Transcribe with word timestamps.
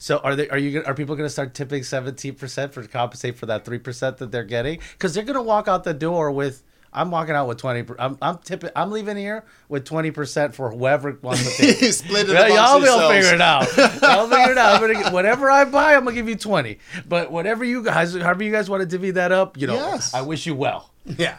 So 0.00 0.16
are 0.18 0.34
they? 0.34 0.48
Are 0.48 0.56
you? 0.56 0.82
Are 0.84 0.94
people 0.94 1.14
going 1.14 1.26
to 1.26 1.30
start 1.30 1.52
tipping 1.54 1.82
seventeen 1.84 2.34
percent 2.34 2.72
for 2.72 2.80
to 2.82 2.88
compensate 2.88 3.36
for 3.36 3.44
that 3.46 3.66
three 3.66 3.78
percent 3.78 4.16
that 4.16 4.32
they're 4.32 4.44
getting? 4.44 4.80
Because 4.92 5.14
they're 5.14 5.24
going 5.24 5.36
to 5.36 5.42
walk 5.42 5.68
out 5.68 5.84
the 5.84 5.94
door 5.94 6.32
with. 6.32 6.62
I'm 6.92 7.10
walking 7.10 7.34
out 7.34 7.46
with 7.46 7.58
twenty. 7.58 7.84
I'm 7.98 8.16
I'm 8.20 8.38
tipping. 8.38 8.70
I'm 8.74 8.90
leaving 8.90 9.18
here 9.18 9.44
with 9.68 9.84
twenty 9.84 10.10
percent 10.10 10.54
for 10.54 10.70
whoever 10.70 11.18
wants 11.20 11.58
to. 11.58 11.62
Split 11.92 12.30
it 12.30 12.32
Yeah, 12.32 12.48
y'all 12.48 12.80
will 12.80 13.10
figure 13.10 13.34
it 13.34 13.42
out. 13.42 13.66
Y'all 14.02 14.26
figure 14.26 14.52
it 14.52 14.58
out. 14.58 14.80
Get, 14.80 15.12
whatever 15.12 15.50
I 15.50 15.66
buy, 15.66 15.94
I'm 15.94 16.04
gonna 16.04 16.16
give 16.16 16.28
you 16.28 16.34
twenty. 16.34 16.78
But 17.06 17.30
whatever 17.30 17.62
you 17.62 17.84
guys, 17.84 18.16
however 18.16 18.42
you 18.42 18.50
guys 18.50 18.68
want 18.70 18.80
to 18.80 18.86
divvy 18.86 19.12
that 19.12 19.30
up, 19.32 19.56
you 19.56 19.66
know, 19.66 19.74
Yes. 19.74 20.14
I 20.14 20.22
wish 20.22 20.46
you 20.46 20.54
well. 20.56 20.90
Yeah. 21.04 21.36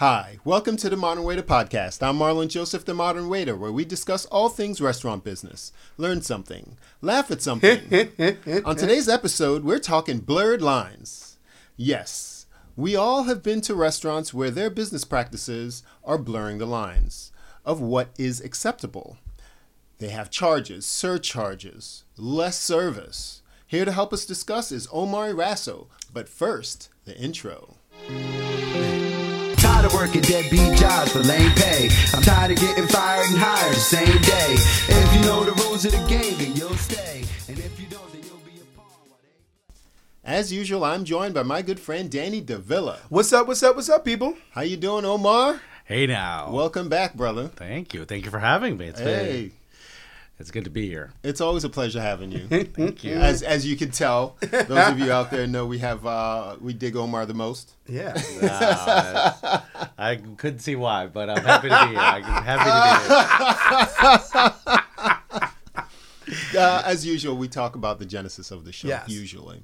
Hi, 0.00 0.38
welcome 0.46 0.78
to 0.78 0.88
the 0.88 0.96
Modern 0.96 1.24
Waiter 1.24 1.42
Podcast. 1.42 2.02
I'm 2.02 2.16
Marlon 2.16 2.48
Joseph, 2.48 2.86
the 2.86 2.94
Modern 2.94 3.28
Waiter, 3.28 3.54
where 3.54 3.70
we 3.70 3.84
discuss 3.84 4.24
all 4.24 4.48
things 4.48 4.80
restaurant 4.80 5.24
business, 5.24 5.74
learn 5.98 6.22
something, 6.22 6.78
laugh 7.02 7.30
at 7.30 7.42
something. 7.42 7.80
On 8.64 8.76
today's 8.76 9.10
episode, 9.10 9.62
we're 9.62 9.78
talking 9.78 10.20
blurred 10.20 10.62
lines. 10.62 11.36
Yes, 11.76 12.46
we 12.76 12.96
all 12.96 13.24
have 13.24 13.42
been 13.42 13.60
to 13.60 13.74
restaurants 13.74 14.32
where 14.32 14.50
their 14.50 14.70
business 14.70 15.04
practices 15.04 15.82
are 16.02 16.16
blurring 16.16 16.56
the 16.56 16.64
lines 16.64 17.30
of 17.66 17.82
what 17.82 18.08
is 18.16 18.40
acceptable. 18.40 19.18
They 19.98 20.08
have 20.08 20.30
charges, 20.30 20.86
surcharges, 20.86 22.04
less 22.16 22.58
service. 22.58 23.42
Here 23.66 23.84
to 23.84 23.92
help 23.92 24.14
us 24.14 24.24
discuss 24.24 24.72
is 24.72 24.88
Omar 24.90 25.32
Rasso, 25.32 25.88
but 26.10 26.26
first, 26.26 26.88
the 27.04 27.14
intro. 27.18 27.76
Tired 29.80 29.92
of 29.94 29.98
working 29.98 30.20
deadbeat 30.20 30.76
jobs 30.76 31.10
for 31.10 31.20
lame 31.20 31.52
pay. 31.52 31.88
I'm 32.12 32.20
tired 32.20 32.50
of 32.50 32.58
getting 32.58 32.86
fired 32.86 33.24
and 33.30 33.38
hired 33.38 33.72
the 33.74 33.80
same 33.80 34.04
day. 34.04 34.52
If 34.52 35.14
you 35.14 35.20
know 35.22 35.42
the 35.42 35.52
rules 35.52 35.86
of 35.86 35.92
the 35.92 36.06
game, 36.06 36.36
then 36.36 36.54
you'll 36.54 36.76
stay. 36.76 37.24
And 37.48 37.58
if 37.58 37.80
you 37.80 37.86
don't, 37.86 38.12
then 38.12 38.20
you'll 38.22 38.36
be 38.44 38.60
a 38.60 38.64
pawn. 38.78 38.84
As 40.22 40.52
usual, 40.52 40.84
I'm 40.84 41.06
joined 41.06 41.32
by 41.32 41.44
my 41.44 41.62
good 41.62 41.80
friend 41.80 42.10
Danny 42.10 42.42
Davila. 42.42 42.98
What's 43.08 43.32
up? 43.32 43.48
What's 43.48 43.62
up? 43.62 43.74
What's 43.74 43.88
up, 43.88 44.04
people? 44.04 44.36
How 44.50 44.60
you 44.60 44.76
doing, 44.76 45.06
Omar? 45.06 45.62
Hey 45.86 46.06
now. 46.06 46.50
Welcome 46.50 46.90
back, 46.90 47.14
brother. 47.14 47.48
Thank 47.48 47.94
you. 47.94 48.04
Thank 48.04 48.26
you 48.26 48.30
for 48.30 48.38
having 48.38 48.76
me. 48.76 48.88
It's 48.88 49.00
been, 49.00 49.24
Hey, 49.24 49.50
it's 50.40 50.50
good 50.50 50.64
to 50.64 50.70
be 50.70 50.88
here. 50.88 51.12
it's 51.22 51.40
always 51.40 51.62
a 51.64 51.68
pleasure 51.68 52.00
having 52.00 52.32
you. 52.32 52.46
Thank 52.48 53.04
you. 53.04 53.14
As 53.14 53.42
as 53.42 53.64
you 53.66 53.76
can 53.76 53.90
tell, 53.90 54.36
those 54.40 54.88
of 54.88 54.98
you 54.98 55.12
out 55.18 55.30
there 55.30 55.46
know 55.46 55.66
we 55.66 55.78
have 55.78 56.04
uh, 56.06 56.56
we 56.60 56.72
dig 56.72 56.96
Omar 56.96 57.26
the 57.26 57.34
most. 57.34 57.74
Yeah. 57.86 58.14
Uh, 58.42 59.60
I 59.98 60.16
couldn't 60.16 60.60
see 60.60 60.76
why, 60.76 61.06
but 61.06 61.28
I'm 61.30 61.44
happy 61.44 61.68
to 61.68 61.78
be 61.84 61.88
here. 61.90 61.98
I'm 61.98 62.22
happy 62.42 62.70
to 62.70 62.76
be 64.64 66.30
here. 66.38 66.60
Uh, 66.62 66.82
as 66.84 67.04
usual, 67.06 67.36
we 67.36 67.48
talk 67.48 67.74
about 67.74 67.98
the 67.98 68.06
genesis 68.06 68.50
of 68.50 68.64
the 68.64 68.72
show 68.72 68.88
Yes. 68.88 69.08
usually. 69.08 69.62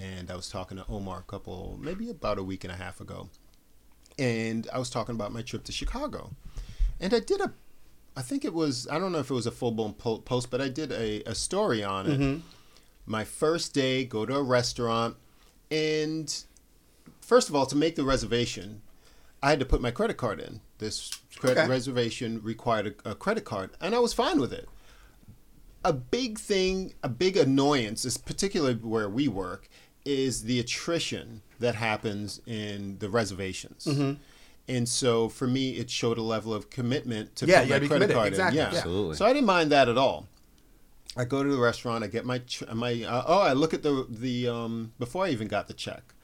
And 0.00 0.30
I 0.30 0.36
was 0.36 0.48
talking 0.48 0.76
to 0.78 0.84
Omar 0.88 1.18
a 1.20 1.22
couple, 1.22 1.78
maybe 1.80 2.08
about 2.10 2.38
a 2.38 2.42
week 2.42 2.64
and 2.64 2.72
a 2.72 2.76
half 2.76 3.00
ago, 3.00 3.28
and 4.18 4.66
I 4.72 4.78
was 4.78 4.90
talking 4.90 5.14
about 5.14 5.32
my 5.32 5.42
trip 5.42 5.64
to 5.64 5.72
Chicago, 5.72 6.30
and 7.00 7.12
I 7.12 7.18
did 7.20 7.40
a, 7.40 7.52
I 8.16 8.22
think 8.22 8.44
it 8.44 8.52
was 8.54 8.88
I 8.90 8.98
don't 8.98 9.12
know 9.12 9.18
if 9.18 9.30
it 9.30 9.34
was 9.34 9.46
a 9.46 9.50
full 9.50 9.72
blown 9.72 9.92
post, 9.94 10.50
but 10.50 10.60
I 10.60 10.68
did 10.68 10.92
a, 10.92 11.22
a 11.24 11.34
story 11.34 11.82
on 11.84 12.06
it. 12.06 12.40
My 13.06 13.24
first 13.24 13.72
day, 13.72 14.04
go 14.04 14.26
to 14.26 14.36
a 14.36 14.42
restaurant, 14.42 15.16
and 15.70 16.44
first 17.22 17.48
of 17.48 17.54
all, 17.54 17.64
to 17.66 17.76
make 17.76 17.96
the 17.96 18.04
reservation, 18.04 18.82
I 19.42 19.50
had 19.50 19.60
to 19.60 19.64
put 19.64 19.80
my 19.80 19.90
credit 19.90 20.18
card 20.18 20.40
in. 20.40 20.60
This 20.78 21.10
credit 21.36 21.60
Okay. 21.62 21.70
reservation 21.70 22.40
required 22.42 22.96
a, 23.06 23.10
a 23.12 23.14
credit 23.14 23.44
card, 23.44 23.70
and 23.80 23.94
I 23.94 23.98
was 23.98 24.12
fine 24.12 24.40
with 24.40 24.52
it 24.52 24.68
a 25.84 25.92
big 25.92 26.38
thing, 26.38 26.92
a 27.02 27.08
big 27.08 27.36
annoyance, 27.36 28.04
is 28.04 28.18
particularly 28.18 28.74
where 28.74 29.08
we 29.08 29.28
work, 29.28 29.68
is 30.04 30.42
the 30.44 30.58
attrition 30.60 31.40
that 31.60 31.74
happens 31.76 32.40
in 32.46 32.98
the 32.98 33.08
reservations. 33.08 33.84
Mm-hmm. 33.84 34.14
And 34.68 34.88
so 34.88 35.28
for 35.28 35.46
me, 35.46 35.70
it 35.76 35.90
showed 35.90 36.18
a 36.18 36.22
level 36.22 36.52
of 36.52 36.68
commitment 36.70 37.34
to 37.36 37.46
Yeah, 37.46 37.60
put 37.60 37.66
you 37.68 37.72
my 37.72 37.78
credit 37.78 37.88
committed. 37.94 38.16
card 38.16 38.28
Exactly, 38.28 38.58
in. 38.60 38.64
Yeah, 38.66 38.70
yeah. 38.72 38.76
Absolutely. 38.78 39.16
So 39.16 39.24
I 39.26 39.32
didn't 39.32 39.46
mind 39.46 39.72
that 39.72 39.88
at 39.88 39.96
all. 39.98 40.28
I 41.16 41.24
go 41.24 41.42
to 41.42 41.48
the 41.50 41.58
restaurant. 41.58 42.04
I 42.04 42.06
get 42.08 42.24
my 42.26 42.42
my. 42.74 43.02
Uh, 43.02 43.24
oh, 43.26 43.40
I 43.40 43.52
look 43.54 43.72
at 43.74 43.82
the 43.82 44.06
the 44.08 44.48
um 44.48 44.92
before 44.98 45.24
I 45.24 45.30
even 45.30 45.48
got 45.48 45.66
the 45.68 45.74
check. 45.74 46.14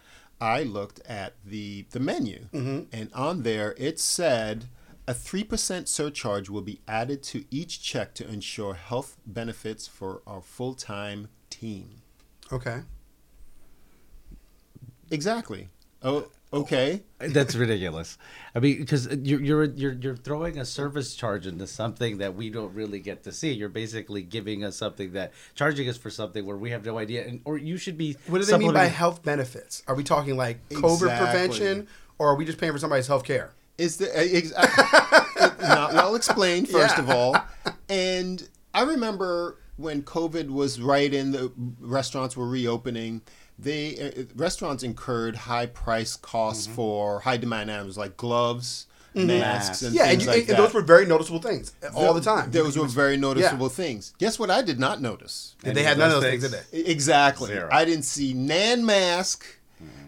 I 0.41 0.62
looked 0.62 1.00
at 1.06 1.34
the 1.44 1.87
the 1.91 2.00
menu, 2.00 2.47
Mm-hmm. 2.53 2.81
and 2.93 3.10
on 3.15 3.43
there 3.44 3.75
it 3.78 3.99
said 3.99 4.66
a 5.09 5.15
three 5.15 5.43
percent 5.44 5.88
surcharge 5.88 6.50
will 6.50 6.61
be 6.62 6.81
added 6.87 7.22
to 7.25 7.44
each 7.50 7.82
check 7.82 8.15
to 8.16 8.28
ensure 8.28 8.75
health 8.75 9.16
benefits 9.26 9.87
for 9.88 10.21
our 10.26 10.43
full 10.43 10.75
time 10.75 11.28
team. 11.50 12.03
Okay. 12.53 12.82
Exactly. 15.11 15.69
Oh, 16.03 16.28
okay. 16.54 17.03
That's 17.19 17.54
ridiculous. 17.54 18.16
I 18.54 18.60
mean, 18.60 18.78
because 18.78 19.06
you're 19.22 19.41
you're 19.41 19.65
you're 19.65 19.92
you're 19.92 20.16
throwing 20.16 20.59
a 20.59 20.65
service 20.65 21.15
charge 21.15 21.47
into 21.47 21.66
something 21.66 22.19
that 22.19 22.34
we 22.34 22.50
don't 22.50 22.72
really 22.75 23.00
get 23.00 23.22
to 23.25 23.32
see. 23.32 23.53
You're 23.53 23.69
basically 23.69 24.22
giving 24.22 24.64
us 24.64 24.76
something 24.76 25.12
that 25.12 25.32
charging 25.54 25.88
us 25.88 25.97
for 25.97 26.10
something 26.10 26.44
where 26.47 26.56
we 26.56 26.70
have 26.70 26.84
no 26.84 26.98
idea, 26.98 27.26
and 27.26 27.41
or 27.44 27.56
you 27.59 27.76
should 27.76 27.98
be. 27.98 28.16
What 28.26 28.38
do 28.41 28.44
they 28.44 28.59
mean 28.59 28.72
by 28.72 28.87
health 28.87 29.22
benefits? 29.22 29.82
Are 29.87 29.94
we 29.94 30.04
talking 30.04 30.37
like 30.37 30.66
COVID 30.70 30.94
Exactly. 30.94 31.26
prevention, 31.26 31.88
or 32.19 32.28
are 32.28 32.37
we 32.37 32.44
just 32.44 32.59
paying 32.59 32.72
for 32.72 32.78
somebody's 32.78 33.06
health 33.06 33.25
care? 33.25 33.53
Is 33.76 33.97
the 33.97 34.06
eh, 34.16 34.41
ex- 34.43 34.53
not 35.60 35.93
well 35.94 36.14
explained 36.14 36.69
first 36.69 36.97
Yeah. 36.97 37.03
of 37.03 37.10
all, 37.10 37.37
and 37.88 38.48
I 38.72 38.82
remember 38.82 39.59
when 39.76 40.03
COVID 40.03 40.50
was 40.50 40.81
right 40.81 41.12
in 41.12 41.32
the 41.32 41.53
restaurants 41.81 42.37
were 42.37 42.48
reopening. 42.48 43.22
They 43.59 44.12
uh, 44.16 44.22
restaurants 44.34 44.82
incurred 44.82 45.37
high 45.37 45.66
price 45.66 46.16
costs 46.16 46.66
Mm-hmm. 46.66 46.75
for 46.76 47.20
high 47.20 47.37
demand 47.37 47.70
items 47.70 47.97
like 47.97 48.16
gloves, 48.16 48.87
masks, 49.15 49.82
and 49.82 49.94
Yeah, 49.94 50.06
and, 50.06 50.20
you, 50.20 50.26
like 50.26 50.48
and 50.48 50.59
those 50.59 50.75
were 50.75 50.82
very 50.82 51.06
noticeable 51.06 51.41
things 51.41 51.72
all 51.94 52.14
the 52.14 52.20
time. 52.20 52.50
Those 52.50 52.76
were 52.76 52.87
very 52.88 53.16
noticeable 53.16 53.66
Yeah. 53.66 53.72
things. 53.72 54.12
Guess 54.19 54.38
what? 54.41 54.50
I 54.50 54.60
did 54.62 54.81
not 54.81 55.00
notice. 55.00 55.54
And 55.64 55.76
they 55.76 55.84
had 55.84 55.98
none 55.98 56.10
of 56.10 56.20
those 56.20 56.31
things, 56.31 56.43
did 56.50 56.60
they? 56.72 56.78
Exactly. 56.91 57.49
Zero. 57.49 57.69
I 57.70 57.84
didn't 57.84 58.05
see 58.05 58.34
nan 58.34 58.84
mask, 58.84 59.44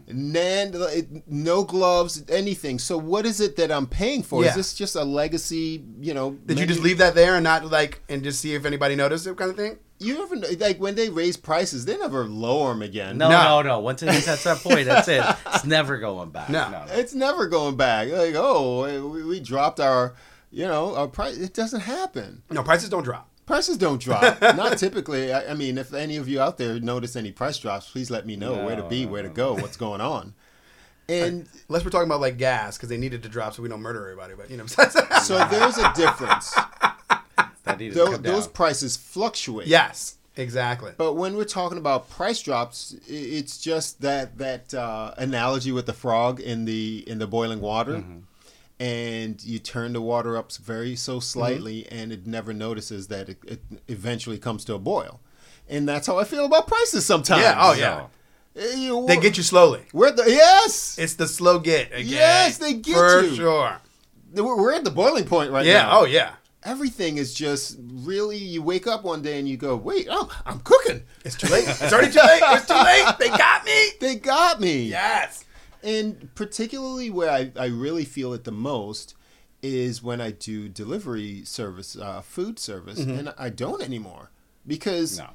nan 0.09 1.23
no 1.27 1.65
gloves, 1.65 2.25
anything. 2.29 2.79
So 2.79 2.97
what 2.99 3.27
is 3.27 3.41
it 3.41 3.57
that 3.57 3.71
I'm 3.73 3.87
paying 3.87 4.23
for? 4.23 4.43
Yeah. 4.43 4.51
Is 4.51 4.57
this 4.57 4.75
just 4.75 4.97
a 4.97 5.05
legacy? 5.05 5.85
You 6.01 6.15
know? 6.15 6.31
Did 6.47 6.59
you 6.59 6.67
just 6.67 6.81
leave 6.83 6.99
that 6.99 7.15
there 7.15 7.35
and 7.35 7.45
not 7.45 7.65
like 7.71 8.03
and 8.09 8.23
just 8.23 8.41
see 8.41 8.55
if 8.55 8.65
anybody 8.65 8.95
noticed 8.97 9.27
it, 9.27 9.37
kind 9.37 9.51
of 9.51 9.57
thing? 9.57 9.79
You 9.99 10.23
ever 10.23 10.37
like 10.37 10.79
when 10.79 10.95
they 10.95 11.09
raise 11.09 11.37
prices? 11.37 11.87
They 11.87 11.97
never 11.97 12.27
lower 12.27 12.69
them 12.75 12.83
again. 12.83 13.17
No, 13.17 13.31
No. 13.31 13.63
no, 13.63 13.63
no. 13.63 13.79
Once 13.81 14.03
it 14.03 14.11
hits 14.13 14.45
that 14.45 14.59
point, 14.59 14.85
that's 14.87 15.09
it. 15.09 15.25
It's 15.55 15.65
never 15.65 15.97
going 15.99 16.31
back. 16.31 16.51
No. 16.51 16.71
no, 16.71 16.85
no. 16.85 16.93
It's 16.93 17.15
never 17.15 17.47
going 17.47 17.77
back. 17.77 18.09
Like 18.11 18.35
oh, 18.37 19.09
we, 19.11 19.25
we 19.25 19.41
dropped 19.41 19.81
our, 19.81 20.15
you 20.51 20.67
know, 20.67 20.95
our 20.95 21.09
price. 21.09 21.39
It 21.39 21.55
doesn't 21.55 21.81
happen. 21.81 22.43
No, 22.51 22.63
prices 22.63 22.91
don't 22.91 23.05
drop. 23.05 23.31
Prices 23.47 23.77
don't 23.79 24.01
drop. 24.01 24.41
Not 24.43 24.77
typically. 24.77 25.33
I, 25.33 25.53
I 25.53 25.55
mean, 25.55 25.79
if 25.79 25.95
any 25.95 26.17
of 26.17 26.29
you 26.29 26.41
out 26.41 26.59
there 26.59 26.81
notice 26.81 27.15
any 27.17 27.33
price 27.33 27.59
drops, 27.59 27.91
please 27.91 28.11
let 28.11 28.27
me 28.27 28.37
know 28.37 28.65
where 28.65 28.77
to 28.77 28.83
be, 28.83 29.05
no, 29.05 29.13
where 29.13 29.23
to 29.23 29.29
go, 29.29 29.55
what's 29.55 29.77
going 29.77 30.01
on. 30.01 30.35
And 31.09 31.49
Unless 31.69 31.85
we're 31.85 31.93
talking 31.93 32.09
about 32.09 32.21
like 32.21 32.37
gas 32.37 32.77
because 32.77 32.89
they 32.89 32.97
needed 32.97 33.23
to 33.23 33.29
drop 33.29 33.55
so 33.55 33.63
we 33.63 33.69
don't 33.69 33.81
murder 33.81 34.03
everybody. 34.03 34.35
But 34.35 34.51
you 34.51 34.57
know, 34.57 34.67
so 35.23 35.47
there's 35.49 35.79
a 35.79 35.93
difference. 35.95 36.53
That 37.63 37.79
needed 37.79 37.95
to 37.95 38.19
Those, 38.19 38.49
prices 38.49 38.97
fluctuate. 38.97 39.69
yes, 39.69 40.17
Exactly. 40.37 40.93
But 40.97 41.15
when 41.15 41.37
we're 41.37 41.45
talking 41.45 41.79
about 41.79 42.11
price 42.11 42.43
drops, 42.43 42.95
it's 43.09 43.59
just 43.59 44.01
that 44.03 44.37
that 44.39 44.75
uh, 44.75 45.15
analogy 45.17 45.73
with 45.73 45.87
the 45.87 45.93
frog 45.93 46.41
in 46.41 46.65
the 46.65 47.05
in 47.07 47.19
the 47.19 47.27
boiling 47.27 47.61
water, 47.61 48.05
and 48.79 49.43
you 49.45 49.59
turn 49.59 49.93
the 49.95 50.01
water 50.01 50.37
up 50.37 50.53
very 50.53 50.97
so 50.97 51.21
slightly, 51.21 51.87
and 51.91 52.13
it 52.13 52.27
never 52.27 52.53
notices 52.53 53.09
that 53.09 53.29
it, 53.29 53.39
it 53.47 53.63
eventually 53.89 54.39
comes 54.39 54.65
to 54.67 54.75
a 54.75 54.79
boil, 54.79 55.21
and 55.69 55.89
that's 55.89 56.07
how 56.07 56.19
I 56.19 56.25
feel 56.25 56.45
about 56.45 56.67
prices 56.67 57.05
sometimes. 57.07 57.43
yeah. 57.43 57.57
Oh 57.59 57.73
yeah. 57.73 58.07
Eh, 58.57 58.75
you- 58.77 59.05
They 59.07 59.19
get 59.19 59.37
you 59.37 59.43
slowly. 59.43 59.83
We're 59.93 60.11
the 60.13 60.25
yes. 60.29 60.99
It's 60.99 61.15
the 61.15 61.27
slow 61.29 61.59
get. 61.59 61.93
Okay? 61.93 62.03
Yes, 62.03 62.59
they 62.59 62.75
get 62.75 62.95
for 62.97 63.23
you. 63.23 63.35
sure. 63.35 63.81
We're, 64.35 64.57
we're 64.57 64.73
at 64.73 64.85
the 64.85 64.91
boiling 64.91 65.25
point 65.25 65.51
right 65.51 65.65
Yeah. 65.67 65.83
now. 65.83 66.01
Oh 66.01 66.05
yeah. 66.05 66.33
Everything 66.65 67.17
is 67.19 67.33
just 67.33 67.77
really. 67.81 68.39
You 68.39 68.61
wake 68.61 68.89
up 68.89 69.05
one 69.05 69.23
day 69.23 69.39
and 69.39 69.49
you 69.49 69.57
go, 69.57 69.77
"Wait, 69.77 70.09
I'm, 70.11 70.27
I'm 70.45 70.59
cooking." 70.61 71.03
It's 71.25 71.37
too 71.37 71.47
late. 71.47 71.65
It's 71.69 71.93
already 71.93 72.11
too 72.13 72.19
late. 72.19 72.43
It's 72.45 72.67
too 72.67 72.75
late. 72.75 73.15
They 73.21 73.29
got 73.29 73.65
me. 73.65 73.89
They 74.01 74.17
got 74.17 74.61
me. 74.61 74.83
Yes. 74.83 75.45
And 75.87 76.35
particularly 76.35 77.09
where 77.11 77.31
I, 77.31 77.53
I 77.57 77.67
really 77.67 78.05
feel 78.05 78.33
it 78.35 78.45
the 78.45 78.51
most 78.53 79.15
is 79.63 80.03
when 80.03 80.21
I 80.21 80.33
do 80.33 80.69
delivery 80.69 81.43
service, 81.45 81.97
uh, 81.97 82.21
food 82.23 82.59
service, 82.59 82.99
and 82.99 83.33
I 83.39 83.49
don't 83.51 83.81
anymore 83.83 84.31
because 84.67 85.19
No. 85.19 85.31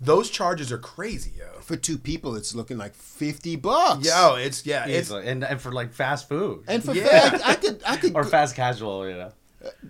Those 0.00 0.30
charges 0.30 0.72
are 0.72 0.78
crazy, 0.78 1.30
yo. 1.38 1.60
for 1.60 1.76
two 1.76 1.96
people 1.96 2.34
it's 2.34 2.54
looking 2.56 2.76
like 2.76 2.92
fifty 2.94 3.54
bucks. 3.54 4.04
Yo, 4.04 4.34
it's 4.34 4.66
yeah, 4.66 4.84
it's 4.86 5.10
and 5.12 5.44
and 5.44 5.60
for 5.60 5.70
like 5.70 5.92
fast 5.92 6.28
food 6.28 6.64
and 6.66 6.82
for 6.84 6.92
Yeah. 6.92 7.06
fact, 7.30 7.42
I 7.46 7.54
could 7.54 7.80
I 7.86 7.96
could 7.96 8.14
or 8.16 8.24
fast 8.24 8.56
casual, 8.56 9.08
you 9.08 9.14
know. 9.16 9.32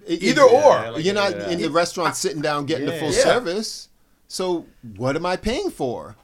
it- 0.07 0.23
either 0.23 0.43
it- 0.43 0.53
or. 0.53 0.91
like 0.93 1.05
you're 1.05 1.15
not 1.15 1.33
yeah. 1.33 1.49
in 1.51 1.63
the 1.63 1.71
restaurant 1.71 2.15
sitting 2.15 2.43
down 2.43 2.67
getting 2.67 2.87
the 2.87 2.99
full 2.99 3.11
Yeah. 3.13 3.23
service. 3.25 3.89
So 4.29 4.67
what 4.97 5.17
am 5.17 5.25
I 5.25 5.37
paying 5.37 5.71
for? 5.71 6.15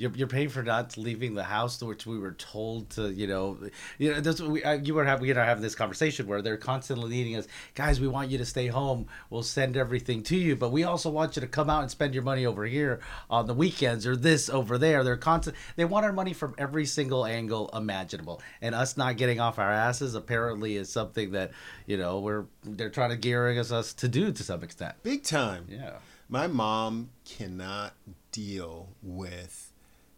You're, 0.00 0.12
you're 0.12 0.28
paying 0.28 0.48
for 0.48 0.62
not 0.62 0.96
leaving 0.96 1.34
the 1.34 1.44
house, 1.44 1.78
to 1.78 1.86
which 1.86 2.06
we 2.06 2.18
were 2.18 2.32
told 2.32 2.90
to, 2.90 3.10
you 3.10 3.26
know, 3.26 3.58
you 3.98 4.12
know. 4.12 4.20
What 4.20 4.40
we, 4.40 4.64
uh, 4.64 4.72
you 4.72 4.94
were 4.94 5.04
having, 5.04 5.22
we 5.22 5.32
are 5.32 5.44
having 5.44 5.62
this 5.62 5.74
conversation 5.74 6.26
where 6.26 6.42
they're 6.42 6.56
constantly 6.56 7.10
needing 7.10 7.36
us, 7.36 7.46
guys. 7.74 8.00
We 8.00 8.08
want 8.08 8.30
you 8.30 8.38
to 8.38 8.46
stay 8.46 8.68
home. 8.68 9.06
We'll 9.28 9.42
send 9.42 9.76
everything 9.76 10.22
to 10.24 10.36
you, 10.36 10.56
but 10.56 10.72
we 10.72 10.84
also 10.84 11.10
want 11.10 11.36
you 11.36 11.40
to 11.40 11.48
come 11.48 11.68
out 11.68 11.82
and 11.82 11.90
spend 11.90 12.14
your 12.14 12.22
money 12.22 12.46
over 12.46 12.64
here 12.64 13.00
on 13.28 13.46
the 13.46 13.54
weekends 13.54 14.06
or 14.06 14.16
this 14.16 14.48
over 14.48 14.78
there. 14.78 15.04
They're 15.04 15.16
constant. 15.16 15.56
They 15.76 15.84
want 15.84 16.06
our 16.06 16.12
money 16.12 16.32
from 16.32 16.54
every 16.58 16.86
single 16.86 17.26
angle 17.26 17.68
imaginable, 17.74 18.40
and 18.62 18.74
us 18.74 18.96
not 18.96 19.16
getting 19.16 19.40
off 19.40 19.58
our 19.58 19.70
asses 19.70 20.14
apparently 20.14 20.76
is 20.76 20.90
something 20.90 21.32
that 21.32 21.52
you 21.86 21.96
know 21.96 22.20
we're 22.20 22.46
they're 22.64 22.90
trying 22.90 23.10
to 23.10 23.16
gearing 23.16 23.58
us 23.58 23.70
us 23.70 23.92
to 23.94 24.08
do 24.08 24.32
to 24.32 24.42
some 24.42 24.62
extent. 24.62 24.94
Big 25.02 25.22
time. 25.22 25.66
Yeah. 25.68 25.98
My 26.28 26.46
mom 26.46 27.10
cannot 27.24 27.94
deal 28.30 28.90
with 29.02 29.69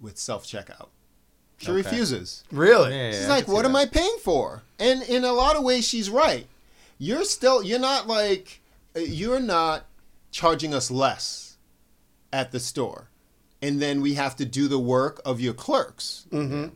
with 0.03 0.19
self 0.19 0.45
checkout. 0.47 0.89
She 1.59 1.69
Okay. 1.69 1.73
refuses. 1.77 2.43
really. 2.51 2.95
Yeah, 2.95 3.13
She's 3.13 3.25
I 3.27 3.29
like, 3.29 3.49
"What 3.49 3.65
am. 3.65 3.77
I 3.77 3.87
paying 3.87 4.19
for?" 4.23 4.63
And 4.79 5.03
in 5.05 5.25
a 5.25 5.33
lot 5.33 5.55
of 5.57 5.63
ways, 5.63 5.87
she's 5.87 6.11
right. 6.11 6.47
You're 6.99 7.25
still, 7.25 7.63
you're 7.63 7.79
not 7.79 8.07
like, 8.09 8.61
you're 8.97 9.41
not 9.41 9.87
charging 10.33 10.75
us 10.75 10.91
less 10.91 11.57
at 12.33 12.51
the 12.53 12.59
store, 12.61 13.09
and 13.61 13.81
then 13.81 14.01
we 14.01 14.15
have 14.15 14.35
to 14.37 14.45
do 14.45 14.67
the 14.69 14.79
work 14.79 15.21
of 15.25 15.41
your 15.41 15.55
clerks. 15.55 16.27
Mm-hmm. 16.31 16.75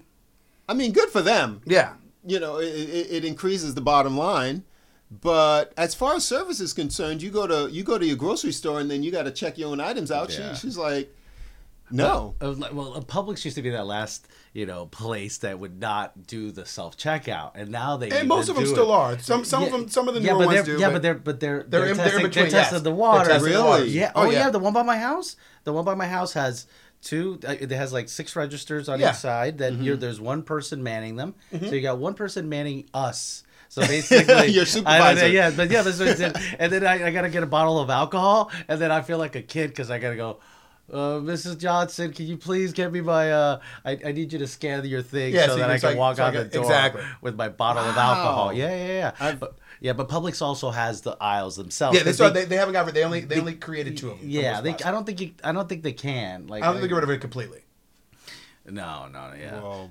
I 0.68 0.74
mean, 0.74 0.92
good 0.92 1.10
for 1.10 1.22
them. 1.22 1.62
Yeah. 1.64 1.94
You 2.24 2.40
know, 2.40 2.58
it, 2.58 2.66
it, 2.66 3.06
it 3.10 3.24
increases 3.24 3.74
the 3.74 3.80
bottom 3.80 4.16
line. 4.16 4.64
But 5.08 5.72
as 5.76 5.94
far 5.94 6.14
as 6.16 6.24
service 6.24 6.58
is 6.58 6.72
concerned, 6.72 7.22
you 7.22 7.30
go 7.30 7.46
to 7.46 7.72
you 7.72 7.84
go 7.84 7.96
to 7.98 8.04
your 8.04 8.16
grocery 8.16 8.50
store 8.50 8.80
and 8.80 8.90
then 8.90 9.04
you 9.04 9.12
got 9.12 9.22
to 9.22 9.30
check 9.30 9.56
your 9.58 9.70
own 9.70 9.78
items 9.80 10.10
out. 10.10 10.30
Yeah. 10.36 10.52
She, 10.54 10.62
she's 10.66 10.76
like, 10.76 11.14
no. 11.90 12.34
Well, 12.40 12.96
uh, 12.96 13.00
Publix 13.00 13.44
used 13.44 13.54
to 13.56 13.62
be 13.62 13.70
that 13.70 13.86
last, 13.86 14.26
you 14.52 14.66
know, 14.66 14.86
place 14.86 15.38
that 15.38 15.58
would 15.58 15.78
not 15.80 16.26
do 16.26 16.50
the 16.50 16.66
self 16.66 16.96
checkout, 16.96 17.52
and 17.54 17.70
now 17.70 17.96
they 17.96 18.10
And 18.10 18.28
most 18.28 18.48
of 18.48 18.56
them 18.56 18.66
still 18.66 18.90
it. 18.92 18.94
are. 18.96 19.18
Some 19.18 19.44
some 19.44 19.62
of 19.62 19.70
them 19.72 19.88
some 19.88 20.08
of 20.08 20.14
the 20.14 20.20
yeah, 20.20 20.32
newer 20.32 20.38
but 20.40 20.46
ones 20.46 20.66
they're, 20.66 20.76
do. 20.76 20.80
Yeah, 20.80 20.90
but 20.90 21.02
they're 21.02 21.14
but 21.14 21.40
they're 21.40 21.62
They're 21.62 21.86
in- 21.86 21.96
they're 21.96 22.06
in 22.06 22.10
testing, 22.10 22.22
between, 22.22 22.42
They're 22.44 22.50
testing 22.60 22.74
yes. 22.76 22.82
the 22.82 22.90
water. 22.90 23.28
testing 23.30 23.52
the 23.52 23.62
waters. 23.64 23.94
Yeah. 23.94 24.12
Oh, 24.14 24.22
Oh, 24.26 24.30
yeah. 24.30 24.38
yeah. 24.38 24.50
The 24.50 24.58
one 24.58 24.72
by 24.72 24.82
my 24.82 24.98
house. 24.98 25.36
The 25.64 25.72
one 25.72 25.84
by 25.84 25.94
my 25.94 26.06
house 26.06 26.32
has 26.34 26.66
two. 27.02 27.38
uh, 27.46 27.54
It 27.60 27.70
has 27.70 27.92
like 27.92 28.08
six 28.08 28.34
registers 28.36 28.88
on 28.88 28.98
Yeah. 29.00 29.10
each 29.10 29.16
side. 29.16 29.58
Then 29.58 29.78
Mm-hmm. 29.78 30.00
there's 30.00 30.20
one 30.20 30.42
person 30.42 30.82
manning 30.82 31.16
them. 31.16 31.34
So 31.52 31.74
you 31.74 31.80
got 31.82 31.98
one 31.98 32.14
person 32.14 32.48
manning 32.48 32.88
us. 32.94 33.42
So 33.68 33.82
basically, 33.86 34.48
Your 34.48 34.62
I- 34.62 34.64
supervisor. 34.64 35.28
yeah, 35.28 35.50
but 35.50 35.70
yeah, 35.70 35.82
that's 35.82 35.98
what 35.98 36.08
it 36.08 36.18
said. 36.18 36.36
and 36.58 36.72
then 36.72 36.86
I, 36.86 37.06
I 37.06 37.10
gotta 37.10 37.28
get 37.28 37.42
a 37.42 37.46
bottle 37.46 37.78
of 37.80 37.90
alcohol, 37.90 38.50
and 38.68 38.80
then 38.80 38.90
I 38.92 39.02
feel 39.02 39.18
like 39.18 39.34
a 39.36 39.42
kid 39.42 39.68
because 39.70 39.90
I 39.90 39.98
gotta 39.98 40.16
go. 40.16 40.38
Uh, 40.92 41.18
Mrs. 41.18 41.58
Johnson, 41.58 42.12
can 42.12 42.26
you 42.26 42.36
please 42.36 42.72
get 42.72 42.92
me 42.92 43.00
my? 43.00 43.32
Uh, 43.32 43.60
I, 43.84 43.98
I 44.06 44.12
need 44.12 44.32
you 44.32 44.38
to 44.38 44.46
scan 44.46 44.84
your 44.84 45.02
thing 45.02 45.34
Yeah, 45.34 45.46
so, 45.46 45.52
so 45.52 45.56
that 45.56 45.70
I 45.70 45.72
can- 45.78 45.80
can 45.80 45.92
so- 45.92 45.98
walk 45.98 46.16
so 46.16 46.22
out 46.24 46.32
the 46.34 46.44
door 46.44 46.62
exactly. 46.62 47.02
with 47.20 47.34
my 47.36 47.48
bottle 47.48 47.82
of 47.82 47.96
alcohol. 47.96 48.52
Yeah, 48.52 48.68
yeah, 48.74 48.86
yeah. 48.86 49.12
I've- 49.18 49.46
yeah, 49.80 49.92
but 49.92 50.08
Publix 50.08 50.40
also 50.40 50.70
has 50.70 51.02
the 51.02 51.16
aisles 51.20 51.56
themselves. 51.56 51.98
yeah, 51.98 52.04
they, 52.04 52.30
they, 52.30 52.44
they 52.46 52.56
haven't 52.56 52.72
got 52.72 52.86
rid. 52.86 52.94
They 52.94 53.04
only 53.04 53.20
they 53.20 53.38
only 53.38 53.54
created 53.54 53.98
two 53.98 54.10
of 54.10 54.20
them. 54.20 54.30
yeah, 54.30 54.60
they, 54.62 54.70
I 54.72 54.90
don't 54.90 55.04
think 55.04 55.20
you, 55.20 55.32
I 55.44 55.52
don't 55.52 55.68
think 55.68 55.82
they 55.82 55.92
can. 55.92 56.46
Like, 56.46 56.62
I 56.62 56.66
don't 56.66 56.76
think 56.76 56.82
they 56.82 56.88
get 56.88 56.94
rid 56.94 57.04
of 57.04 57.10
it 57.10 57.20
completely. 57.20 57.60
No, 58.64 59.06
no, 59.12 59.32
yeah. 59.38 59.60
Well, 59.60 59.90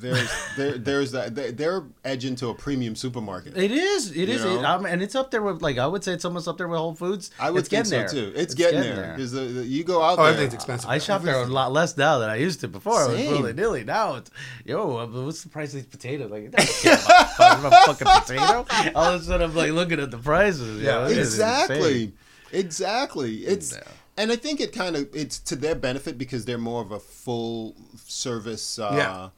there's 0.00 0.30
there, 0.56 0.78
there's 0.78 1.12
that 1.12 1.34
they, 1.34 1.50
they're 1.50 1.84
edging 2.04 2.34
to 2.36 2.48
a 2.48 2.54
premium 2.54 2.96
supermarket. 2.96 3.56
It 3.56 3.70
is. 3.70 4.10
It 4.10 4.28
You 4.28 4.34
is. 4.34 4.44
It, 4.44 4.64
um, 4.64 4.86
and 4.86 5.02
it's 5.02 5.14
up 5.14 5.30
there 5.30 5.42
with 5.42 5.62
like 5.62 5.78
I 5.78 5.86
would 5.86 6.02
say 6.04 6.12
it's 6.12 6.24
almost 6.24 6.48
up 6.48 6.58
there 6.58 6.68
with 6.68 6.78
Whole 6.78 6.94
Foods. 6.94 7.30
I 7.38 7.50
would 7.50 7.60
it's 7.60 7.68
think 7.68 7.86
getting 7.86 8.08
so 8.08 8.14
there. 8.20 8.30
too. 8.32 8.38
It's, 8.38 8.54
getting, 8.54 8.80
there 8.80 9.12
because 9.16 9.32
the, 9.32 9.40
the- 9.40 9.64
you 9.66 9.84
go 9.84 10.02
out 10.02 10.18
Oh, 10.18 10.22
there. 10.24 10.32
everything's 10.32 10.54
expensive. 10.54 10.88
I 10.90 10.98
shop 10.98 11.22
there 11.22 11.36
a 11.42 11.46
lot 11.46 11.72
less 11.72 11.96
now 11.96 12.18
than 12.18 12.30
I 12.30 12.36
used 12.36 12.60
to 12.60 12.68
before. 12.68 13.04
It 13.04 13.08
was 13.10 13.16
Same. 13.18 13.32
really 13.32 13.52
nilly. 13.52 13.84
Now 13.84 14.16
it's 14.16 14.30
yo. 14.64 14.98
uh, 14.98 15.06
What's 15.06 15.42
the 15.42 15.48
price 15.48 15.68
of 15.70 15.74
these 15.74 15.86
potatoes? 15.86 16.30
Like, 16.30 16.44
I 16.44 16.48
don't 16.48 16.68
care 16.82 16.94
about 16.94 17.30
five 17.36 17.64
of 17.64 17.72
a 17.72 17.94
fucking 17.94 18.06
potato. 18.06 18.66
All 18.94 19.14
of 19.14 19.20
a 19.20 19.24
sudden, 19.24 19.50
I'm 19.50 19.56
like 19.56 19.72
looking 19.72 20.00
at 20.00 20.10
the 20.10 20.18
prices. 20.18 20.80
you 20.80 20.86
Yeah, 20.86 20.92
know, 21.00 21.06
exactly, 21.06 22.12
exactly. 22.52 23.36
It's 23.38 23.72
Yeah. 23.72 23.80
and 24.16 24.30
I 24.32 24.36
think 24.36 24.60
it 24.60 24.72
kind 24.72 24.96
of 24.96 25.08
it's 25.14 25.38
to 25.40 25.56
their 25.56 25.74
benefit 25.74 26.18
because 26.18 26.44
they're 26.44 26.58
more 26.58 26.82
of 26.82 26.92
a 26.92 27.00
full 27.00 27.74
service. 28.06 28.78
Uh, 28.78 28.90
yeah. 28.94 29.28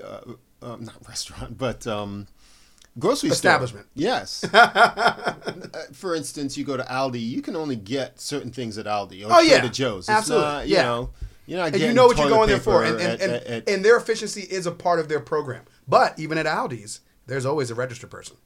Um, 0.00 0.84
not 0.84 0.94
restaurant, 1.08 1.58
but 1.58 1.86
um, 1.86 2.26
grocery 2.98 3.28
store. 3.30 3.34
Establishment. 3.34 3.86
Yes. 3.94 4.44
Uh, 4.54 5.34
For 5.92 6.14
instance, 6.14 6.56
you 6.56 6.64
go 6.64 6.76
to 6.76 6.82
Aldi, 6.84 7.20
you 7.20 7.40
can 7.42 7.56
only 7.56 7.76
get 7.76 8.20
certain 8.20 8.50
things 8.50 8.78
at 8.78 8.86
Aldi 8.86 9.24
or 9.24 9.28
Oh, 9.32 9.40
yeah. 9.40 9.58
Trader 9.58 9.72
Joe's. 9.72 10.00
It's 10.04 10.10
Absolutely. 10.10 10.46
Not, 10.48 10.68
you 10.68 10.74
Yeah. 10.76 10.82
know, 10.82 11.10
you're 11.46 11.58
not 11.58 11.64
and 11.66 11.72
getting 11.74 11.88
you 11.88 11.94
know 11.94 12.06
what 12.06 12.16
you're 12.18 12.28
going 12.28 12.48
there 12.48 12.60
for, 12.60 12.84
and 12.84 12.94
and, 13.00 13.02
at- 13.02 13.20
and, 13.20 13.32
at- 13.32 13.46
at- 13.46 13.68
and 13.68 13.84
their 13.84 13.96
efficiency 13.96 14.42
is 14.42 14.66
a 14.66 14.70
part 14.70 14.98
of 15.00 15.08
their 15.08 15.20
program. 15.20 15.64
But 15.88 16.18
even 16.18 16.38
at 16.38 16.46
Aldi's, 16.46 17.00
there's 17.26 17.44
always 17.46 17.70
a 17.70 17.74
register 17.74 18.06
person. 18.06 18.36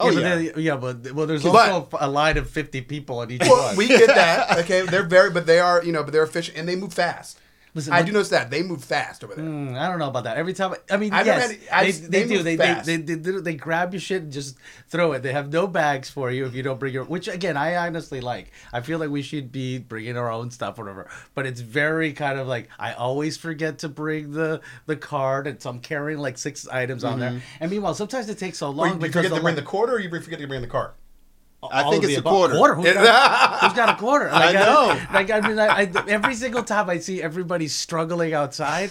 Oh, 0.00 0.08
yeah, 0.10 0.14
but 0.14 0.20
yeah. 0.22 0.34
then- 0.52 0.52
yeah, 0.64 0.76
but 0.76 1.12
well, 1.12 1.26
there's 1.26 1.42
But- 1.42 1.70
also 1.70 1.88
a 2.00 2.08
line 2.08 2.36
of 2.38 2.48
50 2.50 2.80
people 2.82 3.18
on 3.20 3.30
each 3.30 3.40
Well, 3.42 3.68
one. 3.68 3.76
we 3.76 3.88
get 3.88 4.08
that. 4.08 4.58
Okay, 4.64 4.82
they're 4.82 5.04
very, 5.06 5.30
but 5.30 5.46
they 5.46 5.58
are, 5.60 5.82
you 5.84 5.92
know, 5.92 6.02
but 6.02 6.12
they're 6.12 6.22
efficient 6.24 6.56
and 6.58 6.68
they 6.68 6.76
move 6.76 6.92
fast. 6.92 7.38
Listen, 7.76 7.92
I 7.92 7.98
look- 7.98 8.06
do 8.06 8.12
notice 8.12 8.30
that 8.30 8.50
they 8.50 8.62
move 8.62 8.82
fast 8.82 9.22
over 9.22 9.34
there. 9.34 9.44
Mm, 9.44 9.78
I 9.78 9.86
don't 9.88 9.98
know 9.98 10.08
about 10.08 10.24
that. 10.24 10.38
Every 10.38 10.54
time, 10.54 10.74
I 10.90 10.96
mean, 10.96 11.12
I've 11.12 11.26
yes, 11.26 11.54
I 11.70 11.82
they, 11.84 11.86
just- 11.90 12.10
they, 12.10 12.22
they 12.22 12.26
do. 12.26 12.42
They, 12.42 12.56
they, 12.56 12.96
they, 12.96 13.14
they, 13.14 13.40
they, 13.40 13.54
grab 13.54 13.92
your 13.92 14.00
shit 14.00 14.22
and 14.22 14.32
just 14.32 14.56
throw 14.88 15.12
it. 15.12 15.22
They 15.22 15.32
have 15.32 15.52
no 15.52 15.66
bags 15.66 16.08
for 16.08 16.30
you 16.30 16.46
if 16.46 16.54
you 16.54 16.62
don't 16.62 16.80
bring 16.80 16.94
your. 16.94 17.04
Which 17.04 17.28
again, 17.28 17.58
I 17.58 17.76
honestly 17.76 18.22
like. 18.22 18.50
I 18.72 18.80
feel 18.80 18.98
like 18.98 19.10
we 19.10 19.20
should 19.20 19.52
be 19.52 19.76
bringing 19.76 20.16
our 20.16 20.32
own 20.32 20.50
stuff, 20.50 20.78
whatever. 20.78 21.10
But 21.34 21.44
it's 21.44 21.60
very 21.60 22.14
kind 22.14 22.38
of 22.38 22.46
like 22.48 22.70
I 22.78 22.94
always 22.94 23.36
forget 23.36 23.80
to 23.80 23.90
bring 23.90 24.32
the 24.32 24.62
the 24.86 24.96
card, 24.96 25.46
and 25.46 25.60
so 25.60 25.68
I'm 25.68 25.80
carrying 25.80 26.18
like 26.18 26.38
six 26.38 26.66
items 26.66 27.04
on 27.04 27.20
there. 27.20 27.42
And 27.60 27.70
meanwhile, 27.70 27.92
sometimes 27.92 28.30
it 28.30 28.38
takes 28.38 28.56
so 28.56 28.70
long 28.70 28.88
you, 28.88 28.94
you 28.94 29.00
because 29.00 29.24
forget 29.26 29.36
to 29.36 29.42
bring 29.42 29.54
li- 29.54 29.60
the 29.60 29.66
quarter, 29.66 29.96
or 29.96 30.00
you 30.00 30.08
forget 30.08 30.38
to 30.38 30.46
bring 30.46 30.62
the 30.62 30.66
cart. 30.66 30.96
I 31.62 31.90
think 31.90 32.04
it's 32.04 32.12
a 32.12 32.16
the 32.16 32.20
above. 32.20 32.50
quarter. 32.52 32.74
Who's 32.74 32.92
got, 32.92 33.60
who's 33.60 33.72
got 33.72 33.88
a 33.88 33.96
quarter? 33.96 34.30
Like, 34.30 34.54
know. 34.54 35.00
like 35.12 35.30
I 35.30 35.40
mean, 35.40 35.58
I, 35.58 35.66
I, 35.66 35.90
every 36.08 36.34
single 36.34 36.62
time 36.62 36.90
I 36.90 36.98
see 36.98 37.22
everybody 37.22 37.66
struggling 37.68 38.34
outside, 38.34 38.90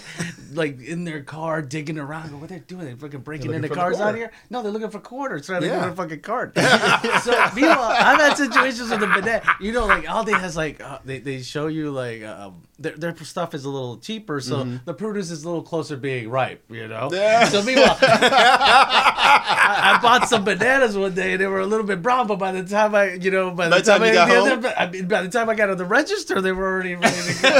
like 0.54 0.82
in 0.82 1.04
their 1.04 1.22
car 1.22 1.62
digging 1.62 2.00
around, 2.00 2.26
I 2.26 2.30
go, 2.30 2.38
what 2.38 2.50
they're 2.50 2.60
doing? 2.60 2.86
They're 2.86 2.96
fucking 2.96 3.22
breaking 3.22 3.48
They're 3.48 3.58
into 3.58 3.70
looking 3.70 3.84
for 3.84 3.92
the 3.92 3.98
cars 3.98 4.02
out 4.02 4.16
here. 4.16 4.32
No, 4.50 4.62
they're 4.64 4.72
looking 4.72 4.90
for 4.90 5.00
quarters. 5.00 5.46
Trying 5.46 5.62
to 5.62 5.68
Yeah. 5.68 5.80
get 5.82 5.90
a 5.90 5.96
fucking 5.96 6.22
cart. 6.22 6.58
so 7.24 7.50
meanwhile, 7.56 7.80
I've 7.82 8.20
had 8.20 8.36
situations 8.36 8.90
with 8.90 9.00
the 9.00 9.08
bidet. 9.08 9.44
You 9.62 9.72
know, 9.72 9.86
like 9.86 10.06
Aldi 10.06 10.38
has 10.40 10.58
like 10.58 10.82
uh, 10.82 11.00
they, 11.06 11.20
they 11.20 11.42
show 11.42 11.68
you 11.68 11.92
like 11.92 12.24
um, 12.24 12.64
their 12.80 12.94
their 12.94 13.16
stuff 13.18 13.54
is 13.54 13.66
a 13.66 13.70
little 13.70 13.98
cheaper, 13.98 14.42
so 14.42 14.64
the 14.86 14.94
produce 14.94 15.32
is 15.32 15.44
a 15.44 15.48
little 15.48 15.64
closer 15.64 15.98
being 15.98 16.30
ripe. 16.30 16.64
You 16.70 16.88
know. 16.88 17.10
Yeah. 17.12 17.46
So 17.46 17.64
meanwhile. 17.64 17.98
I, 18.02 19.96
I 19.96 20.02
bought 20.02 20.28
some 20.30 20.44
bananas 20.44 20.98
one 20.98 21.14
day 21.14 21.34
and 21.34 21.42
they 21.42 21.48
were 21.48 21.60
a 21.60 21.66
little 21.66 21.86
bit 21.86 22.02
brown, 22.02 22.28
but 22.28 22.38
by 22.38 22.52
the 22.62 22.70
time 22.70 22.96
I, 22.96 23.14
you 23.14 23.32
know, 23.32 23.52
by 23.52 23.66
the, 23.66 23.72
By 23.72 23.80
the 23.82 23.86
time 23.92 24.04
I, 24.04 24.08
you 24.08 24.14
got 24.14 24.30
yeah, 24.30 24.50
home? 24.56 24.66
I 24.78 24.90
mean, 24.90 25.08
by 25.08 25.22
the 25.22 25.30
time 25.30 25.50
I 25.50 25.56
got 25.56 25.68
to 25.68 25.76
the 25.76 25.86
register, 25.86 26.42
they 26.42 26.52
were 26.52 26.66
already 26.66 26.96
ready 26.96 27.16
to 27.16 27.42
go. 27.42 27.50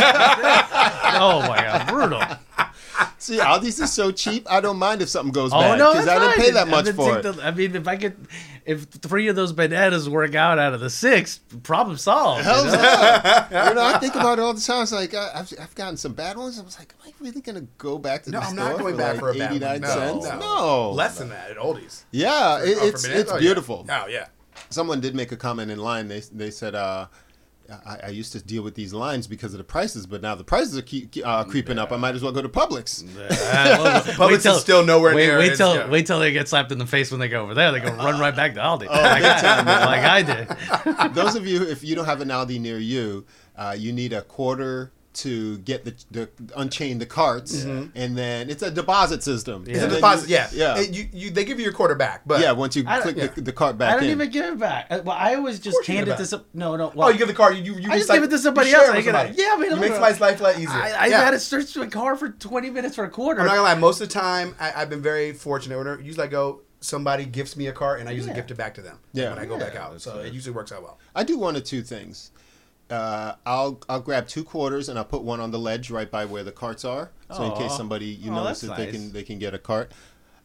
oh 1.18 1.46
my 1.48 1.58
god, 1.58 1.88
brutal! 1.88 2.22
See, 3.18 3.38
Aldi's 3.40 3.80
is 3.80 3.92
so 3.92 4.12
cheap. 4.12 4.46
I 4.50 4.62
don't 4.62 4.78
mind 4.78 5.02
if 5.02 5.10
something 5.10 5.32
goes 5.34 5.52
Oh 5.52 5.60
bad 5.60 5.80
no, 5.80 5.92
because 5.92 6.06
that's 6.06 6.22
I 6.22 6.28
didn't 6.30 6.42
pay 6.46 6.52
that 6.52 6.68
much 6.68 6.90
for 6.92 7.18
it. 7.18 7.24
think 7.24 7.36
that- 7.38 7.46
I 7.46 7.52
mean, 7.52 7.76
if 7.76 7.88
I 7.88 7.98
could, 7.98 8.16
if 8.66 8.84
three 8.84 9.28
of 9.28 9.36
those 9.36 9.52
bananas 9.52 10.08
work 10.10 10.34
out 10.36 10.60
out 10.60 10.74
of 10.74 10.80
the 10.80 10.90
six, 10.90 11.40
problem 11.64 11.98
solved. 11.98 12.46
you 12.46 12.52
know? 12.52 12.64
yeah. 12.72 13.70
you 13.70 13.76
know, 13.76 13.84
I 13.84 13.98
think 14.00 14.16
about 14.16 14.38
it 14.40 14.42
all 14.44 14.54
the 14.54 14.62
time. 14.62 14.84
It's 14.84 14.92
like 14.94 15.14
I, 15.14 15.32
I've, 15.36 15.54
I've 15.60 15.76
gotten 15.76 15.98
some 15.98 16.14
bad 16.14 16.38
ones. 16.38 16.58
I 16.60 16.64
was 16.64 16.78
like, 16.80 16.94
am 17.04 17.10
I 17.10 17.14
really 17.24 17.42
gonna 17.42 17.66
go 17.78 17.98
back 17.98 18.24
to 18.24 18.32
No, 18.32 18.40
the 18.40 18.46
I'm 18.46 18.54
store 18.54 18.70
not 18.70 18.80
going 18.80 18.94
for 18.94 18.98
back 19.00 19.12
like 19.14 19.20
for 19.20 19.30
a 19.32 19.34
bad 19.38 19.52
89 19.52 19.72
one. 19.72 19.82
No, 19.82 19.88
cents? 20.22 20.26
no. 20.30 20.40
No, 20.40 20.92
Less 20.92 21.18
than 21.18 21.30
that 21.30 21.50
at 21.52 21.58
Aldi's. 21.58 22.06
Yeah, 22.12 22.62
it, 22.64 22.78
it's 22.82 23.04
it's 23.06 23.32
Oh, 23.32 23.36
yeah. 23.36 23.40
beautiful. 23.40 23.86
Oh 23.90 24.08
yeah. 24.08 24.28
Someone 24.70 25.00
did 25.00 25.16
make 25.16 25.32
a 25.32 25.38
comment 25.38 25.72
in 25.72 25.80
line. 25.80 26.08
They 26.08 26.20
they 26.20 26.52
said, 26.52 26.76
uh, 26.76 27.08
I, 27.86 28.00
I 28.04 28.10
used 28.10 28.32
to 28.34 28.42
deal 28.42 28.64
with 28.64 28.76
these 28.76 28.94
lines 28.94 29.28
because 29.28 29.54
of 29.54 29.58
the 29.58 29.64
prices, 29.64 30.06
but 30.06 30.22
now 30.22 30.36
the 30.36 30.44
prices 30.44 30.78
are 30.78 30.82
keep, 30.82 31.16
uh, 31.24 31.44
creeping 31.44 31.80
up. 31.80 31.92
I 31.92 31.98
might 31.98 32.14
as 32.16 32.22
well 32.22 32.32
go 32.32 32.42
to 32.42 32.50
Publix. 32.50 33.04
Uh, 33.56 33.78
well, 33.82 34.02
Publix 34.04 34.30
wait 34.30 34.46
is 34.46 34.62
still 34.62 34.86
nowhere 34.86 35.16
wait, 35.16 35.28
near 35.28 35.38
Wait 35.38 35.56
till 35.56 35.76
yeah. 35.76 35.90
wait 35.90 36.06
till 36.06 36.20
they 36.20 36.32
get 36.32 36.48
slapped 36.48 36.72
in 36.72 36.78
the 36.78 36.86
face 36.86 37.10
when 37.12 37.20
they 37.20 37.28
go 37.28 37.42
over 37.42 37.54
there. 37.54 37.72
They 37.72 37.80
go 37.80 37.90
run 37.96 38.20
right 38.20 38.36
back 38.36 38.54
to 38.56 38.60
Aldi, 38.60 38.88
Oh, 38.90 39.02
like, 39.02 39.24
I, 39.24 39.86
like 39.86 40.04
I 40.04 40.22
did. 40.22 41.14
Those 41.16 41.36
of 41.36 41.48
you, 41.48 41.64
if 41.64 41.84
you 41.84 41.96
don't 41.96 42.06
have 42.06 42.22
an 42.22 42.30
Aldi 42.30 42.60
near 42.60 42.78
you, 42.78 43.26
uh, 43.56 43.76
you 43.78 43.92
need 43.94 44.14
a 44.14 44.22
quarter 44.22 44.92
to 45.16 45.58
get 45.60 45.86
the, 45.86 45.94
the 46.12 46.30
unchain 46.56 47.00
the 47.00 47.06
carts, 47.06 47.64
and 47.64 48.18
then 48.18 48.50
it's 48.50 48.62
a 48.62 48.70
deposit 48.72 49.24
system. 49.24 49.64
It's 49.68 49.82
a 49.82 49.88
deposit. 49.90 50.30
you- 50.30 50.36
yeah. 50.36 50.50
yeah. 50.54 50.80
It- 50.80 50.92
you, 50.94 51.10
you, 51.14 51.30
they 51.32 51.46
give 51.46 51.58
you 51.58 51.64
your 51.64 51.74
quarter 51.74 51.96
back, 51.96 52.22
but 52.26 52.42
yeah, 52.42 52.52
once 52.52 52.76
you 52.76 52.84
click 52.84 53.16
yeah. 53.18 53.28
the, 53.28 53.42
the 53.42 53.52
cart 53.54 53.78
back, 53.78 53.90
I 53.90 53.92
back 53.94 54.02
don't 54.02 54.10
in. 54.10 54.18
even 54.22 54.30
give 54.32 54.46
it 54.54 54.60
back. 54.60 54.88
Uh, 54.90 55.02
Well, 55.04 55.18
I 55.18 55.36
always 55.36 55.60
just 55.60 55.76
course 55.78 55.88
you 55.88 55.96
hand 55.96 56.06
give 56.08 56.14
it 56.14 56.16
it 56.16 56.24
to 56.24 56.26
some. 56.26 56.46
No, 56.54 56.76
no. 56.76 56.92
oh, 56.96 57.10
you 57.10 57.18
give 57.18 57.28
the 57.28 57.34
card. 57.34 57.56
You, 57.56 57.64
you, 57.64 57.74
you 57.82 57.92
I 57.92 57.98
just 57.98 58.10
recycle- 58.10 58.14
give 58.16 58.24
it 58.24 58.30
to 58.32 58.40
somebody 58.40 58.72
else. 58.74 58.84
share 58.86 58.94
I 58.94 58.98
with 58.98 59.06
get 59.06 59.30
it. 59.30 59.38
Yeah, 59.38 59.52
I 59.54 59.58
mean, 59.58 59.70
you 59.70 59.76
I'm 59.76 59.82
make 59.82 59.92
somebody's 59.94 60.20
life 60.22 60.40
a 60.40 60.44
lot 60.44 60.56
easier. 60.56 60.70
I, 60.70 60.92
I 60.92 61.06
yeah. 61.08 61.24
had 61.24 61.32
to 61.32 61.40
search 61.40 61.76
my 61.78 61.88
car 61.88 62.16
for 62.16 62.30
20 62.30 62.70
minutes 62.70 62.96
for 62.96 63.04
a 63.06 63.10
quarter. 63.10 63.42
I'm 63.42 63.48
not 63.48 63.54
gonna 63.56 63.64
lie. 63.64 63.76
Most 63.76 64.02
of 64.02 64.08
the 64.10 64.14
time, 64.14 64.56
I, 64.60 64.74
I've 64.76 64.90
been 64.90 65.02
very 65.02 65.34
fortunate. 65.34 65.78
Whenever 65.78 66.02
usually 66.02 66.26
I 66.28 66.30
go, 66.30 66.62
somebody 66.82 67.26
gifts 67.26 67.56
me 67.58 67.68
a 67.68 67.72
cart, 67.72 68.00
and 68.00 68.08
I 68.10 68.12
usually 68.12 68.32
Yeah. 68.32 68.36
gift 68.38 68.52
it 68.52 68.58
back 68.58 68.74
to 68.76 68.82
them. 68.82 69.00
Yeah. 69.14 69.30
when 69.32 69.40
I 69.40 69.46
go 69.46 69.58
Yeah, 69.58 69.64
back 69.66 69.76
out, 69.76 70.00
so 70.02 70.20
it 70.20 70.34
usually 70.34 70.56
works 70.56 70.72
out 70.72 70.84
well. 70.84 71.00
I 71.16 71.24
do 71.24 71.38
one 71.38 71.56
of 71.56 71.64
two 71.64 71.82
things. 71.82 72.32
Uh, 72.90 73.34
I'll 73.48 73.82
I'll 73.90 74.00
grab 74.02 74.28
two 74.28 74.44
quarters 74.44 74.90
and 74.90 75.00
I'll 75.00 75.06
put 75.06 75.24
one 75.24 75.40
on 75.40 75.50
the 75.52 75.58
ledge 75.60 75.90
right 75.90 76.10
by 76.10 76.26
where 76.26 76.44
the 76.44 76.52
carts 76.52 76.86
are, 76.86 77.10
so 77.32 77.44
in 77.44 77.58
case 77.58 77.76
somebody 77.76 78.06
you 78.06 78.30
Oh, 78.32 78.36
notice 78.36 78.62
that's 78.62 78.78
that 78.78 78.86
they 78.86 78.92
can 78.92 79.12
they 79.12 79.24
can 79.24 79.40
get 79.40 79.54
a 79.56 79.58
cart. 79.60 79.92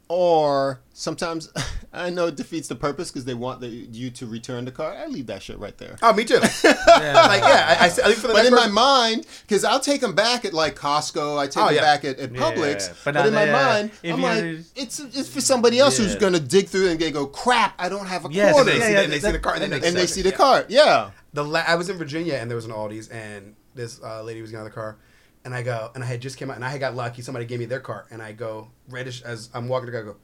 Or 0.08 0.80
sometimes 0.92 1.52
I 1.92 2.10
know 2.10 2.26
it 2.26 2.34
defeats 2.36 2.66
the 2.66 2.74
purpose 2.74 3.10
because 3.12 3.26
they 3.26 3.34
want 3.34 3.60
the, 3.60 3.68
you 3.68 4.10
to 4.10 4.26
return 4.26 4.64
the 4.64 4.72
cart. 4.72 4.96
I 4.96 5.06
leave 5.06 5.26
that 5.26 5.40
shit 5.40 5.56
right 5.60 5.76
there. 5.78 5.98
Oh, 6.02 6.12
me 6.12 6.24
too. 6.24 6.34
like 6.40 6.52
yeah, 6.64 7.76
I, 7.78 7.86
I, 7.86 7.90
I 8.04 8.08
leave 8.08 8.16
for 8.18 8.26
the 8.26 8.32
But 8.32 8.42
next 8.42 8.48
in 8.48 8.54
my 8.54 8.66
mind, 8.66 9.26
because 9.42 9.62
I'll 9.64 9.78
take 9.78 10.00
them 10.00 10.14
back 10.16 10.44
at 10.44 10.52
like 10.52 10.74
Costco, 10.74 11.38
I 11.38 11.46
take 11.46 11.62
Oh, 11.62 11.66
them 11.66 11.76
yeah. 11.76 11.80
back 11.82 12.04
at, 12.04 12.18
at 12.18 12.32
Yeah, 12.34 12.40
Publix. 12.40 12.88
but 13.04 13.14
But, 13.14 13.14
not 13.14 13.26
in 13.28 13.34
my 13.34 13.44
the- 13.46 13.52
mind, 13.52 13.90
if 14.02 14.14
I'm 14.14 14.20
you- 14.20 14.26
like, 14.56 14.64
it's 14.74 14.98
it's 14.98 15.28
for 15.28 15.40
somebody 15.40 15.78
else 15.78 15.96
who's 15.98 16.16
gonna 16.16 16.40
dig 16.40 16.66
through 16.68 16.88
and 16.88 16.98
they 16.98 17.12
go, 17.12 17.26
crap, 17.26 17.74
I 17.78 17.88
don't 17.88 18.06
have 18.06 18.24
a 18.24 18.32
Yes, 18.32 18.52
quarter, 18.54 18.70
They 18.72 18.78
Yeah, 18.78 18.86
see, 18.86 18.92
yeah, 18.94 19.02
the, 19.02 19.08
they 19.08 19.20
see 19.20 19.30
the 19.32 19.38
cart, 19.38 19.58
and, 19.60 19.72
they 19.72 19.86
and 19.86 19.96
they 19.96 20.06
see 20.06 20.22
the 20.22 20.30
Yeah. 20.30 20.36
cart. 20.36 20.70
Yeah. 20.70 21.10
The 21.32 21.44
la- 21.44 21.64
I 21.66 21.76
was 21.76 21.88
in 21.88 21.96
Virginia 21.96 22.34
and 22.34 22.50
there 22.50 22.56
was 22.56 22.64
an 22.64 22.72
Aldi's 22.72 23.08
and 23.08 23.54
this 23.74 24.02
uh, 24.02 24.22
lady 24.22 24.42
was 24.42 24.50
getting 24.50 24.62
out 24.62 24.66
of 24.66 24.72
the 24.72 24.80
car 24.80 24.96
and 25.44 25.54
I 25.54 25.62
go 25.62 25.90
and 25.94 26.02
I 26.02 26.06
had 26.06 26.20
just 26.20 26.36
came 26.36 26.50
out 26.50 26.56
and 26.56 26.64
I 26.64 26.70
had 26.70 26.80
got 26.80 26.94
lucky. 26.94 27.22
Somebody 27.22 27.46
gave 27.46 27.58
me 27.58 27.66
their 27.66 27.80
cart 27.80 28.06
and 28.10 28.22
I 28.22 28.32
go 28.32 28.68
reddish 28.88 29.22
as 29.22 29.48
I'm 29.54 29.68
walking 29.68 29.86
to 29.86 29.92
go 29.92 30.00
I 30.00 30.02
go 30.02 30.16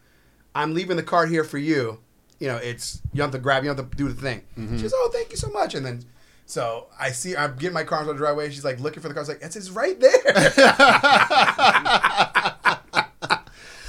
I'm 0.54 0.74
leaving 0.74 0.96
the 0.96 1.02
cart 1.02 1.28
here 1.28 1.44
for 1.44 1.58
you. 1.58 2.00
You 2.38 2.48
know 2.48 2.56
it's 2.56 3.00
you 3.12 3.22
have 3.22 3.30
to 3.30 3.38
grab 3.38 3.62
you 3.62 3.70
have 3.70 3.78
to 3.78 3.96
do 3.96 4.08
the 4.08 4.20
thing. 4.20 4.42
Mm-hmm. 4.58 4.76
she 4.76 4.82
goes 4.82 4.92
oh 4.94 5.10
thank 5.12 5.30
you 5.30 5.36
so 5.36 5.48
much. 5.50 5.74
And 5.74 5.86
then 5.86 6.02
so 6.44 6.88
I 6.98 7.12
see 7.12 7.36
I'm 7.36 7.56
getting 7.56 7.74
my 7.74 7.84
car 7.84 8.00
into 8.00 8.12
the 8.12 8.18
driveway. 8.18 8.50
She's 8.50 8.64
like 8.64 8.80
looking 8.80 9.00
for 9.00 9.08
the 9.08 9.14
car. 9.14 9.20
I 9.20 9.22
was 9.22 9.28
like 9.28 9.42
it's, 9.42 9.56
it's 9.56 9.70
right 9.70 9.98
there 10.00 10.12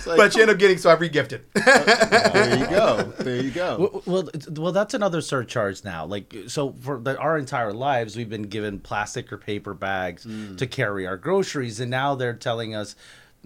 like, 0.08 0.18
but 0.18 0.34
she 0.34 0.42
ended 0.42 0.56
up 0.56 0.60
getting 0.60 0.78
so 0.78 0.90
I 0.90 0.96
regifted 0.96 1.42
there 1.54 2.58
you 2.60 2.68
go. 2.68 3.04
There 3.20 3.42
you 3.42 3.52
go. 3.52 3.78
Well, 4.06 4.24
well, 4.24 4.30
well, 4.52 4.72
that's 4.72 4.94
another 4.94 5.22
surcharge 5.22 5.84
now. 5.84 6.06
Like, 6.06 6.34
so 6.48 6.74
for 6.82 7.00
the, 7.00 7.18
our 7.18 7.38
entire 7.38 7.74
lives, 7.74 8.16
we've 8.16 8.30
been 8.30 8.44
given 8.44 8.80
plastic 8.80 9.32
or 9.32 9.38
paper 9.38 9.74
bags 9.74 10.26
Mm. 10.26 10.58
to 10.58 10.68
carry 10.68 11.06
our 11.08 11.18
groceries, 11.18 11.80
and 11.80 11.90
now 11.92 12.16
they're 12.16 12.34
telling 12.34 12.74
us, 12.76 12.96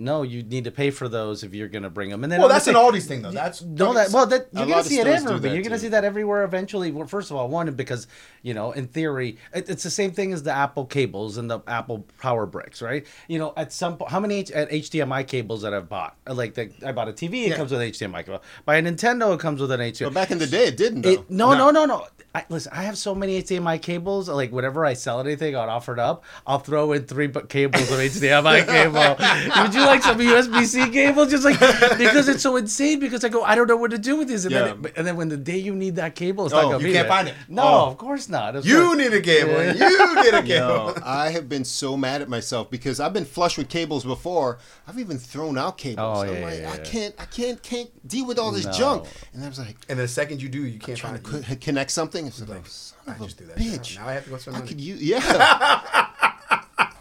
no, 0.01 0.23
you 0.23 0.43
need 0.43 0.65
to 0.65 0.71
pay 0.71 0.89
for 0.91 1.07
those 1.07 1.43
if 1.43 1.53
you're 1.53 1.67
going 1.67 1.83
to 1.83 1.89
bring 1.89 2.09
them. 2.09 2.23
And 2.23 2.31
then 2.31 2.39
well 2.39 2.49
that's 2.49 2.67
an 2.67 2.75
Aldi's 2.75 3.05
thing 3.05 3.21
though 3.21 3.31
that's 3.31 3.61
No, 3.61 3.93
that 3.93 4.11
well, 4.11 4.25
that 4.25 4.47
you're 4.51 4.65
gonna 4.65 4.83
see 4.83 4.99
it 4.99 5.07
everywhere. 5.07 5.53
You're 5.53 5.63
gonna 5.63 5.79
see 5.79 5.87
that 5.89 6.03
everywhere 6.03 6.43
eventually. 6.43 6.91
Well, 6.91 7.07
first 7.07 7.31
of 7.31 7.37
all, 7.37 7.47
one 7.47 7.71
because 7.73 8.07
you 8.41 8.53
know, 8.53 8.71
in 8.71 8.87
theory, 8.87 9.37
it, 9.53 9.69
it's 9.69 9.83
the 9.83 9.89
same 9.91 10.11
thing 10.11 10.33
as 10.33 10.43
the 10.43 10.51
Apple 10.51 10.85
cables 10.85 11.37
and 11.37 11.49
the 11.49 11.59
Apple 11.67 12.05
Power 12.19 12.45
Bricks, 12.45 12.81
right? 12.81 13.05
You 13.27 13.37
know, 13.39 13.53
at 13.55 13.71
some 13.71 13.97
point, 13.97 14.09
how 14.11 14.19
many 14.19 14.39
H- 14.39 14.51
at 14.51 14.69
HDMI 14.71 15.27
cables 15.27 15.61
that 15.61 15.73
I've 15.73 15.87
bought? 15.87 16.15
Like, 16.27 16.55
the, 16.55 16.71
I 16.85 16.91
bought 16.91 17.07
a 17.07 17.13
TV, 17.13 17.43
it 17.45 17.49
Yeah. 17.49 17.55
comes 17.57 17.71
with 17.71 17.81
an 17.81 17.89
HDMI 17.89 18.25
cable. 18.25 18.41
By 18.65 18.77
a 18.77 18.81
Nintendo, 18.81 19.33
it 19.35 19.39
comes 19.39 19.61
with 19.61 19.71
an 19.71 19.79
HDMI. 19.79 20.05
But 20.05 20.13
back 20.15 20.31
in 20.31 20.39
the 20.39 20.47
day, 20.47 20.65
it 20.65 20.77
didn't. 20.77 21.05
It, 21.05 21.29
no, 21.29 21.53
no, 21.53 21.69
no, 21.69 21.85
no. 21.85 22.07
I, 22.33 22.45
listen, 22.47 22.71
I 22.73 22.83
have 22.83 22.97
so 22.97 23.13
many 23.13 23.43
HDMI 23.43 23.81
cables. 23.81 24.29
Like 24.29 24.51
whenever 24.53 24.85
I 24.85 24.93
sell 24.93 25.19
anything, 25.19 25.53
I'll 25.53 25.69
offer 25.69 25.91
it 25.91 25.99
up. 25.99 26.23
I'll 26.47 26.59
throw 26.59 26.93
in 26.93 27.03
three 27.03 27.27
bu- 27.27 27.45
cables 27.47 27.91
of 27.91 27.97
HDMI 27.99 28.65
cable. 29.53 29.61
Would 29.63 29.73
you 29.73 29.81
like 29.81 30.01
some 30.01 30.17
USB 30.17 30.63
C 30.65 30.89
cables? 30.91 31.29
Just 31.29 31.43
like 31.43 31.59
because 31.97 32.29
it's 32.29 32.41
so 32.41 32.55
insane. 32.55 33.01
Because 33.01 33.25
I 33.25 33.29
go, 33.29 33.43
I 33.43 33.55
don't 33.55 33.67
know 33.67 33.75
what 33.75 33.91
to 33.91 33.97
do 33.97 34.15
with 34.15 34.29
these. 34.29 34.45
And, 34.45 34.53
Yeah. 34.53 34.61
then, 34.63 34.85
it- 34.85 34.93
and 34.95 35.05
then 35.07 35.17
when 35.17 35.27
the 35.27 35.35
day 35.35 35.57
you 35.57 35.75
need 35.75 35.97
that 35.97 36.15
cable, 36.15 36.45
it's 36.45 36.53
not 36.53 36.59
Oh, 36.63 36.67
gonna 36.67 36.75
oh, 36.77 36.79
you 36.79 36.85
be 36.87 36.93
can't 36.93 37.07
there. 37.09 37.17
find 37.17 37.27
it. 37.27 37.35
No, 37.49 37.63
Oh. 37.63 37.85
of 37.87 37.97
course 37.97 38.29
not. 38.29 38.55
It's 38.55 38.65
you 38.65 38.77
not- 38.79 38.97
need 38.97 39.11
a 39.13 39.21
cable 39.21 39.57
and 39.57 39.77
you 39.77 39.97
get 40.23 40.33
a 40.33 40.41
cable 40.47 40.51
Yo, 40.51 40.93
I 41.03 41.31
have 41.31 41.49
been 41.49 41.65
so 41.65 41.97
mad 41.97 42.21
at 42.21 42.29
myself 42.29 42.71
because 42.71 43.01
I've 43.01 43.11
been 43.11 43.25
flush 43.25 43.57
with 43.57 43.67
cables 43.67 44.05
before. 44.05 44.57
I've 44.87 44.99
even 44.99 45.17
thrown 45.17 45.57
out 45.57 45.77
cables. 45.77 45.99
Oh, 46.19 46.21
I'm 46.21 46.33
yeah, 46.35 46.45
like, 46.45 46.59
yeah, 46.61 46.71
I 46.71 46.75
yeah. 46.77 46.83
can't, 46.83 47.15
I 47.19 47.25
can't, 47.25 47.61
can't 47.61 48.07
deal 48.07 48.25
with 48.25 48.39
all 48.39 48.51
this 48.51 48.65
No. 48.65 48.71
junk. 48.71 49.07
And 49.33 49.43
I 49.43 49.49
was 49.49 49.59
like, 49.59 49.75
and 49.89 49.99
the 49.99 50.07
second 50.07 50.41
you 50.41 50.47
do 50.47 50.65
you 50.65 50.79
can't 50.79 50.97
trying 50.97 51.17
find 51.17 51.43
to 51.45 51.51
it 51.51 51.59
connect 51.59 51.91
something. 51.91 52.20
It's 52.27 52.39
like, 52.41 52.49
like, 52.49 52.67
son 52.67 52.97
I 53.07 53.11
of 53.13 53.21
a 53.21 53.23
just 53.25 53.37
do 53.37 53.45
that 53.47 53.61
shit. 53.61 53.81
bitch. 53.81 53.95
Now 53.97 54.07
I 54.07 54.13
have 54.13 54.23
to 54.25 54.29
go 54.29 54.37
spend 54.37 54.55
I 54.57 54.59
money. 54.59 54.69
could 54.71 54.81
use, 54.81 55.01
yeah. 55.01 56.07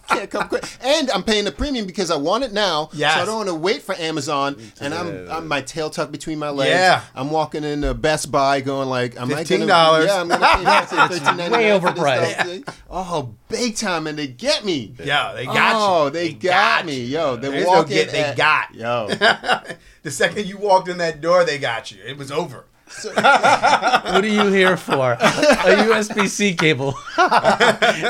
Can't 0.09 0.29
come 0.29 0.49
quick, 0.49 0.65
and 0.83 1.09
I'm 1.13 1.23
paying 1.23 1.45
the 1.45 1.53
premium 1.53 1.87
because 1.87 2.11
I 2.11 2.17
want 2.17 2.43
it 2.43 2.53
now. 2.53 2.91
Yes. 2.93 3.15
So 3.15 3.23
I 3.23 3.25
don't 3.25 3.37
want 3.37 3.49
to 3.49 3.55
wait 3.55 3.81
for 3.83 3.95
Amazon, 3.95 4.57
and 4.81 4.93
I'm, 4.93 5.31
I'm 5.31 5.47
my 5.47 5.61
tail 5.61 5.89
tucked 5.89 6.11
between 6.11 6.37
my 6.37 6.51
legs. 6.51 6.71
Yeah. 6.71 7.03
I'm 7.15 7.31
walking 7.31 7.63
into 7.63 7.95
Best 7.95 8.33
Buy, 8.33 8.61
going 8.61 8.89
like, 8.89 9.15
am 9.15 9.29
I 9.33 9.45
gonna? 9.45 9.67
$15. 9.67 10.07
Yeah, 10.07 10.21
I'm 10.21 10.29
gonna 10.29 10.87
pay 10.87 11.07
thirteen 11.19 11.37
ninety 11.37 11.57
way 11.57 11.69
nine 11.69 11.81
for 11.81 11.87
overpriced. 11.89 12.33
stuff 12.33 12.45
today. 12.45 12.73
Oh, 12.91 13.35
big 13.49 13.77
time, 13.77 14.09
and 14.09 14.19
they 14.19 14.27
get 14.27 14.65
me. 14.65 14.95
Yeah, 14.99 15.33
they 15.33 15.47
got 15.47 15.77
oh, 15.77 15.79
you. 15.79 16.07
Oh, 16.07 16.11
they, 16.11 16.33
got, 16.33 16.87
me, 16.87 17.05
yo. 17.05 17.37
They 17.37 17.51
There's 17.51 17.67
walk 17.67 17.89
no 17.89 17.95
get, 17.95 18.09
in 18.09 18.13
they 18.13 18.25
at- 18.25 18.37
got. 18.37 18.75
yo. 18.75 19.07
the 20.03 20.11
second 20.11 20.47
you 20.47 20.59
walked 20.59 20.89
in 20.89 20.99
that 20.99 21.21
door, 21.21 21.45
they 21.45 21.59
got 21.59 21.93
you. 21.93 21.99
It 22.05 22.19
was 22.19 22.33
over. 22.33 22.65
What 23.15 24.25
are 24.25 24.27
you 24.27 24.47
here 24.51 24.77
for? 24.77 25.13
A 25.13 25.17
USB 25.17 26.29
C 26.29 26.55
cable. 26.55 26.93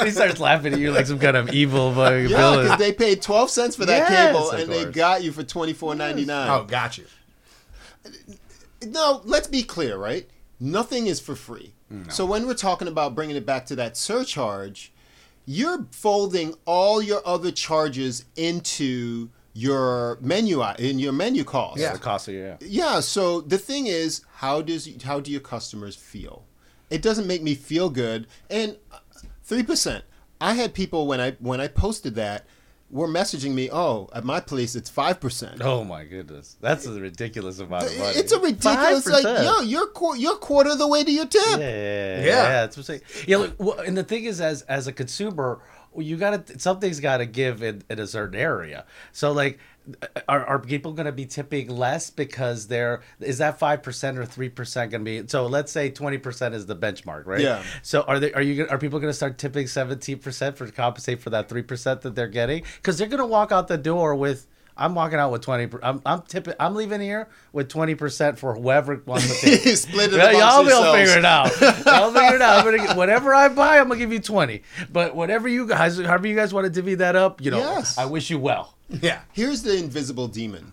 he 0.04 0.10
starts 0.10 0.40
laughing 0.40 0.72
at 0.72 0.78
you 0.78 0.90
like 0.92 1.06
some 1.06 1.18
kind 1.18 1.36
of 1.36 1.50
evil 1.50 1.92
fucking 1.94 2.28
Yeah, 2.30 2.36
villain. 2.36 2.62
because 2.64 2.78
they 2.78 2.92
paid 2.92 3.20
twelve 3.22 3.50
cents 3.50 3.76
for 3.76 3.84
that 3.86 4.10
Yes, 4.10 4.32
cable, 4.32 4.50
of 4.50 4.60
and 4.60 4.72
they 4.72 4.84
course. 4.84 4.94
got 4.94 5.22
you 5.22 5.32
for 5.32 5.42
twenty 5.42 5.72
four 5.74 5.94
ninety 5.94 6.24
nine. 6.24 6.48
Oh, 6.50 6.64
got 6.64 6.96
you. 6.98 7.04
no, 8.84 9.20
let's 9.24 9.46
be 9.48 9.62
clear, 9.62 9.96
right? 9.96 10.28
Nothing 10.58 11.06
is 11.06 11.20
for 11.20 11.34
free. 11.34 11.74
So 12.08 12.24
when 12.24 12.46
we're 12.46 12.54
talking 12.54 12.86
about 12.86 13.16
bringing 13.16 13.34
it 13.34 13.44
back 13.44 13.66
to 13.66 13.74
that 13.76 13.96
surcharge, 13.96 14.92
you're 15.44 15.86
folding 15.90 16.54
all 16.64 17.02
your 17.02 17.20
other 17.26 17.50
charges 17.50 18.26
into 18.36 19.28
your 19.52 20.18
menu 20.20 20.60
i- 20.62 20.74
in 20.78 20.98
your 20.98 21.12
menu 21.12 21.44
cost. 21.44 21.78
Yeah. 21.80 21.92
the 21.92 21.98
cost 21.98 22.28
of 22.28 22.34
yeah. 22.34 22.56
Yeah, 22.60 23.00
so 23.00 23.40
the 23.40 23.58
thing 23.58 23.86
is, 23.86 24.22
how 24.34 24.62
does 24.62 24.88
how 25.02 25.20
do 25.20 25.30
your 25.30 25.40
customers 25.40 25.96
feel? 25.96 26.44
It 26.90 27.02
doesn't 27.02 27.26
make 27.26 27.42
me 27.42 27.54
feel 27.54 27.90
good. 27.90 28.26
And 28.48 28.76
uh, 28.92 28.98
three 29.44 29.62
percent. 29.62 30.04
I 30.40 30.54
had 30.54 30.72
people 30.74 31.06
when 31.06 31.20
I 31.20 31.32
when 31.40 31.60
I 31.60 31.68
posted 31.68 32.14
that 32.14 32.46
were 32.90 33.06
messaging 33.06 33.52
me, 33.52 33.68
"Oh, 33.70 34.08
at 34.14 34.24
my 34.24 34.40
place 34.40 34.74
it's 34.74 34.88
five 34.90 35.20
percent." 35.20 35.60
Oh 35.62 35.84
my 35.84 36.04
goodness, 36.04 36.56
that's 36.60 36.86
a 36.86 36.92
ridiculous 36.98 37.58
amount 37.60 37.84
of 37.84 37.98
money. 37.98 38.16
It's 38.16 38.32
a 38.32 38.40
ridiculous 38.40 39.06
like 39.06 39.24
5%. 39.24 39.44
yo, 39.44 39.60
you're 39.60 39.86
qu- 39.88 40.16
you're 40.16 40.36
quarter 40.36 40.70
of 40.70 40.78
the 40.78 40.88
way 40.88 41.04
to 41.04 41.10
your 41.12 41.26
tip. 41.26 41.42
Yeah, 41.50 41.58
yeah, 41.58 41.66
Yeah. 41.66 42.16
yeah. 42.16 42.24
yeah 42.24 42.48
that's 42.62 42.76
what 42.76 42.82
I'm 42.88 43.00
saying. 43.00 43.00
Yeah, 43.28 43.36
look, 43.36 43.54
well, 43.58 43.78
and 43.80 43.96
the 43.96 44.02
thing 44.04 44.24
is, 44.24 44.40
as 44.40 44.62
as 44.62 44.86
a 44.88 44.92
consumer, 44.92 45.60
well, 45.92 46.06
you 46.06 46.16
got 46.16 46.46
to 46.46 46.58
something's 46.58 47.00
got 47.00 47.18
to 47.18 47.26
give 47.26 47.62
in, 47.62 47.82
in 47.90 47.98
a 47.98 48.06
certain 48.06 48.38
area. 48.38 48.84
So, 49.12 49.32
like, 49.32 49.58
are, 50.28 50.44
are 50.44 50.58
people 50.58 50.92
going 50.92 51.06
to 51.06 51.12
be 51.12 51.26
tipping 51.26 51.68
less 51.68 52.10
because 52.10 52.68
they're 52.68 53.02
is 53.18 53.38
that 53.38 53.58
five 53.58 53.82
percent 53.82 54.18
or 54.18 54.24
three 54.24 54.48
percent 54.48 54.92
going 54.92 55.04
to 55.04 55.22
be? 55.22 55.28
So, 55.28 55.46
let's 55.46 55.72
say 55.72 55.90
twenty 55.90 56.18
percent 56.18 56.54
is 56.54 56.66
the 56.66 56.76
benchmark, 56.76 57.26
right? 57.26 57.40
Yeah. 57.40 57.62
So, 57.82 58.02
are 58.02 58.20
they 58.20 58.32
are 58.32 58.42
you 58.42 58.68
are 58.68 58.78
people 58.78 59.00
going 59.00 59.10
to 59.10 59.16
start 59.16 59.38
tipping 59.38 59.66
seventeen 59.66 60.18
percent 60.18 60.56
for 60.56 60.66
to 60.66 60.72
compensate 60.72 61.20
for 61.20 61.30
that 61.30 61.48
three 61.48 61.62
percent 61.62 62.02
that 62.02 62.14
they're 62.14 62.28
getting? 62.28 62.64
Because 62.76 62.98
they're 62.98 63.08
going 63.08 63.18
to 63.18 63.26
walk 63.26 63.52
out 63.52 63.68
the 63.68 63.78
door 63.78 64.14
with. 64.14 64.46
I'm 64.76 64.94
walking 64.94 65.18
out 65.18 65.30
with 65.32 65.42
twenty. 65.42 65.66
per- 65.66 65.80
I'm 65.82 66.00
I'm 66.06 66.22
tipping. 66.22 66.54
I'm 66.58 66.74
leaving 66.74 67.00
here 67.00 67.28
with 67.52 67.68
twenty 67.68 67.94
percent 67.94 68.38
for 68.38 68.54
whoever 68.54 69.02
wants 69.06 69.40
to 69.40 69.46
take. 69.46 69.60
Split 69.76 70.12
it 70.12 70.16
Yeah, 70.16 70.30
amongst 70.30 70.38
y'all 70.38 70.64
will 70.84 70.94
figure 70.94 71.18
it 71.18 71.24
out. 71.24 71.60
Y'all 71.60 72.12
figure 72.12 72.36
it 72.36 72.42
out. 72.42 72.58
I'm 72.58 72.64
gonna 72.64 72.78
get, 72.86 72.96
whatever 72.96 73.34
I 73.34 73.48
buy, 73.48 73.78
I'm 73.78 73.88
gonna 73.88 73.98
give 73.98 74.12
you 74.12 74.20
twenty. 74.20 74.62
But 74.92 75.14
whatever 75.14 75.48
you 75.48 75.66
guys, 75.66 75.98
however 75.98 76.26
you 76.26 76.34
guys 76.36 76.54
want 76.54 76.64
to 76.64 76.70
divvy 76.70 76.94
that 76.96 77.16
up, 77.16 77.40
you 77.40 77.50
know, 77.50 77.58
Yes. 77.58 77.98
I 77.98 78.06
wish 78.06 78.30
you 78.30 78.38
well. 78.38 78.74
Yeah. 78.88 79.20
Here's 79.32 79.62
the 79.62 79.76
invisible 79.76 80.28
demon. 80.28 80.72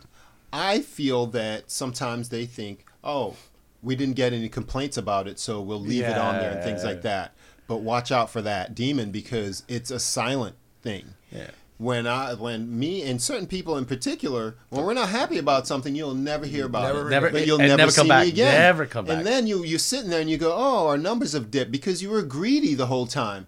I 0.54 0.80
feel 0.80 1.26
that 1.28 1.70
sometimes 1.70 2.30
they 2.30 2.46
think, 2.46 2.86
oh, 3.04 3.36
we 3.84 3.96
didn't 3.96 4.16
get 4.16 4.34
any 4.34 4.50
complaints 4.50 4.98
about 4.98 5.28
it, 5.28 5.38
so 5.40 5.62
we'll 5.62 5.80
leave 5.82 6.04
it 6.04 6.18
on 6.18 6.36
there 6.38 6.52
and 6.52 6.64
things 6.64 6.84
like 6.84 7.02
that. 7.04 7.34
But 7.68 7.78
watch 7.82 8.12
out 8.14 8.30
for 8.30 8.42
that 8.42 8.74
demon 8.74 9.12
because 9.12 9.64
it's 9.68 9.92
a 9.92 10.00
silent 10.00 10.56
thing. 10.82 11.14
Yeah. 11.32 11.50
When 11.80 12.08
I, 12.08 12.34
when 12.34 12.80
me 12.80 13.04
and 13.04 13.22
certain 13.22 13.46
people 13.46 13.78
in 13.78 13.86
particular, 13.86 14.56
when 14.70 14.84
we're 14.84 14.96
not 14.96 15.10
happy 15.10 15.38
about 15.38 15.68
something, 15.68 15.94
you'll 15.94 16.16
never 16.16 16.48
hear 16.48 16.66
about 16.66 16.88
Never- 16.92 17.08
it. 17.08 17.12
Never- 17.12 17.30
but 17.30 17.46
you'll 17.46 17.60
never, 17.60 17.78
never 17.78 17.92
come 17.92 18.06
see 18.06 18.10
back. 18.10 18.24
me 18.26 18.30
again. 18.32 18.60
Never 18.60 18.86
come 18.88 19.06
back. 19.06 19.18
And 19.18 19.28
then 19.28 19.46
you 19.46 19.64
you're 19.64 19.78
sitting 19.78 20.10
there 20.10 20.22
and 20.22 20.30
you 20.30 20.38
go, 20.38 20.54
oh, 20.58 20.88
our 20.88 20.98
numbers 20.98 21.34
have 21.34 21.52
dipped 21.52 21.72
because 21.72 22.02
you 22.02 22.10
were 22.10 22.24
greedy 22.24 22.74
the 22.74 22.88
whole 22.88 23.06
time. 23.06 23.46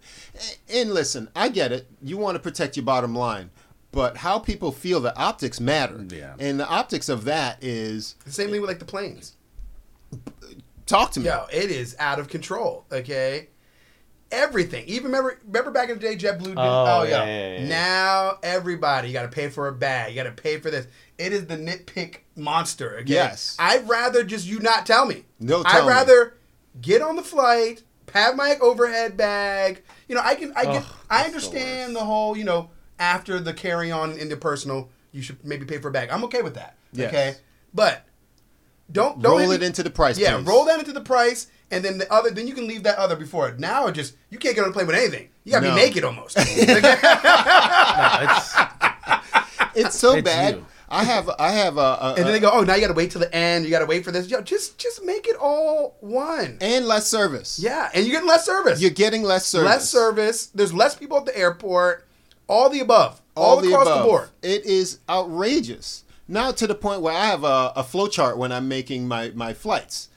And 0.71 0.93
listen, 0.93 1.29
I 1.35 1.49
get 1.49 1.71
it. 1.71 1.87
You 2.03 2.17
want 2.17 2.35
to 2.35 2.39
protect 2.39 2.77
your 2.77 2.85
bottom 2.85 3.15
line, 3.15 3.49
but 3.91 4.17
how 4.17 4.37
people 4.37 4.71
feel 4.71 4.99
the 4.99 5.17
optics 5.17 5.59
matter. 5.59 6.05
Yeah. 6.09 6.35
And 6.37 6.59
the 6.59 6.67
optics 6.67 7.09
of 7.09 7.25
that 7.25 7.57
is 7.63 8.13
The 8.25 8.31
same 8.31 8.51
thing 8.51 8.61
with 8.61 8.69
like 8.69 8.77
the 8.77 8.85
planes. 8.85 9.33
talk 10.85 11.11
to 11.13 11.19
me. 11.19 11.25
Yo, 11.27 11.45
it 11.51 11.71
is 11.71 11.95
out 11.99 12.19
of 12.19 12.27
control. 12.29 12.85
Okay, 12.91 13.47
everything. 14.31 14.85
Even 14.87 15.05
remember, 15.05 15.39
remember 15.45 15.71
back 15.71 15.89
in 15.89 15.99
the 15.99 16.01
day, 16.01 16.15
JetBlue. 16.15 16.43
Did, 16.45 16.57
Oh, 16.57 16.99
oh, 16.99 17.03
yeah, 17.03 17.25
yeah. 17.25 17.57
yeah. 17.59 17.67
Now 17.67 18.37
everybody, 18.43 19.07
you 19.09 19.13
got 19.13 19.23
to 19.23 19.27
pay 19.29 19.49
for 19.49 19.67
a 19.67 19.71
bag. 19.73 20.09
You 20.15 20.21
got 20.23 20.35
to 20.35 20.41
pay 20.41 20.59
for 20.59 20.69
this. 20.71 20.87
It 21.17 21.33
is 21.33 21.47
the 21.47 21.57
nitpick 21.57 22.17
monster. 22.35 22.97
Okay? 22.99 23.13
Yes. 23.13 23.55
I'd 23.59 23.87
rather 23.89 24.23
just 24.23 24.45
you 24.47 24.59
not 24.59 24.85
tell 24.85 25.05
me. 25.05 25.25
No, 25.39 25.59
I'd 25.65 25.71
tell 25.71 25.83
me. 25.83 25.89
rather 25.89 26.33
get 26.81 27.01
on 27.01 27.15
the 27.15 27.23
flight, 27.23 27.83
have 28.13 28.35
my 28.35 28.55
overhead 28.61 29.17
bag. 29.17 29.83
You 30.07 30.15
know, 30.15 30.21
I 30.23 30.35
can. 30.35 30.53
I 30.55 30.65
get. 30.65 30.85
I 31.09 31.23
understand 31.25 31.95
the 31.95 32.03
whole. 32.05 32.37
You 32.37 32.43
know, 32.45 32.69
after 32.99 33.39
the 33.39 33.53
carry 33.53 33.91
on 33.91 34.17
into 34.17 34.37
personal, 34.37 34.89
you 35.11 35.21
should 35.21 35.43
maybe 35.45 35.65
pay 35.65 35.77
for 35.79 35.89
a 35.89 35.91
bag. 35.91 36.09
I'm 36.09 36.23
okay 36.25 36.41
with 36.41 36.55
that. 36.55 36.75
Yes. 36.93 37.09
Okay, 37.09 37.35
but. 37.73 38.05
Don't, 38.91 39.21
don't 39.21 39.37
Roll 39.37 39.51
it 39.51 39.59
me- 39.61 39.67
into 39.67 39.83
the 39.83 39.91
price, 39.91 40.17
Yeah, 40.17 40.37
please. 40.37 40.47
roll 40.47 40.65
that 40.65 40.79
into 40.79 40.93
the 40.93 41.01
price, 41.01 41.45
and 41.71 41.83
then 41.83 41.97
the 41.97 42.11
other. 42.11 42.29
Then 42.31 42.47
you 42.47 42.53
can 42.53 42.67
leave 42.67 42.83
that 42.83 42.97
other 42.97 43.15
before 43.15 43.47
it. 43.49 43.59
Now 43.59 43.87
it 43.87 43.93
just 43.93 44.15
you 44.29 44.37
can't 44.37 44.55
get 44.55 44.63
on 44.63 44.69
a 44.69 44.73
plane 44.73 44.87
with 44.87 44.95
anything. 44.95 45.29
You 45.43 45.51
gotta 45.53 45.67
No. 45.67 45.75
be 45.75 45.81
naked 45.81 46.03
almost. 46.03 46.37
No, 46.37 46.43
it's, 48.21 48.55
It's 49.75 49.97
so 49.97 50.13
It's 50.15 50.23
bad. 50.25 50.55
you. 50.55 50.65
I 50.91 51.03
have 51.03 51.29
I 51.37 51.51
have 51.51 51.77
a, 51.77 51.81
a, 52.01 52.13
and 52.17 52.25
then 52.25 52.31
they 52.33 52.39
go, 52.39 52.49
oh, 52.51 52.63
now 52.63 52.73
you 52.73 52.81
gotta 52.81 52.93
wait 52.95 53.11
till 53.11 53.21
the 53.21 53.33
end. 53.33 53.63
You 53.65 53.69
gotta 53.71 53.85
wait 53.85 54.03
for 54.03 54.11
this. 54.11 54.27
Yo, 54.29 54.41
just 54.41 54.79
just 54.79 55.03
make 55.05 55.27
it 55.27 55.35
all 55.39 55.95
one. 55.99 56.57
and 56.61 56.87
less 56.87 57.07
service. 57.07 57.59
yeah, 57.61 57.89
and 57.93 58.05
you're 58.05 58.13
getting 58.13 58.27
less 58.27 58.43
service. 58.45 58.81
You're 58.81 58.89
getting 58.89 59.21
less 59.21 59.45
service. 59.45 59.65
less 59.69 59.89
service. 59.89 60.47
There's 60.47 60.73
less 60.73 60.95
people 60.95 61.17
at 61.17 61.25
the 61.25 61.37
airport. 61.37 62.07
All 62.47 62.69
the 62.71 62.79
above. 62.79 63.21
All, 63.37 63.61
the 63.61 63.69
across 63.71 63.87
the 63.99 64.03
board. 64.03 64.29
It 64.41 64.65
is 64.65 64.99
outrageous. 65.07 66.03
Now 66.27 66.51
to 66.51 66.65
the 66.67 66.73
point 66.75 67.01
where 67.01 67.13
I 67.13 67.27
have 67.27 67.43
a, 67.43 67.71
a 67.75 67.83
flow 67.83 68.07
chart 68.07 68.37
when 68.39 68.51
I'm 68.51 68.67
making 68.67 69.07
my, 69.07 69.31
my 69.35 69.53
flights. 69.53 70.08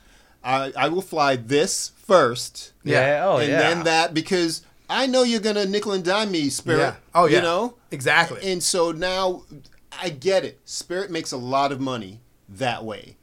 I, 0.44 0.72
I 0.76 0.88
will 0.88 1.02
fly 1.02 1.37
this 1.37 1.92
first. 1.96 2.72
yeah. 2.84 3.22
Oh 3.26 3.38
and 3.38 3.49
yeah. 3.50 3.58
then 3.58 3.84
that 3.84 4.12
because 4.14 4.62
I 4.90 5.06
know 5.06 5.22
you're 5.22 5.40
gonna 5.40 5.66
nickel 5.66 5.92
and 5.92 6.04
dime 6.04 6.30
me, 6.32 6.49
Spirit. 6.50 6.78
Yeah. 6.80 6.94
Oh 7.14 7.26
yeah. 7.26 7.37
You 7.37 7.42
know? 7.42 7.75
exactly. 7.90 8.40
And 8.52 8.62
so 8.62 8.92
now 8.92 9.44
I 10.00 10.08
get 10.11 10.44
it. 10.44 10.61
Spirit 10.64 11.11
makes 11.11 11.32
a 11.32 11.37
lot 11.37 11.72
of 11.72 11.80
money 11.80 12.20
that 12.49 12.84
way. 12.84 13.16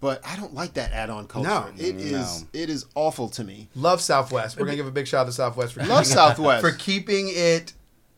But 0.00 0.20
I 0.26 0.34
don't 0.36 0.52
like 0.52 0.74
that 0.74 0.90
add-on 0.92 1.28
culture. 1.28 1.48
No. 1.48 1.66
It 1.78 1.96
is 1.96 2.44
it 2.52 2.68
is 2.70 2.86
awful 2.96 3.28
to 3.30 3.44
me. 3.44 3.68
Love 3.76 4.00
Southwest. 4.00 4.58
We're 4.58 4.64
gonna 4.66 4.76
give 4.76 4.86
a 4.86 4.90
big 4.90 5.06
shout 5.06 5.20
out 5.22 5.26
to 5.26 5.32
Southwest 5.32 5.74
for 5.74 5.80
Love 5.80 6.04
keeping- 6.04 6.04
Southwest. 6.04 6.60
for 6.64 6.72
keeping 6.72 7.28
it 7.30 7.72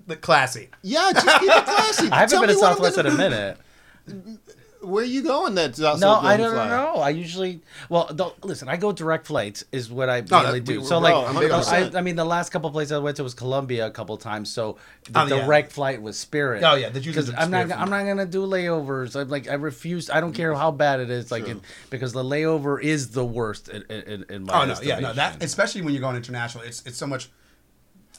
the 0.06 0.16
classy. 0.16 0.68
Yeah, 0.82 1.10
just 1.12 1.26
keep 1.40 1.50
it 1.50 1.64
classy. 1.64 2.08
I 2.12 2.20
haven't 2.20 2.30
Tell 2.30 2.40
been 2.40 2.50
to 2.50 2.56
Southwest 2.56 2.98
in 2.98 3.04
gonna- 3.06 3.14
a 3.14 3.18
minute. 3.18 3.58
Where 4.84 5.02
are 5.02 5.06
you 5.06 5.22
going? 5.22 5.54
That's 5.54 5.80
also 5.80 6.00
No, 6.06 6.14
I 6.14 6.36
don't 6.36 6.52
fly? 6.54 6.68
know. 6.68 6.94
I 6.96 7.10
usually 7.10 7.60
well, 7.88 8.10
don't, 8.14 8.44
listen. 8.44 8.68
I 8.68 8.76
go 8.76 8.92
direct 8.92 9.26
flights 9.26 9.64
is 9.72 9.90
what 9.90 10.08
I 10.08 10.20
that- 10.20 10.42
mainly 10.44 10.60
do. 10.60 10.84
So 10.84 10.98
like, 10.98 11.14
on 11.14 11.96
I, 11.96 12.00
mean, 12.00 12.16
the 12.16 12.24
last 12.24 12.50
couple 12.50 12.70
places 12.70 12.92
I 12.92 12.98
went 12.98 13.16
to 13.16 13.22
was 13.24 13.34
Colombia 13.34 13.86
a 13.86 13.90
couple 13.90 14.16
times. 14.16 14.50
So 14.50 14.76
the 15.10 15.22
Oh, 15.22 15.26
yeah. 15.26 15.44
direct 15.44 15.72
flight 15.72 16.00
was 16.00 16.18
Spirit. 16.18 16.62
Oh, 16.62 16.74
yeah, 16.74 16.90
because 16.90 17.32
I'm 17.34 17.50
not 17.50 17.70
I'm 17.72 17.90
not 17.90 18.04
gonna 18.04 18.26
do 18.26 18.46
layovers. 18.46 19.18
I'm 19.20 19.28
like 19.28 19.48
I 19.48 19.54
refuse. 19.54 20.10
I 20.10 20.20
don't 20.20 20.32
care 20.32 20.54
how 20.54 20.70
bad 20.70 21.00
it 21.00 21.10
is. 21.10 21.30
Like 21.30 21.48
it, 21.48 21.58
because 21.90 22.12
the 22.12 22.22
layover 22.22 22.80
is 22.82 23.10
the 23.10 23.24
worst 23.24 23.68
in, 23.68 23.82
in, 23.90 24.24
in 24.28 24.44
my 24.44 24.62
Oh 24.62 24.66
no, 24.66 24.74
yeah, 24.82 25.00
no. 25.00 25.12
That 25.12 25.42
especially 25.42 25.82
when 25.82 25.94
you're 25.94 26.00
going 26.00 26.16
international, 26.16 26.64
it's 26.64 26.84
it's 26.86 26.96
so 26.96 27.06
much. 27.06 27.28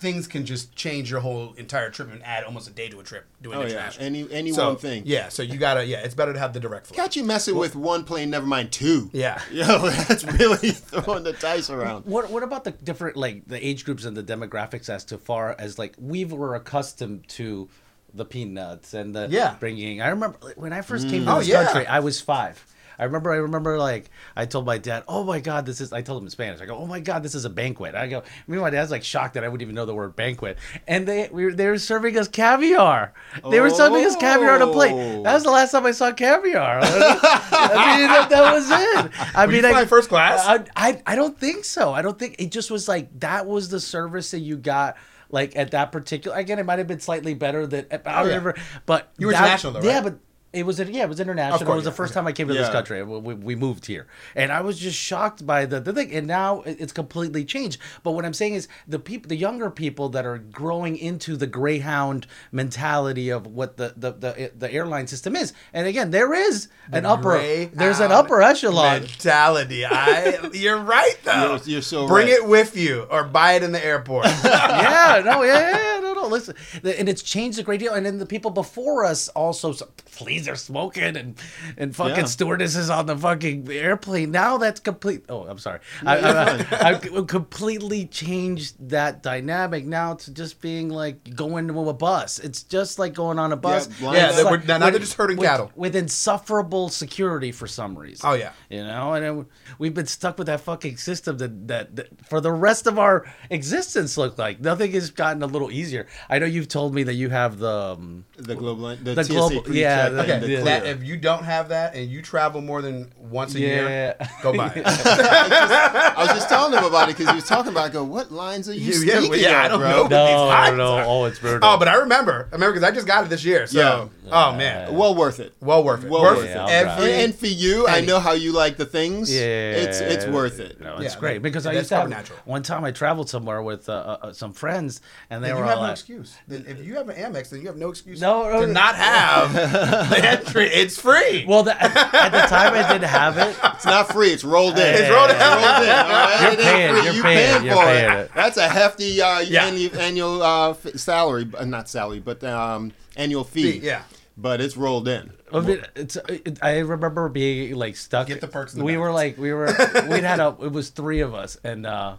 Things 0.05 0.27
can 0.27 0.45
just 0.45 0.75
change 0.75 1.09
your 1.09 1.19
whole 1.19 1.53
entire 1.57 1.89
trip 1.89 2.11
and 2.11 2.21
add 2.23 2.43
almost 2.43 2.69
a 2.69 2.71
day 2.71 2.89
to 2.89 2.99
a 2.99 3.03
trip 3.03 3.25
doing 3.41 3.57
Oh 3.57 3.61
yeah, 3.61 3.69
international. 3.69 4.05
any 4.05 4.31
any 4.31 4.51
so, 4.51 4.67
one 4.67 4.77
thing. 4.77 5.01
Yeah, 5.07 5.29
so 5.29 5.41
you 5.41 5.57
gotta 5.57 5.83
yeah, 5.83 6.01
it's 6.05 6.13
better 6.13 6.31
to 6.31 6.37
have 6.37 6.53
the 6.53 6.59
direct 6.59 6.85
flight. 6.85 6.95
Catch 6.97 7.15
you 7.15 7.23
messing 7.23 7.55
with 7.55 7.75
one 7.75 8.03
plane, 8.03 8.29
never 8.29 8.45
mind 8.45 8.71
two. 8.71 9.09
Yeah. 9.13 9.41
Yo, 9.51 9.65
that's 9.89 10.23
really 10.23 10.69
throwing 10.91 11.23
the 11.23 11.33
dice 11.33 11.71
around. 11.71 12.05
What 12.05 12.29
what 12.29 12.43
about 12.43 12.65
the 12.65 12.71
different 12.71 13.17
like 13.17 13.47
the 13.47 13.65
age 13.65 13.83
groups 13.83 14.05
and 14.05 14.15
the 14.15 14.21
demographics 14.21 14.89
as 14.89 15.03
to 15.05 15.17
far 15.17 15.55
as 15.57 15.79
like 15.79 15.95
we 15.99 16.23
were 16.23 16.53
accustomed 16.53 17.27
to 17.29 17.67
the 18.13 18.25
peanuts 18.25 18.93
and 18.93 19.15
the 19.15 19.27
Yeah. 19.31 19.55
bringing. 19.59 20.01
I 20.03 20.09
remember 20.09 20.37
when 20.55 20.71
I 20.71 20.81
first 20.81 21.09
came 21.09 21.23
mm. 21.23 21.25
to 21.25 21.31
Oh, 21.33 21.39
this 21.39 21.47
yeah. 21.47 21.63
country, 21.63 21.87
I 21.87 21.99
was 21.99 22.21
five. 22.21 22.63
I 22.99 23.03
remember. 23.05 23.31
I 23.31 23.37
remember. 23.37 23.77
Like 23.77 24.09
I 24.35 24.45
told 24.45 24.65
my 24.65 24.77
dad, 24.77 25.03
"Oh 25.07 25.23
my 25.23 25.39
God, 25.39 25.65
this 25.65 25.81
is." 25.81 25.91
I 25.93 26.01
told 26.01 26.21
him 26.21 26.27
in 26.27 26.29
Spanish. 26.31 26.61
I 26.61 26.65
go, 26.65 26.77
"Oh 26.77 26.85
my 26.87 26.99
God, 26.99 27.23
this 27.23 27.35
is 27.35 27.45
a 27.45 27.49
banquet." 27.49 27.95
I 27.95 28.07
go. 28.07 28.23
Me 28.47 28.55
and 28.57 28.61
my 28.61 28.69
dad's 28.69 28.91
like 28.91 29.03
shocked 29.03 29.33
that 29.35 29.43
I 29.43 29.47
wouldn't 29.47 29.61
even 29.63 29.75
know 29.75 29.85
the 29.85 29.93
word 29.95 30.15
banquet. 30.15 30.57
And 30.87 31.07
they 31.07 31.29
we 31.31 31.45
were, 31.45 31.53
they 31.53 31.67
were 31.67 31.77
serving 31.77 32.17
us 32.17 32.27
caviar. 32.27 33.13
They 33.49 33.59
were 33.59 33.69
serving 33.69 34.05
us 34.05 34.15
caviar 34.15 34.51
on 34.55 34.61
a 34.61 34.71
plate. 34.71 35.23
That 35.23 35.33
was 35.33 35.43
the 35.43 35.51
last 35.51 35.71
time 35.71 35.85
I 35.85 35.91
saw 35.91 36.11
caviar. 36.11 36.79
I 36.81 37.97
mean, 37.97 38.07
that, 38.07 38.27
that 38.29 38.53
was 38.53 38.69
it. 38.69 39.35
I 39.35 39.45
Were 39.45 39.51
mean, 39.51 39.65
I, 39.65 39.85
first 39.85 40.09
class? 40.09 40.41
I, 40.45 40.65
I 40.75 41.01
I 41.05 41.15
don't 41.15 41.37
think 41.39 41.65
so. 41.65 41.93
I 41.93 42.01
don't 42.01 42.17
think 42.17 42.35
it 42.39 42.51
just 42.51 42.71
was 42.71 42.87
like 42.87 43.19
that 43.19 43.45
was 43.45 43.69
the 43.69 43.79
service 43.79 44.31
that 44.31 44.39
you 44.39 44.57
got. 44.57 44.97
Like 45.31 45.55
at 45.55 45.71
that 45.71 45.91
particular, 45.91 46.37
again, 46.37 46.59
it 46.59 46.65
might 46.65 46.77
have 46.77 46.87
been 46.87 46.99
slightly 46.99 47.33
better 47.33 47.65
than 47.65 47.87
I 47.91 47.97
don't 47.97 48.03
Oh, 48.05 48.11
yeah. 48.21 48.23
remember, 48.27 48.55
but 48.85 49.11
You 49.17 49.25
were 49.27 49.33
that- 49.33 49.39
international 49.41 49.73
though, 49.73 49.81
Yeah, 49.81 50.01
but 50.01 50.19
it 50.55 50.65
was 50.65 50.79
yeah, 50.79 51.03
it 51.03 51.09
was 51.09 51.19
international. 51.19 51.59
Course, 51.59 51.69
it 51.69 51.75
was 51.75 51.83
the 51.85 51.91
first 51.91 52.13
time 52.13 52.25
I 52.27 52.31
came 52.31 52.47
to 52.47 52.53
this 52.53 52.69
country. 52.69 53.03
We, 53.03 53.19
we, 53.19 53.33
we 53.33 53.55
moved 53.55 53.85
here, 53.85 54.07
and 54.35 54.51
I 54.51 54.61
was 54.61 54.79
just 54.79 54.97
shocked 54.97 55.45
by 55.45 55.65
the, 55.65 55.79
the 55.79 55.93
thing. 55.93 56.11
And 56.11 56.27
now 56.27 56.61
it's 56.65 56.93
completely 56.93 57.45
changed. 57.45 57.79
But 58.03 58.11
what 58.11 58.25
I'm 58.25 58.33
saying 58.33 58.53
is 58.55 58.67
the 58.87 58.99
people, 58.99 59.29
the 59.29 59.35
younger 59.35 59.69
people 59.69 60.09
that 60.09 60.25
are 60.25 60.37
growing 60.37 60.97
into 60.97 61.35
the 61.35 61.47
Greyhound 61.47 62.27
mentality 62.51 63.29
of 63.29 63.45
what 63.47 63.77
the 63.77 63.93
the 63.95 64.11
the, 64.11 64.51
the 64.57 64.71
airline 64.71 65.07
system 65.07 65.35
is. 65.35 65.53
And 65.73 65.87
again, 65.87 66.11
there 66.11 66.33
is 66.33 66.69
an 66.91 67.05
upper 67.05 67.37
there's 67.73 67.99
an 67.99 68.11
upper 68.11 68.41
echelon. 68.41 69.01
mentality. 69.01 69.85
I 69.85 70.49
you're 70.53 70.77
right 70.77 71.17
though. 71.23 71.55
You're- 71.55 71.61
you're 71.65 71.81
so 71.81 72.07
Bring 72.07 72.27
right. 72.27 72.37
it 72.37 72.47
with 72.47 72.77
you 72.77 73.03
or 73.09 73.23
buy 73.23 73.53
it 73.53 73.63
in 73.63 73.71
the 73.71 73.83
airport. 73.83 74.25
yeah, 74.45 75.21
no, 75.25 75.43
yeah, 75.43 75.59
yeah, 75.59 75.71
yeah, 75.94 75.94
no. 76.27 76.31
Listen, 76.35 76.55
and 76.83 77.07
it's 77.09 77.21
changed 77.23 77.59
a 77.59 77.63
great 77.63 77.79
deal. 77.79 77.93
And 77.93 78.05
then 78.05 78.17
the 78.17 78.25
people 78.25 78.51
before 78.51 79.05
us 79.05 79.27
also, 79.29 79.71
so- 79.71 79.89
please, 80.05 80.45
they're 80.45 80.55
smoking 80.55 81.15
and 81.17 81.35
and 81.77 81.95
fucking 81.95 82.15
Yeah. 82.17 82.25
stewardesses 82.25 82.89
on 82.89 83.05
the 83.05 83.17
fucking 83.17 83.67
airplane. 83.71 84.31
Now 84.31 84.57
that's 84.57 84.79
complete. 84.79 85.25
Oh, 85.29 85.43
I'm 85.47 85.57
sorry. 85.57 85.79
I, 86.05 86.17
I, 86.17 86.31
I, 86.71 86.89
I 86.93 87.21
completely 87.25 88.05
changed 88.07 88.89
that 88.89 89.21
dynamic 89.23 89.85
now 89.85 90.13
to 90.15 90.31
just 90.33 90.61
being 90.61 90.89
like 90.89 91.35
going 91.35 91.67
to 91.67 91.89
a 91.89 91.93
bus. 91.93 92.39
It's 92.39 92.63
just 92.63 92.97
like 92.99 93.13
going 93.13 93.39
on 93.39 93.51
a 93.51 93.57
bus. 93.57 93.89
Yeah, 93.99 94.13
Yeah, 94.13 94.27
It's 94.27 94.37
they- 94.37 94.43
like 94.43 94.65
now- 94.67 94.79
they're 94.79 94.99
just 94.99 95.13
herding 95.15 95.37
with- 95.37 95.47
cattle. 95.47 95.71
with 95.75 95.95
insufferable 95.95 96.89
security 96.89 97.51
for 97.51 97.67
some 97.67 97.97
reason. 97.97 98.27
Oh, 98.29 98.33
yeah. 98.33 98.51
you 98.69 98.83
know, 98.83 99.13
and 99.13 99.25
it, 99.41 99.45
we've 99.77 99.93
been 99.93 100.07
stuck 100.07 100.37
with 100.37 100.47
that 100.47 100.61
fucking 100.61 100.97
system 100.97 101.37
that, 101.37 101.67
that 101.67 101.95
that 101.95 102.25
for 102.29 102.39
the 102.41 102.51
rest 102.51 102.87
of 102.87 102.97
our 102.99 103.25
existence. 103.49 104.17
Look 104.17 104.37
like 104.37 104.59
nothing 104.61 104.91
has 104.93 105.09
gotten 105.09 105.43
a 105.43 105.47
little 105.47 105.71
easier. 105.71 106.07
I 106.29 106.39
know 106.39 106.45
you've 106.45 106.67
told 106.67 106.93
me 106.93 107.03
that 107.03 107.13
you 107.13 107.29
have 107.29 107.59
the. 107.59 107.69
Um, 107.97 108.25
The 108.37 108.55
global, 108.55 108.95
the, 108.95 109.13
The 109.15 109.23
TSA 109.23 109.33
global- 109.33 109.61
pre-check 109.61 109.75
yeah, 109.81 110.09
the- 110.09 110.21
Okay, 110.23 110.39
the 110.39 110.45
clear. 110.45 110.63
that, 110.63 110.85
if 110.85 111.03
you 111.03 111.17
don't 111.17 111.43
have 111.43 111.69
that 111.69 111.95
and 111.95 112.09
you 112.09 112.21
travel 112.21 112.61
more 112.61 112.81
than 112.81 113.11
once 113.17 113.55
a 113.55 113.59
year. 113.59 114.15
Go 114.41 114.53
buy 114.53 114.71
it. 114.75 114.83
I 114.85 116.13
was 116.17 116.29
just 116.29 116.49
telling 116.49 116.73
him 116.77 116.83
about 116.83 117.09
it 117.09 117.17
because 117.17 117.29
he 117.29 117.35
was 117.35 117.45
talking 117.45 117.71
about. 117.71 117.85
I 117.85 117.89
go, 117.89 118.03
what 118.03 118.31
lines 118.31 118.67
are 118.69 118.73
you 118.73 118.91
Yeah, 118.91 119.13
yeah, 119.13 119.19
speaking 119.21 119.39
yeah, 119.41 119.61
I 119.61 119.65
of, 119.65 119.71
don't 119.71 119.79
bro? 119.79 119.89
know. 119.89 120.07
No, 120.07 120.25
These 120.27 120.49
lines 120.49 120.77
no. 120.77 120.91
are- 120.97 121.05
Oh, 121.05 121.25
it's 121.25 121.39
brutal. 121.39 121.59
oh, 121.69 121.77
but 121.77 121.87
I 121.87 121.95
remember. 121.95 122.47
I 122.51 122.55
remember 122.55 122.73
because 122.73 122.87
I 122.89 122.91
just 122.93 123.07
got 123.07 123.23
it 123.25 123.29
this 123.29 123.43
year. 123.45 123.67
So, 123.67 124.09
Yeah. 124.25 124.31
oh 124.31 124.55
man, 124.55 124.93
Well 124.95 125.15
worth 125.15 125.39
it. 125.39 125.53
well 125.61 125.83
worth 125.83 126.03
it. 126.03 126.09
Well 126.09 126.21
worth 126.23 126.37
worth 126.37 126.49
it. 126.49 126.57
I'll 126.57 126.69
every. 126.69 127.11
And, 127.13 127.21
and 127.23 127.35
for 127.35 127.47
you, 127.47 127.87
I 127.87 128.01
know 128.01 128.19
how 128.19 128.31
you 128.33 128.51
like 128.51 128.77
the 128.77 128.85
things. 128.85 129.33
Yeah, 129.33 129.39
it's 129.41 129.99
it's 129.99 130.25
worth 130.25 130.59
it. 130.59 130.79
No, 130.81 130.97
it's 130.97 131.13
Yeah, 131.13 131.19
great 131.19 131.41
because 131.41 131.65
I 131.65 131.73
used 131.73 131.89
to 131.89 131.95
have 131.95 132.01
probably 132.03 132.15
natural. 132.17 132.39
one 132.45 132.63
time 132.63 132.83
I 132.83 132.91
traveled 132.91 133.29
somewhere 133.29 133.61
with 133.61 133.87
uh, 133.89 133.93
uh, 133.93 134.17
uh, 134.27 134.33
some 134.33 134.53
friends 134.53 135.01
and 135.29 135.43
they 135.43 135.53
were 135.53 135.63
all 135.65 135.81
like, 135.81 136.04
excuse. 136.09 136.37
If 136.47 136.85
you 136.85 136.95
have 136.95 137.09
an 137.09 137.15
Amex, 137.15 137.49
then 137.49 137.61
you 137.61 137.67
have 137.67 137.77
no 137.77 137.89
excuse 137.89 138.21
No, 138.21 138.43
no, 138.47 138.61
to 138.61 138.67
no. 138.67 138.73
not 138.73 138.93
have 138.95 139.53
the 140.09 140.23
entry. 140.23 140.67
It's 140.67 140.99
free. 140.99 141.45
Well, 141.47 141.63
the, 141.63 141.81
at, 141.81 141.95
at 142.13 142.29
the 142.31 142.41
time 142.47 142.73
I 142.73 142.87
didn't 142.93 143.09
have 143.09 143.37
it. 143.39 143.55
It's 143.75 143.85
not 143.85 144.07
free. 144.11 144.29
It's 144.29 144.43
rolled 144.43 144.77
in. 144.77 144.85
It's 144.95 145.09
rolled 145.09 145.29
in. 145.31 145.35
It's 145.35 145.45
rolled 145.45 145.83
in. 145.83 145.89
all 145.89 146.09
right? 146.09 146.39
You're 146.53 146.63
paying- 146.63 147.03
you're 147.03 147.13
You 147.13 147.21
paying- 147.23 147.65
you're 147.65 147.75
for 147.75 147.83
paying 147.83 148.11
it. 148.11 148.17
it. 148.19 148.31
That's 148.35 148.57
a 148.57 148.69
hefty 148.69 149.21
uh, 149.21 149.39
Yeah. 149.41 149.65
annual, 149.65 149.99
annual 149.99 150.41
uh, 150.43 150.73
salary, 150.95 151.49
uh, 151.57 151.65
not 151.65 151.89
salary, 151.89 152.19
but 152.19 152.43
um, 152.43 152.91
annual 153.17 153.43
fee. 153.43 153.73
Fee, 153.73 153.85
yeah. 153.85 154.03
But 154.37 154.61
it's 154.61 154.77
rolled 154.77 155.07
in. 155.07 155.31
I, 155.51 155.59
mean, 155.59 155.81
it's, 155.95 156.15
it, 156.29 156.59
I 156.61 156.79
remember 156.79 157.27
being 157.29 157.75
like 157.75 157.95
stuck. 157.97 158.27
Get 158.27 158.41
the 158.41 158.47
perks 158.47 158.73
and 158.73 158.81
the 158.81 158.85
we 158.85 158.97
were 158.97 159.11
like 159.11 159.37
we 159.37 159.51
were 159.53 159.65
we'd 160.09 160.23
had 160.23 160.39
a 160.39 160.55
it 160.61 160.71
was 160.71 160.89
three 160.89 161.19
of 161.21 161.33
us 161.33 161.57
and 161.63 161.85
uh, 161.85 162.15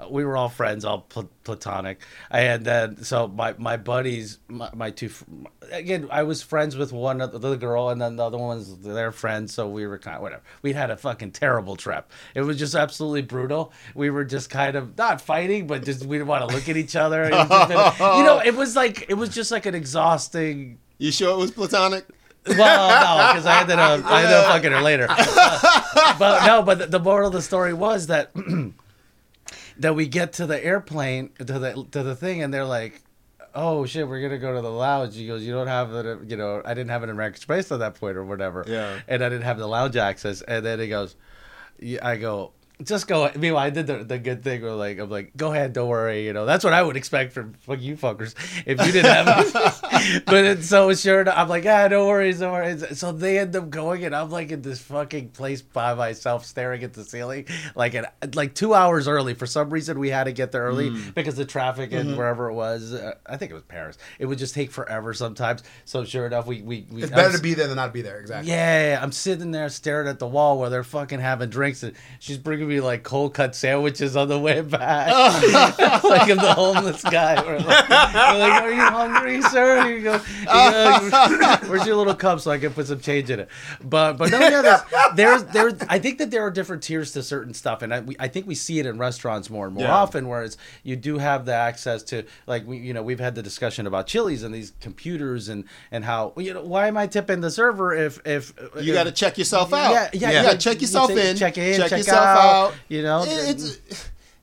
Uh, 0.00 0.08
we 0.08 0.24
were 0.24 0.36
all 0.36 0.48
friends, 0.48 0.84
all 0.84 1.00
pl- 1.02 1.28
platonic. 1.44 2.00
And 2.30 2.64
then 2.64 3.02
so 3.04 3.28
my 3.28 3.54
my 3.58 3.76
buddies, 3.76 4.38
my, 4.48 4.70
my 4.74 4.90
two 4.90 5.10
again, 5.70 6.08
I 6.10 6.22
was 6.22 6.42
friends 6.42 6.76
with 6.76 6.92
one 6.92 7.20
of 7.20 7.40
the 7.40 7.56
girl, 7.56 7.90
and 7.90 8.00
then 8.00 8.16
the 8.16 8.24
other 8.24 8.38
ones 8.38 8.78
their 8.78 9.12
friends. 9.12 9.52
So 9.54 9.68
we 9.68 9.86
were 9.86 9.98
kind 9.98 10.16
of 10.16 10.22
whatever. 10.22 10.42
We 10.62 10.72
had 10.72 10.90
a 10.90 10.96
fucking 10.96 11.32
terrible 11.32 11.76
trip. 11.76 12.10
It 12.34 12.42
was 12.42 12.56
just 12.58 12.74
absolutely 12.74 13.22
brutal. 13.22 13.72
We 13.94 14.10
were 14.10 14.24
just 14.24 14.48
kind 14.50 14.76
of 14.76 14.96
not 14.96 15.20
fighting, 15.20 15.66
but 15.66 15.84
just 15.84 16.04
we 16.06 16.16
didn't 16.18 16.28
want 16.28 16.48
to 16.48 16.54
look 16.54 16.68
at 16.68 16.76
each 16.76 16.96
other. 16.96 17.24
It 17.24 17.32
was 17.32 17.48
just- 17.48 17.98
you 18.00 18.24
know, 18.24 18.40
it 18.44 18.54
was 18.54 18.76
like 18.76 19.06
it 19.10 19.14
was 19.14 19.28
just 19.30 19.50
like 19.50 19.66
an 19.66 19.74
exhausting 19.74 20.78
You 20.98 21.12
sure 21.12 21.32
it 21.34 21.38
was 21.38 21.50
platonic? 21.50 22.04
well, 22.46 22.56
no, 22.56 23.32
because 23.32 23.44
I 23.44 23.60
ended 23.60 23.78
up 23.78 24.02
I 24.06 24.22
ended 24.22 24.32
up 24.36 24.46
fucking 24.46 24.72
her 24.72 24.80
later. 24.80 25.06
but 26.18 26.46
no, 26.46 26.62
but 26.62 26.78
the, 26.78 26.86
the 26.86 26.98
moral 26.98 27.26
of 27.28 27.32
the 27.34 27.42
story 27.42 27.74
was 27.74 28.06
that 28.06 28.30
that 29.80 29.94
we 29.94 30.06
get 30.06 30.34
to 30.34 30.46
the 30.46 30.62
airplane 30.64 31.30
to 31.38 31.58
the 31.58 31.86
to 31.90 32.02
the 32.02 32.14
thing, 32.14 32.42
and 32.42 32.52
they're 32.54 32.64
like, 32.64 33.02
"Oh 33.54 33.84
shit, 33.86 34.06
we're 34.06 34.20
gonna 34.20 34.38
go 34.38 34.54
to 34.54 34.60
the 34.60 34.70
lounge." 34.70 35.16
He 35.16 35.26
goes, 35.26 35.42
"You 35.42 35.52
don't 35.52 35.66
have 35.66 35.90
the 35.90 36.20
you 36.26 36.36
know, 36.36 36.62
I 36.64 36.74
didn't 36.74 36.90
have 36.90 37.02
an 37.02 37.10
American 37.10 37.36
Express 37.36 37.72
at 37.72 37.78
that 37.80 37.94
point 37.94 38.16
or 38.16 38.24
whatever." 38.24 38.64
Yeah. 38.66 39.00
and 39.08 39.24
I 39.24 39.28
didn't 39.28 39.44
have 39.44 39.58
the 39.58 39.66
lounge 39.66 39.96
access, 39.96 40.42
and 40.42 40.64
then 40.64 40.78
he 40.80 40.88
goes, 40.88 41.16
I 42.02 42.16
go. 42.16 42.52
Just 42.82 43.06
go. 43.06 43.30
Meanwhile, 43.36 43.64
I 43.64 43.70
did 43.70 43.86
the, 43.86 44.04
the 44.04 44.18
good 44.18 44.42
thing 44.42 44.62
where 44.62 44.72
like 44.72 44.98
I'm 44.98 45.10
like, 45.10 45.36
go 45.36 45.52
ahead, 45.52 45.72
don't 45.72 45.88
worry. 45.88 46.26
You 46.26 46.32
know, 46.32 46.46
that's 46.46 46.64
what 46.64 46.72
I 46.72 46.82
would 46.82 46.96
expect 46.96 47.32
from 47.32 47.54
fuck 47.60 47.80
you 47.80 47.96
fuckers 47.96 48.34
if 48.66 48.84
you 48.86 48.92
didn't 48.92 49.26
have 49.26 50.22
but 50.26 50.44
it's 50.44 50.68
so 50.68 50.92
sure, 50.94 51.28
I'm 51.28 51.48
like, 51.48 51.66
ah, 51.66 51.88
don't 51.88 52.08
worry, 52.08 52.32
don't 52.32 52.52
worry. 52.52 52.78
So 52.94 53.12
they 53.12 53.38
end 53.38 53.54
up 53.56 53.70
going, 53.70 54.04
and 54.04 54.14
I'm 54.14 54.30
like 54.30 54.50
in 54.50 54.62
this 54.62 54.80
fucking 54.80 55.30
place 55.30 55.62
by 55.62 55.94
myself, 55.94 56.44
staring 56.46 56.82
at 56.82 56.94
the 56.94 57.04
ceiling, 57.04 57.46
like 57.74 57.94
at 57.94 58.34
like 58.34 58.54
two 58.54 58.74
hours 58.74 59.06
early. 59.08 59.34
For 59.34 59.46
some 59.46 59.70
reason, 59.70 59.98
we 59.98 60.08
had 60.10 60.24
to 60.24 60.32
get 60.32 60.52
there 60.52 60.62
early 60.62 60.90
because 61.14 61.34
the 61.36 61.44
traffic 61.44 61.92
and 61.92 62.16
wherever 62.16 62.48
it 62.48 62.54
was, 62.54 62.94
uh, 62.94 63.14
I 63.26 63.36
think 63.36 63.50
it 63.50 63.54
was 63.54 63.62
Paris. 63.64 63.98
It 64.18 64.26
would 64.26 64.38
just 64.38 64.54
take 64.54 64.70
forever 64.70 65.12
sometimes. 65.14 65.62
So 65.84 66.04
sure 66.04 66.26
enough, 66.26 66.46
we 66.46 66.62
we, 66.62 66.86
we 66.90 67.02
it's 67.02 67.10
better 67.10 67.28
was- 67.28 67.36
to 67.36 67.42
be 67.42 67.54
there 67.54 67.66
than 67.66 67.76
not 67.76 67.92
be 67.92 68.02
there. 68.02 68.20
Exactly. 68.20 68.50
yeah, 68.52 68.98
I'm 69.02 69.12
sitting 69.12 69.50
there 69.50 69.68
staring 69.68 70.08
at 70.08 70.18
the 70.18 70.26
wall 70.26 70.58
where 70.58 70.70
they're 70.70 70.84
fucking 70.84 71.20
having 71.20 71.50
drinks, 71.50 71.82
and 71.82 71.94
she's 72.18 72.38
bringing 72.38 72.69
me 72.70 72.80
like 72.80 73.02
cold 73.02 73.34
cut 73.34 73.54
sandwiches 73.54 74.16
on 74.16 74.28
the 74.28 74.38
way 74.38 74.60
back, 74.62 75.08
oh. 75.12 76.00
like 76.08 76.30
I'm 76.30 76.36
the 76.38 76.54
homeless 76.54 77.02
guy. 77.02 77.42
We're 77.44 77.58
like, 77.58 77.88
we're 77.88 78.38
like, 78.38 78.62
"Are 78.62 78.70
you 78.72 78.80
hungry, 78.82 79.42
sir?" 79.42 79.86
You 79.90 80.02
go, 80.02 80.14
you 80.14 80.46
go, 80.46 81.56
"Where's 81.68 81.86
your 81.86 81.96
little 81.96 82.14
cup 82.14 82.40
so 82.40 82.50
I 82.50 82.58
can 82.58 82.72
put 82.72 82.86
some 82.86 83.00
change 83.00 83.30
in 83.30 83.40
it?" 83.40 83.48
But 83.82 84.14
but 84.14 84.30
no, 84.30 84.38
yeah, 84.40 84.62
there's, 84.62 84.80
there's 85.14 85.44
there's 85.52 85.74
I 85.88 85.98
think 85.98 86.18
that 86.18 86.30
there 86.30 86.42
are 86.42 86.50
different 86.50 86.82
tiers 86.82 87.12
to 87.12 87.22
certain 87.22 87.52
stuff, 87.54 87.82
and 87.82 87.92
I 87.92 88.00
we, 88.00 88.16
I 88.18 88.28
think 88.28 88.46
we 88.46 88.54
see 88.54 88.78
it 88.78 88.86
in 88.86 88.98
restaurants 88.98 89.50
more 89.50 89.66
and 89.66 89.74
more 89.74 89.84
Yeah. 89.84 89.94
often, 89.94 90.28
where 90.28 90.42
it's 90.42 90.56
you 90.82 90.96
do 90.96 91.18
have 91.18 91.44
the 91.44 91.54
access 91.54 92.02
to 92.04 92.24
like 92.46 92.66
we 92.66 92.78
you 92.78 92.94
know 92.94 93.02
we've 93.02 93.20
had 93.20 93.34
the 93.34 93.42
discussion 93.42 93.86
about 93.86 94.06
Chili's 94.06 94.42
and 94.42 94.54
these 94.54 94.72
computers 94.80 95.48
and 95.48 95.64
and 95.90 96.04
how 96.04 96.32
you 96.36 96.54
know 96.54 96.62
why 96.62 96.86
am 96.88 96.96
I 96.96 97.06
tipping 97.06 97.40
the 97.40 97.50
server 97.50 97.94
if 97.94 98.24
if 98.26 98.52
You 98.80 98.92
got 98.92 99.04
to 99.04 99.12
check 99.12 99.38
yourself 99.38 99.72
out. 99.72 99.92
Yeah, 99.92 100.08
yeah, 100.12 100.42
yeah. 100.42 100.50
to 100.52 100.58
check 100.58 100.80
yourself 100.80 101.10
in. 101.10 101.36
check 101.36 101.58
in, 101.58 101.76
check, 101.80 101.90
check 101.90 101.98
yourself 101.98 102.18
out, 102.18 102.38
out. 102.38 102.59
you 102.88 103.02
know? 103.02 103.24
It's 103.26 103.78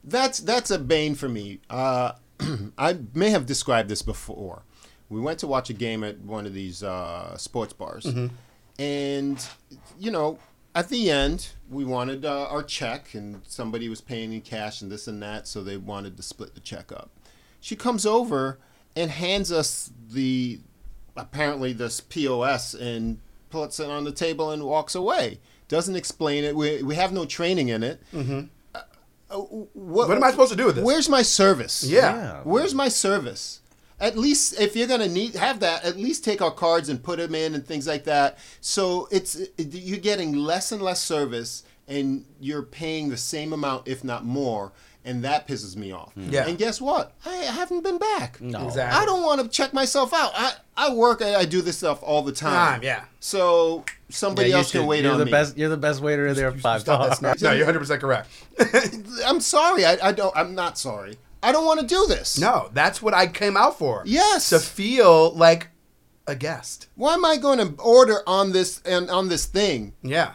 that's 0.03 0.39
that's 0.39 0.71
a 0.71 0.79
bane 0.79 1.15
for 1.15 1.27
me. 1.29 1.59
Uh, 1.69 2.13
I 2.77 2.97
may 3.13 3.29
have 3.29 3.45
described 3.45 3.89
this 3.89 4.01
before. 4.01 4.63
We 5.09 5.19
went 5.21 5.39
to 5.39 5.47
watch 5.47 5.69
a 5.69 5.73
game 5.73 6.03
at 6.03 6.19
one 6.19 6.45
of 6.45 6.53
these 6.53 6.83
uh, 6.83 7.37
sports 7.37 7.73
bars, 7.73 8.05
Mm-hmm. 8.05 8.27
and 8.79 9.47
you 9.99 10.11
know, 10.11 10.37
at 10.75 10.89
the 10.89 11.09
end, 11.09 11.49
we 11.69 11.85
wanted 11.85 12.25
uh, 12.25 12.47
our 12.49 12.61
check, 12.63 13.13
and 13.13 13.41
somebody 13.47 13.89
was 13.89 14.01
paying 14.01 14.33
in 14.33 14.41
cash 14.41 14.81
and 14.81 14.91
this 14.91 15.07
and 15.07 15.21
that, 15.23 15.47
so 15.47 15.63
they 15.63 15.77
wanted 15.77 16.17
to 16.17 16.23
split 16.23 16.53
the 16.55 16.59
check 16.61 16.91
up. 16.91 17.09
She 17.59 17.75
comes 17.75 18.05
over 18.05 18.59
and 18.95 19.09
hands 19.11 19.51
us 19.51 19.91
the 20.11 20.59
apparently 21.15 21.73
this 21.73 21.99
POS 21.99 22.73
and 22.75 23.19
puts 23.49 23.79
it 23.79 23.89
on 23.89 24.03
the 24.03 24.11
table 24.11 24.51
and 24.51 24.63
walks 24.63 24.93
away. 24.93 25.39
Doesn't 25.67 25.95
explain 25.95 26.43
it. 26.43 26.55
We, 26.55 26.81
we 26.83 26.95
have 26.95 27.11
no 27.11 27.25
training 27.25 27.69
in 27.69 27.83
it. 27.83 28.01
Uh, 28.13 28.81
uh, 29.29 29.37
what, 29.37 30.07
What 30.07 30.17
am 30.17 30.23
I 30.23 30.31
supposed 30.31 30.51
to 30.51 30.57
do 30.57 30.65
with 30.65 30.75
this? 30.75 30.85
Where's 30.85 31.09
my 31.09 31.21
service? 31.21 31.83
Yeah. 31.83 32.15
Yeah. 32.15 32.41
Where's 32.43 32.73
my 32.73 32.87
service? 32.87 33.61
At 33.99 34.15
least 34.17 34.59
if 34.59 34.75
you're 34.75 34.87
gonna 34.87 35.07
need 35.07 35.33
have 35.35 35.59
that, 35.61 35.83
at 35.83 35.97
least 35.97 36.23
take 36.23 36.39
our 36.41 36.51
cards 36.51 36.87
and 36.87 37.01
put 37.03 37.17
them 37.17 37.33
in 37.33 37.55
and 37.55 37.65
things 37.65 37.87
like 37.87 38.03
that. 38.03 38.37
So 38.61 39.07
it's 39.11 39.35
it, 39.35 39.53
you're 39.57 39.97
getting 39.97 40.33
less 40.35 40.71
and 40.71 40.81
less 40.83 41.01
service, 41.01 41.63
and 41.87 42.23
you're 42.39 42.61
paying 42.61 43.09
the 43.09 43.17
same 43.17 43.53
amount, 43.53 43.87
if 43.87 44.03
not 44.03 44.23
more, 44.23 44.71
and 45.05 45.23
that 45.23 45.47
pisses 45.47 45.75
me 45.75 45.91
off. 45.91 46.13
Hmm. 46.13 46.29
Yeah. 46.29 46.47
And 46.47 46.57
guess 46.57 46.81
what? 46.81 47.13
I 47.25 47.35
haven't 47.35 47.81
been 47.83 47.97
back. 47.97 48.41
No. 48.41 48.65
Exactly. 48.67 48.99
I 49.01 49.05
don't 49.05 49.23
want 49.23 49.41
to 49.41 49.47
check 49.47 49.73
myself 49.73 50.13
out. 50.13 50.31
I, 50.35 50.53
I 50.75 50.93
work. 50.93 51.21
I, 51.21 51.35
I 51.35 51.45
do 51.45 51.61
this 51.61 51.77
stuff 51.77 52.01
all 52.03 52.21
the 52.21 52.31
time. 52.31 52.51
Time, 52.81 52.83
yeah. 52.83 53.05
So 53.19 53.85
somebody 54.09 54.49
Yeah, 54.49 54.55
you 54.55 54.59
else 54.59 54.71
can 54.71 54.85
wait 54.85 55.03
you're 55.03 55.13
on 55.13 55.19
the 55.19 55.25
me. 55.25 55.31
best. 55.31 55.57
You're 55.57 55.69
the 55.69 55.77
best 55.77 56.01
waiter 56.01 56.27
in 56.27 56.35
there. 56.35 56.51
You 56.53 56.59
Five 56.59 56.81
stop 56.81 57.07
that 57.07 57.17
stars. 57.17 57.41
No, 57.41 57.51
you're 57.51 57.65
100 57.65 57.79
percent 57.79 58.01
correct. 58.01 58.29
I'm 59.25 59.39
sorry. 59.39 59.85
I, 59.85 59.97
I 60.03 60.11
don't. 60.11 60.35
I'm 60.35 60.55
not 60.55 60.77
sorry. 60.77 61.17
I 61.43 61.51
don't 61.51 61.65
want 61.65 61.79
to 61.81 61.85
do 61.87 62.05
this. 62.07 62.39
No, 62.39 62.69
that's 62.73 63.01
what 63.01 63.13
I 63.13 63.27
came 63.27 63.55
out 63.55 63.77
for. 63.77 64.01
Yes. 64.05 64.49
To 64.49 64.59
feel 64.59 65.31
like 65.35 65.69
a 66.25 66.35
guest. 66.35 66.87
Why 66.95 67.13
am 67.13 67.23
I 67.23 67.37
going 67.37 67.59
to 67.59 67.81
order 67.81 68.19
on 68.27 68.51
this 68.51 68.81
and 68.83 69.09
on 69.09 69.29
this 69.29 69.45
thing, 69.45 69.93
Yeah. 70.03 70.33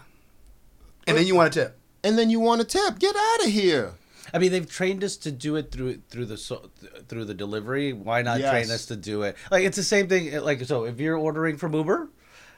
And 1.07 1.17
then 1.19 1.27
you 1.27 1.35
want 1.35 1.49
a 1.49 1.61
tip. 1.61 1.77
and 2.05 2.17
then 2.17 2.31
you 2.31 2.39
want 2.41 2.61
a 2.61 2.65
tip? 2.65 2.99
Get 3.01 3.15
out 3.17 3.45
of 3.45 3.51
here. 3.51 3.93
I 4.35 4.39
mean, 4.39 4.51
they've 4.53 4.69
trained 4.69 5.05
us 5.05 5.17
to 5.19 5.33
do 5.33 5.57
it 5.57 5.71
through 5.71 6.01
through 6.09 6.27
the 6.27 6.37
so, 6.37 6.71
through 7.09 7.27
the 7.27 7.35
delivery. 7.35 7.93
Why 7.93 8.23
not 8.23 8.41
train 8.41 8.71
us 8.71 8.87
to 8.87 8.97
do 8.97 9.23
it? 9.23 9.37
Like 9.51 9.65
it's 9.65 9.77
the 9.77 9.83
same 9.83 10.09
thing. 10.09 10.35
Like 10.41 10.65
so, 10.65 10.85
if 10.85 10.99
you're 11.01 11.17
ordering 11.17 11.57
from 11.57 11.75
Uber, 11.75 12.09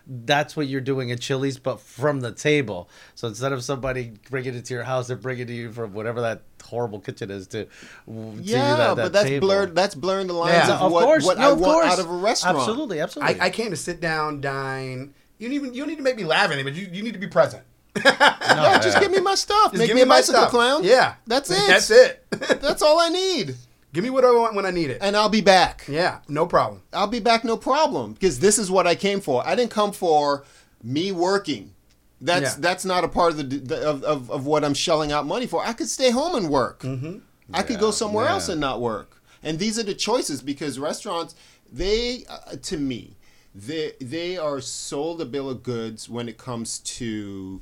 that's 0.07 0.57
what 0.57 0.67
you're 0.69 0.81
doing 0.81 1.11
at 1.13 1.21
Chili's, 1.21 1.59
but 1.59 1.81
from 1.81 2.21
the 2.21 2.31
table. 2.33 2.89
So 3.15 3.27
instead 3.29 3.53
of 3.53 3.65
somebody 3.65 4.13
bringing 4.31 4.55
it 4.55 4.67
to 4.67 4.75
your 4.75 4.83
house, 4.85 5.09
they're 5.09 5.17
bringing 5.17 5.45
it 5.45 5.47
to 5.47 5.55
you 5.55 5.73
from 5.73 5.95
whatever 5.95 6.21
that 6.21 6.43
horrible 6.63 7.01
kitchen 7.01 7.31
is 7.31 7.47
to. 7.49 7.65
to 7.65 7.71
you 8.07 8.35
Yeah, 8.43 8.77
that, 8.77 8.95
that 8.95 9.03
but 9.03 9.13
that's 9.13 9.29
table. 9.29 9.49
blurred. 9.49 9.75
That's 9.75 9.95
blurring 9.95 10.27
the 10.27 10.35
lines 10.35 10.69
Yeah. 10.69 10.77
of, 10.77 10.83
Of 10.83 10.93
what, 10.93 11.05
course, 11.05 11.25
what 11.25 11.39
no, 11.39 11.49
I 11.49 11.53
of 11.53 11.61
want 11.61 11.73
course. 11.73 11.93
out 11.93 11.99
of 11.99 12.11
a 12.11 12.15
restaurant. 12.17 12.59
Absolutely, 12.59 13.01
absolutely. 13.01 13.41
I, 13.41 13.47
I 13.47 13.51
came 13.51 13.71
to 13.71 13.77
sit 13.77 14.01
down, 14.01 14.41
dine. 14.41 15.15
You 15.39 15.49
don't 15.49 15.55
even 15.57 15.75
you 15.75 15.81
don't 15.81 15.89
need 15.89 15.97
to 15.97 16.03
make 16.03 16.17
me 16.17 16.25
laugh 16.25 16.47
at 16.47 16.53
anything, 16.53 16.73
but 16.73 16.81
you, 16.81 16.89
you 16.93 17.03
need 17.03 17.15
to 17.15 17.19
be 17.19 17.27
present. 17.27 17.65
Yeah, 18.05 18.79
just 18.81 19.01
give 19.01 19.11
me 19.11 19.21
my 19.21 19.35
stuff. 19.35 19.73
Just 19.73 19.79
Make 19.79 19.89
give 19.89 19.97
me 19.97 20.03
a 20.03 20.07
my 20.07 20.17
bicycle 20.17 20.41
stuff. 20.43 20.51
clown. 20.51 20.85
Yeah. 20.85 21.15
that's 21.27 21.51
it. 21.51 21.67
That's 21.67 21.91
it. 21.91 22.27
That's 22.61 22.83
all 22.83 22.99
I 23.01 23.09
need, 23.09 23.55
give 23.93 24.03
me 24.05 24.11
what 24.11 24.25
I 24.25 24.31
want 24.33 24.55
when 24.55 24.67
I 24.67 24.71
need 24.71 24.91
it. 24.91 24.99
and 25.01 25.17
I'll 25.17 25.29
be 25.29 25.41
back. 25.41 25.85
yeah, 25.89 26.19
no 26.29 26.47
problem. 26.47 26.83
I'll 26.93 27.07
be 27.07 27.21
back, 27.21 27.45
no 27.45 27.57
problem. 27.57 28.13
Because 28.15 28.41
this 28.41 28.59
is 28.59 28.71
what 28.71 28.87
I 28.87 28.95
came 28.95 29.21
for. 29.21 29.47
I 29.47 29.55
didn't 29.55 29.71
come 29.71 29.93
for 29.93 30.45
me 30.83 31.13
working. 31.13 31.73
That's 32.21 32.55
Yeah. 32.55 32.61
that's 32.61 32.85
not 32.85 33.05
a 33.05 33.09
part 33.09 33.33
of 33.33 33.37
the, 33.39 33.45
the 33.59 33.89
of, 33.89 34.03
of, 34.05 34.31
of 34.31 34.47
what 34.47 34.65
I'm 34.65 34.75
shelling 34.75 35.13
out 35.13 35.27
money 35.27 35.47
for. 35.47 35.65
I 35.65 35.73
could 35.73 35.89
stay 35.89 36.11
home 36.11 36.35
and 36.37 36.49
work. 36.49 36.81
Mm-hmm. 36.81 37.19
I 37.53 37.63
could 37.63 37.79
go 37.79 37.91
somewhere 37.91 38.25
yeah. 38.27 38.33
else 38.33 38.49
and 38.49 38.61
not 38.61 38.81
work. 38.81 39.21
And 39.43 39.59
these 39.59 39.79
are 39.79 39.83
the 39.83 39.95
choices 39.95 40.41
because 40.43 40.79
restaurants, 40.79 41.35
they 41.71 42.25
uh, 42.29 42.57
to 42.63 42.77
me, 42.79 43.17
they 43.55 43.93
they 44.01 44.37
are 44.39 44.61
sold 44.61 45.21
a 45.21 45.25
bill 45.27 45.51
of 45.51 45.63
goods 45.63 46.09
when 46.09 46.29
it 46.29 46.39
comes 46.39 46.79
to 46.81 47.61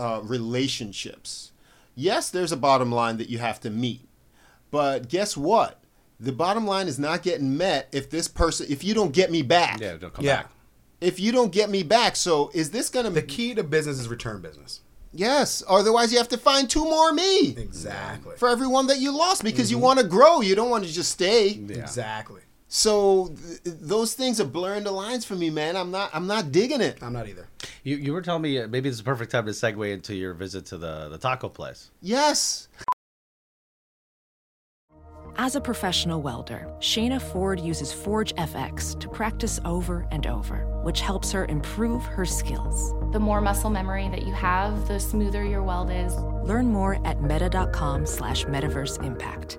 uh, 0.00 0.20
relationships. 0.22 1.52
Yes, 1.94 2.30
there's 2.30 2.52
a 2.52 2.56
bottom 2.56 2.90
line 2.92 3.16
that 3.18 3.28
you 3.28 3.38
have 3.38 3.60
to 3.60 3.70
meet, 3.70 4.08
but 4.70 5.08
guess 5.08 5.36
what? 5.36 5.82
The 6.18 6.32
bottom 6.32 6.66
line 6.66 6.86
is 6.88 6.98
not 6.98 7.22
getting 7.22 7.56
met 7.56 7.88
if 7.92 8.10
this 8.10 8.28
person 8.28 8.66
if 8.70 8.84
you 8.84 8.94
don't 8.94 9.12
get 9.12 9.30
me 9.30 9.42
back. 9.42 9.80
yeah, 9.80 9.96
don't 9.96 10.12
come 10.14 10.24
Yeah. 10.24 10.42
back. 10.42 10.50
if 11.00 11.18
you 11.18 11.32
don't 11.32 11.50
get 11.50 11.70
me 11.70 11.82
back. 11.82 12.14
So 12.14 12.50
is 12.52 12.70
this 12.70 12.90
gonna 12.90 13.08
The 13.10 13.22
key 13.22 13.54
to 13.54 13.62
business 13.62 13.98
is 13.98 14.06
return 14.08 14.40
business. 14.42 14.80
Yes. 15.12 15.62
Otherwise, 15.68 16.12
you 16.12 16.18
have 16.18 16.28
to 16.28 16.36
find 16.38 16.68
two 16.70 16.84
more 16.84 17.12
me 17.12 17.56
Exactly. 17.56 18.36
for 18.36 18.48
everyone 18.48 18.86
that 18.88 18.98
you 19.00 19.10
lost 19.16 19.42
because 19.42 19.68
Mm-hmm. 19.68 19.78
you 19.78 19.82
want 19.82 19.98
to 19.98 20.04
grow. 20.06 20.40
You 20.42 20.54
don't 20.54 20.68
want 20.70 20.84
to 20.84 20.92
just 20.92 21.10
stay. 21.10 21.48
Exactly. 21.68 22.42
So 22.72 23.34
th- 23.64 23.76
those 23.80 24.14
things 24.14 24.40
are 24.40 24.44
blurring 24.44 24.84
the 24.84 24.92
lines 24.92 25.24
for 25.24 25.34
me, 25.34 25.50
man. 25.50 25.76
I'm 25.76 25.90
not. 25.90 26.08
I'm 26.14 26.28
not 26.28 26.52
digging 26.52 26.80
it. 26.80 27.02
I'm 27.02 27.12
not 27.12 27.28
either. 27.28 27.48
You, 27.82 27.96
you 27.96 28.12
were 28.12 28.22
telling 28.22 28.42
me 28.42 28.60
uh, 28.60 28.68
maybe 28.68 28.88
this 28.88 28.94
is 28.94 28.98
the 28.98 29.04
perfect 29.04 29.32
time 29.32 29.44
to 29.46 29.50
segue 29.50 29.92
into 29.92 30.14
your 30.14 30.34
visit 30.34 30.66
to 30.66 30.78
the, 30.78 31.08
the 31.08 31.18
taco 31.18 31.48
place. 31.48 31.90
Yes. 32.00 32.68
As 35.36 35.56
a 35.56 35.60
professional 35.60 36.22
welder, 36.22 36.68
Shayna 36.78 37.20
Ford 37.20 37.58
uses 37.58 37.92
Forge 37.92 38.34
FX 38.36 38.98
to 39.00 39.08
practice 39.08 39.58
over 39.64 40.06
and 40.12 40.26
over, 40.28 40.66
which 40.84 41.00
helps 41.00 41.32
her 41.32 41.46
improve 41.46 42.04
her 42.04 42.24
skills. 42.24 42.94
The 43.12 43.20
more 43.20 43.40
muscle 43.40 43.70
memory 43.70 44.08
that 44.10 44.26
you 44.26 44.32
have, 44.32 44.86
the 44.86 45.00
smoother 45.00 45.44
your 45.44 45.64
weld 45.64 45.90
is. 45.90 46.14
Learn 46.44 46.66
more 46.66 47.04
at 47.04 47.20
meta.com 47.20 48.06
slash 48.06 48.44
metaverse 48.44 49.02
impact. 49.02 49.58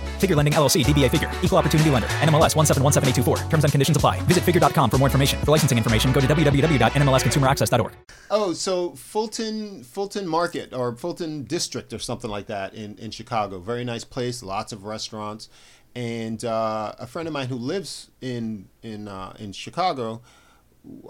Figure 0.21 0.35
Lending 0.35 0.53
LLC, 0.53 0.85
DBA 0.85 1.09
Figure, 1.09 1.31
Equal 1.41 1.57
Opportunity 1.57 1.89
Lender, 1.89 2.07
NMLS 2.07 2.55
1717824. 2.55 3.49
Terms 3.49 3.63
and 3.63 3.71
conditions 3.71 3.97
apply. 3.97 4.21
Visit 4.21 4.43
figure.com 4.43 4.89
for 4.89 4.97
more 4.97 5.07
information. 5.07 5.39
For 5.41 5.51
licensing 5.51 5.77
information, 5.77 6.11
go 6.11 6.21
to 6.21 6.27
www.nmlsconsumeraccess.org. 6.27 7.93
Oh, 8.29 8.53
so 8.53 8.91
Fulton 8.91 9.83
Fulton 9.83 10.27
Market 10.27 10.73
or 10.73 10.95
Fulton 10.95 11.43
District 11.43 11.91
or 11.91 11.99
something 11.99 12.29
like 12.29 12.47
that 12.47 12.73
in 12.73 12.97
in 12.97 13.11
Chicago. 13.11 13.59
Very 13.59 13.83
nice 13.83 14.03
place. 14.03 14.41
Lots 14.43 14.71
of 14.71 14.85
restaurants. 14.85 15.49
And 15.95 16.45
uh, 16.45 16.93
a 16.97 17.07
friend 17.07 17.27
of 17.27 17.33
mine 17.33 17.47
who 17.47 17.55
lives 17.55 18.09
in 18.21 18.69
in 18.81 19.07
uh, 19.07 19.35
in 19.39 19.51
Chicago. 19.51 20.21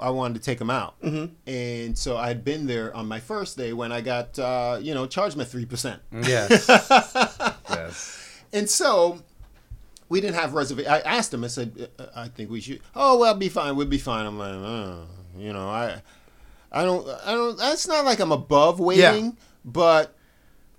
I 0.01 0.09
wanted 0.09 0.33
to 0.33 0.41
take 0.41 0.59
him 0.59 0.69
out, 0.69 0.99
mm-hmm. 1.01 1.33
and 1.47 1.97
so 1.97 2.17
I'd 2.17 2.43
been 2.43 2.67
there 2.67 2.93
on 2.93 3.07
my 3.07 3.21
first 3.21 3.55
day 3.55 3.71
when 3.71 3.93
I 3.93 4.01
got, 4.01 4.37
uh, 4.37 4.77
you 4.81 4.93
know, 4.93 5.07
charged 5.07 5.37
my 5.37 5.45
three 5.45 5.65
percent. 5.65 6.01
Yes. 6.11 6.67
yes. 7.69 8.20
And 8.53 8.69
so 8.69 9.21
we 10.09 10.19
didn't 10.21 10.35
have 10.35 10.53
reservation. 10.53 10.91
I 10.91 10.99
asked 11.01 11.33
him. 11.33 11.43
I 11.43 11.47
said, 11.47 11.89
"Uh, 11.97 12.05
"I 12.15 12.27
think 12.27 12.49
we 12.49 12.61
should." 12.61 12.81
Oh, 12.95 13.17
well, 13.19 13.33
be 13.35 13.49
fine. 13.49 13.75
We'll 13.75 13.87
be 13.87 13.97
fine. 13.97 14.25
I'm 14.25 14.37
like, 14.37 14.53
uh, 14.53 15.05
you 15.37 15.53
know, 15.53 15.69
I, 15.69 16.01
I 16.71 16.83
don't, 16.83 17.07
I 17.25 17.31
don't. 17.31 17.57
That's 17.57 17.87
not 17.87 18.03
like 18.05 18.19
I'm 18.19 18.31
above 18.31 18.79
waiting, 18.79 19.37
but 19.63 20.15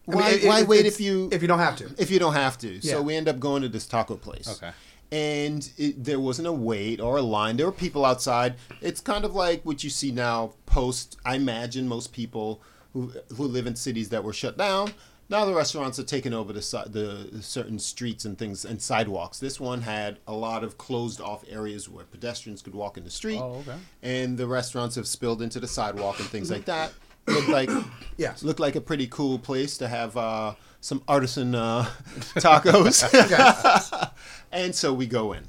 I 0.07 0.11
mean, 0.11 0.21
why, 0.21 0.31
it- 0.31 0.45
it- 0.45 0.49
why 0.49 0.63
wait 0.65 0.85
if 0.87 1.01
you 1.01 1.29
if 1.33 1.41
you 1.43 1.49
don't 1.49 1.59
have 1.61 1.77
to? 1.77 1.91
if 1.99 2.11
you 2.11 2.19
don't 2.19 2.35
have 2.35 2.59
to? 2.59 2.69
Yeah. 2.69 2.93
So 2.95 3.03
we 3.03 3.15
end 3.17 3.29
up 3.29 3.41
going 3.41 3.63
to 3.63 3.69
this 3.69 3.87
taco 3.87 4.17
place. 4.17 4.49
Okay. 4.49 4.73
And 5.11 5.71
it, 5.77 6.03
there 6.03 6.19
wasn't 6.19 6.49
a 6.49 6.53
wait 6.53 6.99
or 7.01 7.19
a 7.19 7.23
line. 7.23 7.59
There 7.59 7.67
were 7.67 7.73
people 7.73 8.05
outside. 8.07 8.55
It's 8.81 9.01
kind 9.01 9.27
of 9.27 9.35
like 9.35 9.63
what 9.65 9.85
you 9.85 9.91
see 9.91 10.11
now 10.11 10.55
post. 10.65 11.19
I 11.25 11.37
imagine 11.37 11.87
most 11.87 12.13
people 12.15 12.63
who 12.95 13.13
who 13.37 13.45
live 13.45 13.67
in 13.67 13.77
cities 13.77 14.09
that 14.11 14.25
were 14.25 14.33
shut 14.33 14.57
down. 14.57 14.93
Now 15.33 15.47
the 15.47 15.55
restaurants 15.55 15.99
are 15.99 16.05
taking 16.05 16.35
over 16.35 16.53
the 16.53 16.61
si- 16.61 16.83
the 16.89 17.41
certain 17.41 17.79
streets 17.79 18.27
and 18.27 18.37
things 18.37 18.67
and 18.67 18.83
sidewalks. 18.83 19.39
This 19.39 19.59
one 19.59 19.81
had 19.81 20.19
a 20.27 20.35
lot 20.35 20.63
of 20.63 20.77
closed 20.77 21.23
off 21.23 21.43
areas 21.49 21.89
where 21.89 22.05
pedestrians 22.05 22.61
could 22.61 22.75
walk 22.75 22.99
in 22.99 23.05
the 23.05 23.11
street. 23.11 23.39
Oh, 23.41 23.65
okay. 23.67 23.79
And 24.03 24.37
the 24.37 24.47
restaurants 24.47 24.95
have 24.97 25.07
spilled 25.07 25.41
into 25.41 25.59
the 25.59 25.67
sidewalk 25.67 26.21
and 26.21 26.29
things 26.29 26.51
like 26.51 26.67
that. 26.67 26.93
Looked 27.27 27.49
like 27.49 27.71
Yes. 28.19 28.43
looked 28.43 28.61
like 28.61 28.77
a 28.77 28.81
pretty 28.83 29.07
cool 29.07 29.39
place 29.39 29.79
to 29.79 29.89
have 29.89 30.19
uh, 30.19 30.55
some 30.83 31.03
artisan 31.09 31.55
uh, 31.55 31.85
tacos. 32.35 33.03
and 34.53 34.75
so 34.75 34.93
we 34.93 35.07
go 35.07 35.33
in. 35.33 35.49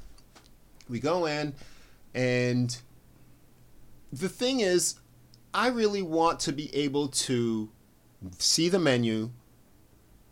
We 0.88 0.98
go 0.98 1.26
in, 1.26 1.52
and 2.14 2.74
the 4.10 4.30
thing 4.30 4.60
is, 4.60 4.94
I 5.52 5.68
really 5.68 6.00
want 6.00 6.40
to 6.40 6.52
be 6.52 6.74
able 6.74 7.08
to 7.08 7.68
see 8.38 8.70
the 8.70 8.78
menu 8.78 9.28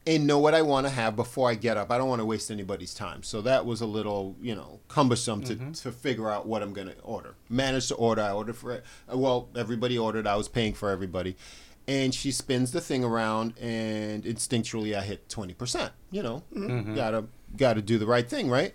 and 0.07 0.27
know 0.27 0.38
what 0.38 0.55
I 0.55 0.62
want 0.62 0.87
to 0.87 0.91
have 0.93 1.15
before 1.15 1.49
I 1.49 1.55
get 1.55 1.77
up. 1.77 1.91
I 1.91 1.99
don't 1.99 2.09
want 2.09 2.21
to 2.21 2.25
waste 2.25 2.51
anybody's 2.51 2.93
time. 2.93 3.23
So 3.23 3.41
that 3.43 3.65
was 3.65 3.81
a 3.81 3.87
little, 3.87 4.35
you 4.41 4.55
know, 4.55 4.81
cumbersome 4.88 5.43
to, 5.45 5.55
to 5.83 5.93
figure 5.93 6.29
out 6.31 6.47
what 6.47 6.62
I'm 6.62 6.73
going 6.73 6.88
to 6.88 6.99
order. 7.03 7.35
Managed 7.49 7.88
to 7.88 7.95
order. 7.95 8.23
I 8.23 8.33
ordered 8.33 8.57
for, 8.57 8.83
well, 9.09 9.49
everybody 9.57 9.97
ordered. 9.97 10.27
I 10.27 10.35
was 10.37 10.49
paying 10.49 10.75
for 10.75 10.91
everybody. 10.91 11.37
And 11.87 12.15
she 12.15 12.31
spins 12.31 12.71
the 12.71 12.81
thing 12.81 13.03
around, 13.03 13.55
and 13.61 14.23
instinctually 14.25 14.97
I 14.97 15.03
hit 15.03 15.29
20%. 15.29 15.91
You 16.12 16.23
know, 16.23 16.43
gotta, 16.95 17.25
gotta 17.57 17.83
do 17.83 17.99
the 17.99 18.07
right 18.07 18.29
thing, 18.29 18.49
right? 18.49 18.75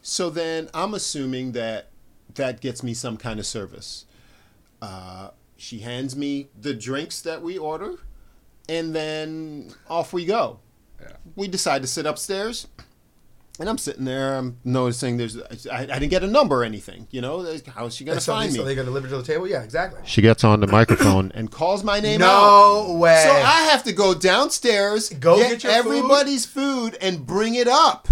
So 0.00 0.30
then 0.30 0.68
I'm 0.72 0.94
assuming 0.94 1.52
that 1.52 1.88
that 2.34 2.60
gets 2.60 2.82
me 2.82 2.94
some 2.94 3.16
kind 3.16 3.38
of 3.38 3.46
service. 3.46 4.06
Uh, 4.80 5.30
she 5.56 5.80
hands 5.80 6.14
me 6.16 6.48
the 6.58 6.72
drinks 6.72 7.20
that 7.22 7.42
we 7.42 7.58
order, 7.58 7.96
and 8.68 8.94
then 8.94 9.72
off 9.88 10.12
we 10.12 10.24
go. 10.24 10.60
We 11.36 11.46
decide 11.48 11.82
to 11.82 11.88
sit 11.88 12.06
upstairs, 12.06 12.66
and 13.60 13.68
I'm 13.68 13.78
sitting 13.78 14.04
there. 14.04 14.36
I'm 14.36 14.58
noticing 14.64 15.16
there's 15.16 15.36
I, 15.68 15.80
I 15.82 15.86
didn't 15.86 16.08
get 16.08 16.24
a 16.24 16.26
number 16.26 16.62
or 16.62 16.64
anything. 16.64 17.06
You 17.10 17.20
know, 17.20 17.58
how's 17.68 17.94
she 17.94 18.04
gonna 18.04 18.20
so, 18.20 18.32
find 18.32 18.50
so 18.50 18.54
me? 18.54 18.58
So 18.60 18.64
they 18.64 18.74
got 18.74 18.84
delivered 18.84 19.10
to 19.10 19.18
the 19.18 19.22
table? 19.22 19.46
Yeah, 19.46 19.62
exactly. 19.62 20.00
She 20.04 20.22
gets 20.22 20.42
on 20.42 20.60
the 20.60 20.66
microphone 20.66 21.30
and 21.34 21.50
calls 21.50 21.84
my 21.84 22.00
name 22.00 22.22
out. 22.22 22.86
No 22.86 22.94
way. 22.94 23.22
So 23.24 23.30
I 23.30 23.68
have 23.70 23.84
to 23.84 23.92
go 23.92 24.14
downstairs, 24.14 25.10
Go 25.10 25.36
get, 25.36 25.50
get 25.50 25.64
your 25.64 25.72
food? 25.72 25.78
everybody's 25.78 26.46
food, 26.46 26.96
and 27.00 27.24
bring 27.26 27.54
it 27.54 27.68
up. 27.68 28.08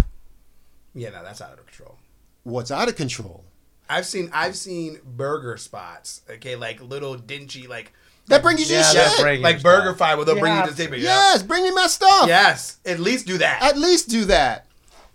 yeah, 0.93 1.09
no, 1.09 1.23
that's 1.23 1.41
out 1.41 1.53
of 1.57 1.65
control. 1.65 1.97
What's 2.43 2.71
out 2.71 2.87
of 2.87 2.95
control? 2.95 3.43
I've 3.89 4.05
seen 4.05 4.29
I've 4.33 4.55
seen 4.55 4.99
burger 5.05 5.57
spots. 5.57 6.21
Okay, 6.29 6.55
like 6.55 6.81
little 6.81 7.15
dingy 7.15 7.67
like 7.67 7.93
That 8.27 8.41
brings 8.43 8.59
you 8.59 8.75
Yeah, 8.75 8.83
your 8.91 8.93
that 9.03 9.11
shit. 9.13 9.21
bring- 9.21 9.41
like 9.41 9.61
burger 9.63 9.87
stuff. 9.89 9.97
fight 9.99 10.15
where 10.15 10.25
they'll 10.25 10.35
You 10.35 10.41
bring 10.41 10.55
you 10.57 10.63
to 10.65 10.71
the 10.71 10.75
table. 10.75 10.95
to. 10.95 10.99
yeah. 11.01 11.31
Yes, 11.33 11.43
bring 11.43 11.63
me 11.63 11.71
my 11.71 11.87
stuff. 11.87 12.27
Yes, 12.27 12.77
at 12.85 12.99
least 12.99 13.25
do 13.27 13.37
that. 13.37 13.61
At 13.63 13.77
least 13.77 14.09
do 14.09 14.25
that. 14.25 14.65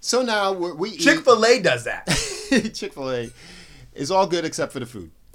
So 0.01 0.23
now 0.23 0.53
we're, 0.53 0.75
we 0.75 0.97
Chick 0.97 1.21
Fil 1.25 1.45
A 1.45 1.61
does 1.61 1.85
that. 1.85 2.07
Chick 2.75 2.95
Fil 2.95 3.11
A 3.13 3.31
is 3.95 4.11
all 4.11 4.27
good 4.27 4.45
except 4.45 4.73
for 4.73 4.81
the 4.81 4.87
food. 4.87 5.11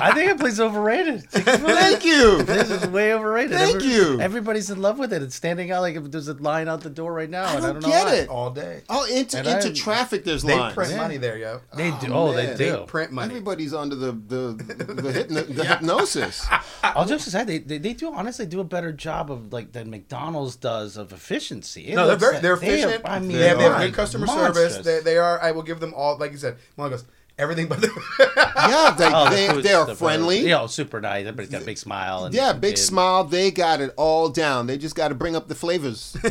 I 0.00 0.12
think 0.14 0.28
that 0.30 0.38
play's 0.40 0.58
overrated. 0.60 1.22
Thank 1.30 2.04
you. 2.04 2.42
This 2.42 2.70
is 2.70 2.86
way 2.88 3.12
overrated. 3.14 3.56
Thank 3.56 3.82
you. 3.82 4.20
Everybody's 4.20 4.70
in 4.70 4.80
love 4.80 4.98
with 4.98 5.12
it. 5.12 5.22
It's 5.22 5.34
standing 5.34 5.70
out 5.70 5.82
like 5.82 5.96
if 5.96 6.10
there's 6.10 6.28
a 6.28 6.34
line 6.34 6.68
out 6.68 6.80
the 6.80 6.90
door 6.90 7.12
right 7.12 7.28
now, 7.30 7.44
I 7.44 7.54
and 7.56 7.66
I 7.66 7.72
don't 7.72 7.80
don't 7.80 7.82
know 7.82 7.88
get 7.96 8.04
why. 8.06 8.14
it. 8.14 8.28
All 8.28 8.50
day. 8.50 8.82
Oh, 8.88 9.04
into 9.06 9.38
And 9.38 9.46
into 9.46 9.68
I- 9.68 9.72
traffic. 9.72 10.24
There's 10.24 10.42
They 10.42 10.56
lines. 10.58 10.74
They 10.74 10.82
print 10.84 10.96
money 10.96 11.16
there, 11.16 11.36
yo. 11.38 11.60
They 11.74 11.90
oh, 11.90 11.98
do. 12.00 12.12
Oh, 12.12 12.32
they 12.32 12.46
do. 12.56 12.56
They 12.56 12.84
print 12.86 13.12
money. 13.12 13.30
Everybody's 13.30 13.74
under 13.74 13.94
the 13.96 14.12
the 14.12 14.52
the, 14.54 15.12
hypno- 15.12 15.42
the 15.42 15.64
hypnosis. 15.64 16.46
I'll 16.82 17.06
just 17.06 17.30
say 17.30 17.44
they, 17.44 17.58
they 17.58 17.78
they 17.78 17.92
do 17.92 18.12
honestly 18.12 18.46
do 18.46 18.60
a 18.60 18.64
better 18.64 18.92
job 18.92 19.30
of 19.30 19.52
like 19.52 19.72
than 19.72 19.90
McDonald's 19.90 20.56
does 20.56 20.96
of 20.96 21.12
efficiency. 21.12 21.88
It 21.88 21.94
No, 21.96 22.06
they're 22.06 22.16
very 22.16 22.32
like- 22.34 22.42
they're 22.42 22.56
they 22.56 22.82
are- 22.82 22.88
efficient. 22.88 23.08
I 23.08 23.18
mean, 23.20 23.38
they 23.38 23.48
have, 23.48 23.58
they 23.58 23.64
have 23.64 23.80
good 23.80 23.94
customer 23.94 24.26
monstrous. 24.26 24.72
service. 24.74 24.86
They, 24.86 25.00
they 25.00 25.16
are. 25.18 25.40
I 25.40 25.50
will 25.52 25.62
give 25.62 25.80
them 25.80 25.92
all. 25.94 26.16
Like 26.18 26.32
you 26.32 26.38
said, 26.38 26.56
one 26.76 26.90
goes 26.90 27.04
everything 27.40 27.66
but 27.68 27.80
the. 27.80 27.88
Yeah, 28.60 28.94
they 28.96 29.06
Oh, 29.12 29.24
the 29.24 29.30
they, 29.30 29.48
food's 29.48 29.62
they 29.66 29.72
are 29.74 29.86
super- 29.86 29.96
friendly. 29.96 30.46
Yeah, 30.46 30.60
oh, 30.62 30.66
super 30.66 31.00
nice. 31.00 31.20
Everybody's 31.22 31.50
got 31.50 31.62
a 31.62 31.64
big 31.64 31.78
smile. 31.78 32.26
And 32.26 32.34
Yeah, 32.34 32.52
big 32.52 32.72
and- 32.72 32.78
smile. 32.78 33.24
They 33.24 33.50
got 33.50 33.80
it 33.80 33.92
all 33.96 34.28
down. 34.28 34.66
They 34.66 34.76
just 34.78 34.94
got 34.94 35.08
to 35.08 35.14
bring 35.14 35.34
up 35.34 35.48
the 35.48 35.54
flavors. 35.54 36.16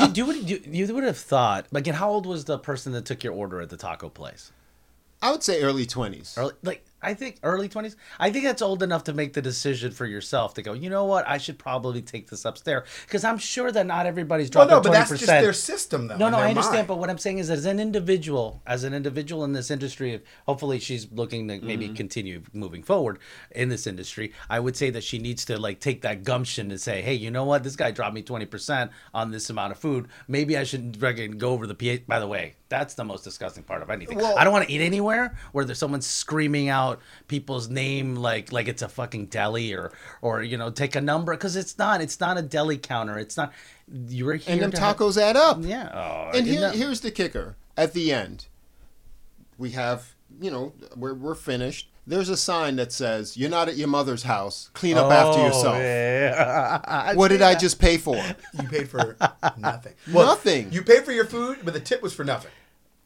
You, 0.00 0.12
you 0.14 0.26
would 0.26 0.50
you, 0.50 0.60
you 0.66 0.94
would 0.94 1.04
have 1.04 1.18
thought. 1.18 1.66
Again, 1.72 1.94
how 1.94 2.10
old 2.10 2.26
was 2.26 2.44
the 2.46 2.58
person 2.58 2.92
that 2.92 3.04
took 3.04 3.22
your 3.24 3.32
order 3.32 3.60
at 3.60 3.68
the 3.70 3.76
taco 3.76 4.08
place? 4.08 4.50
I 5.22 5.30
would 5.30 5.42
say 5.42 5.62
early 5.62 5.86
twenties. 5.86 6.34
Early, 6.36 6.52
like 6.62 6.84
I 7.02 7.14
think 7.14 7.38
early 7.42 7.68
twenties. 7.68 7.96
I 8.18 8.30
think 8.30 8.44
that's 8.44 8.62
old 8.62 8.82
enough 8.82 9.04
to 9.04 9.12
make 9.12 9.32
the 9.32 9.42
decision 9.42 9.92
for 9.92 10.06
yourself 10.06 10.54
to 10.54 10.62
go. 10.62 10.72
You 10.72 10.90
know 10.90 11.04
what? 11.04 11.28
I 11.28 11.38
should 11.38 11.58
probably 11.58 12.02
take 12.02 12.28
this 12.28 12.44
upstairs 12.44 12.88
because 13.06 13.24
I'm 13.24 13.38
sure 13.38 13.70
that 13.70 13.86
not 13.86 14.06
everybody's 14.06 14.50
well, 14.54 14.66
dropping 14.66 14.76
no, 14.76 14.80
but 14.80 14.88
twenty 14.88 14.98
that's 14.98 15.20
just 15.20 15.26
their 15.26 15.52
system, 15.52 16.08
though. 16.08 16.16
No, 16.16 16.28
no, 16.30 16.38
I 16.38 16.48
understand. 16.48 16.76
mind. 16.76 16.88
But 16.88 16.98
what 16.98 17.10
I'm 17.10 17.18
saying 17.18 17.38
is, 17.38 17.50
as 17.50 17.64
an 17.66 17.78
individual, 17.78 18.62
as 18.66 18.84
an 18.84 18.94
individual 18.94 19.44
in 19.44 19.52
this 19.52 19.70
industry, 19.70 20.14
if 20.14 20.22
hopefully 20.46 20.78
she's 20.78 21.10
looking 21.12 21.48
to 21.48 21.60
maybe 21.60 21.86
Mm-hmm. 21.86 21.94
continue 21.94 22.42
moving 22.52 22.82
forward 22.82 23.18
in 23.50 23.68
this 23.68 23.86
industry, 23.86 24.32
I 24.50 24.58
would 24.60 24.76
say 24.76 24.90
that 24.90 25.04
she 25.04 25.18
needs 25.18 25.44
to 25.44 25.58
like 25.58 25.78
take 25.78 26.02
that 26.02 26.24
gumption 26.24 26.70
and 26.70 26.80
say, 26.80 27.00
hey, 27.02 27.14
you 27.14 27.30
know 27.30 27.44
what? 27.44 27.62
This 27.62 27.76
guy 27.76 27.90
dropped 27.92 28.14
me 28.14 28.22
20% 28.22 28.90
on 29.14 29.30
this 29.30 29.48
amount 29.50 29.72
of 29.72 29.78
food. 29.78 30.08
Maybe 30.26 30.56
I 30.56 30.64
should 30.64 30.96
fucking 30.96 31.38
go 31.38 31.50
over 31.52 31.66
the 31.66 31.74
PA. 31.74 32.02
By 32.08 32.18
the 32.18 32.26
way, 32.26 32.56
That's 32.68 32.94
the 32.94 33.04
most 33.04 33.22
disgusting 33.22 33.62
part 33.62 33.82
of 33.82 33.90
anything. 33.90 34.18
Well- 34.18 34.36
I 34.36 34.42
don't 34.42 34.52
want 34.52 34.66
to 34.66 34.72
eat 34.74 34.80
anywhere 34.80 35.36
where 35.52 35.64
there's 35.64 35.78
someone 35.78 36.00
screaming 36.02 36.68
out 36.68 37.00
people's 37.28 37.68
name 37.68 38.16
like 38.16 38.50
like 38.50 38.66
it's 38.66 38.82
a 38.82 38.88
fucking 38.88 39.26
deli 39.26 39.72
or 39.72 39.92
or 40.20 40.42
you 40.42 40.56
know 40.56 40.70
take 40.70 40.96
a 40.96 41.00
number 41.00 41.32
because 41.34 41.54
it's 41.54 41.78
not. 41.78 42.00
It's 42.00 42.18
not 42.18 42.38
a 42.38 42.42
deli 42.42 42.76
counter. 42.78 43.18
It's 43.18 43.36
not. 43.36 43.52
You're 44.08 44.34
here. 44.34 44.54
and 44.54 44.62
them 44.62 44.70
to 44.72 44.80
have- 44.80 44.96
tacos 44.96 45.16
add 45.20 45.36
up. 45.36 45.58
yeah. 45.60 45.90
Oh, 45.94 46.36
And 46.36 46.46
here, 46.46 46.72
here's 46.72 47.00
the 47.02 47.12
kicker. 47.12 47.54
At 47.76 47.92
the 47.92 48.12
end, 48.12 48.46
we 49.58 49.70
have, 49.72 50.14
you 50.40 50.50
know, 50.50 50.72
we're, 50.96 51.14
we're 51.14 51.34
finished. 51.36 51.88
There's 52.08 52.28
a 52.28 52.36
sign 52.36 52.76
that 52.76 52.92
says, 52.92 53.36
You're 53.36 53.50
not 53.50 53.68
at 53.68 53.76
your 53.76 53.88
mother's 53.88 54.22
house. 54.22 54.70
Clean 54.74 54.96
up 54.96 55.10
after 55.10 55.40
Oh, 55.40 55.46
yourself. 55.46 55.76
yeah. 55.76 57.14
What 57.14 57.28
did 57.28 57.42
I 57.42 57.54
just 57.58 57.78
pay 57.80 57.96
for? 57.96 58.16
You 58.16 58.68
paid 58.68 58.88
for 58.88 59.16
nothing. 59.58 59.94
Nothing. 60.06 60.72
You 60.72 60.82
paid 60.82 61.04
for 61.04 61.12
your 61.12 61.24
food, 61.26 61.58
but 61.64 61.74
the 61.74 61.80
tip 61.80 62.02
was 62.02 62.14
for 62.14 62.24
nothing. 62.24 62.50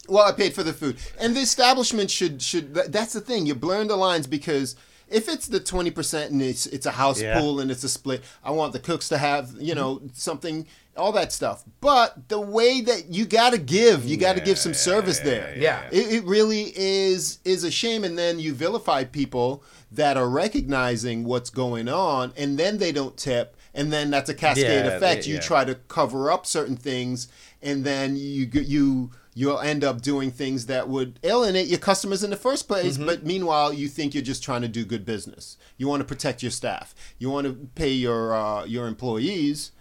Well, 0.07 0.27
I 0.27 0.31
paid 0.33 0.53
for 0.53 0.63
the 0.63 0.73
food, 0.73 0.97
and 1.19 1.35
the 1.35 1.39
establishment 1.41 2.09
should 2.11 2.41
should. 2.41 2.73
That's 2.73 3.13
the 3.13 3.21
thing. 3.21 3.45
You're 3.45 3.55
blurring 3.55 3.87
the 3.87 3.95
lines 3.95 4.27
because 4.27 4.75
if 5.07 5.29
it's 5.29 5.47
the 5.47 5.59
twenty 5.59 5.91
percent 5.91 6.31
and 6.31 6.41
it's 6.41 6.65
it's 6.67 6.85
a 6.85 6.91
house 6.91 7.21
Yeah. 7.21 7.39
pool 7.39 7.59
and 7.59 7.69
it's 7.71 7.83
a 7.83 7.89
split, 7.89 8.23
I 8.43 8.51
want 8.51 8.73
the 8.73 8.79
cooks 8.79 9.09
to 9.09 9.17
have 9.17 9.51
you 9.59 9.75
know 9.75 10.01
something, 10.13 10.67
all 10.97 11.11
that 11.13 11.31
stuff. 11.31 11.63
But 11.79 12.27
the 12.29 12.39
way 12.39 12.81
that 12.81 13.11
you 13.13 13.25
got 13.25 13.51
to 13.53 13.57
give, 13.57 14.05
you 14.05 14.17
got 14.17 14.35
to 14.35 14.41
give 14.41 14.57
some 14.57 14.73
service 14.73 15.19
there. 15.19 15.53
yeah. 15.57 15.87
It, 15.91 16.11
it 16.13 16.23
really 16.25 16.71
is 16.75 17.39
is 17.45 17.63
a 17.63 17.71
shame, 17.71 18.03
and 18.03 18.17
then 18.17 18.39
you 18.39 18.53
vilify 18.53 19.03
people 19.05 19.63
that 19.91 20.17
are 20.17 20.29
recognizing 20.29 21.23
what's 21.23 21.49
going 21.49 21.87
on, 21.89 22.33
and 22.37 22.57
then 22.57 22.77
they 22.77 22.91
don't 22.91 23.17
tip. 23.17 23.55
And 23.73 23.91
then 23.91 24.09
that's 24.11 24.29
a 24.29 24.33
cascade 24.33 24.85
Yeah, 24.85 24.91
effect. 24.97 25.23
they- 25.23 25.29
You 25.29 25.35
yeah. 25.35 25.41
try 25.41 25.63
to 25.63 25.75
cover 25.75 26.29
up 26.29 26.45
certain 26.45 26.75
things, 26.75 27.29
and 27.61 27.85
then 27.85 28.17
you 28.17 28.49
you 28.53 29.11
you'll 29.33 29.61
end 29.61 29.81
up 29.81 30.01
doing 30.01 30.29
things 30.29 30.65
that 30.65 30.89
would 30.89 31.17
alienate 31.23 31.67
your 31.67 31.79
customers 31.79 32.21
in 32.21 32.29
the 32.31 32.35
first 32.35 32.67
place. 32.67 32.95
Mm-hmm. 32.97 33.05
But 33.05 33.25
meanwhile, 33.25 33.71
you 33.71 33.87
think 33.87 34.13
you're 34.13 34.21
just 34.23 34.43
trying 34.43 34.61
to 34.61 34.67
do 34.67 34.83
good 34.83 35.05
business. 35.05 35.55
You 35.77 35.87
want 35.87 36.01
to 36.01 36.05
protect 36.05 36.43
your 36.43 36.51
staff. 36.51 36.93
You 37.17 37.29
want 37.29 37.47
to 37.47 37.53
pay 37.75 37.91
your 37.93 38.33
uh, 38.35 38.65
your 38.65 38.87
employees. 38.87 39.71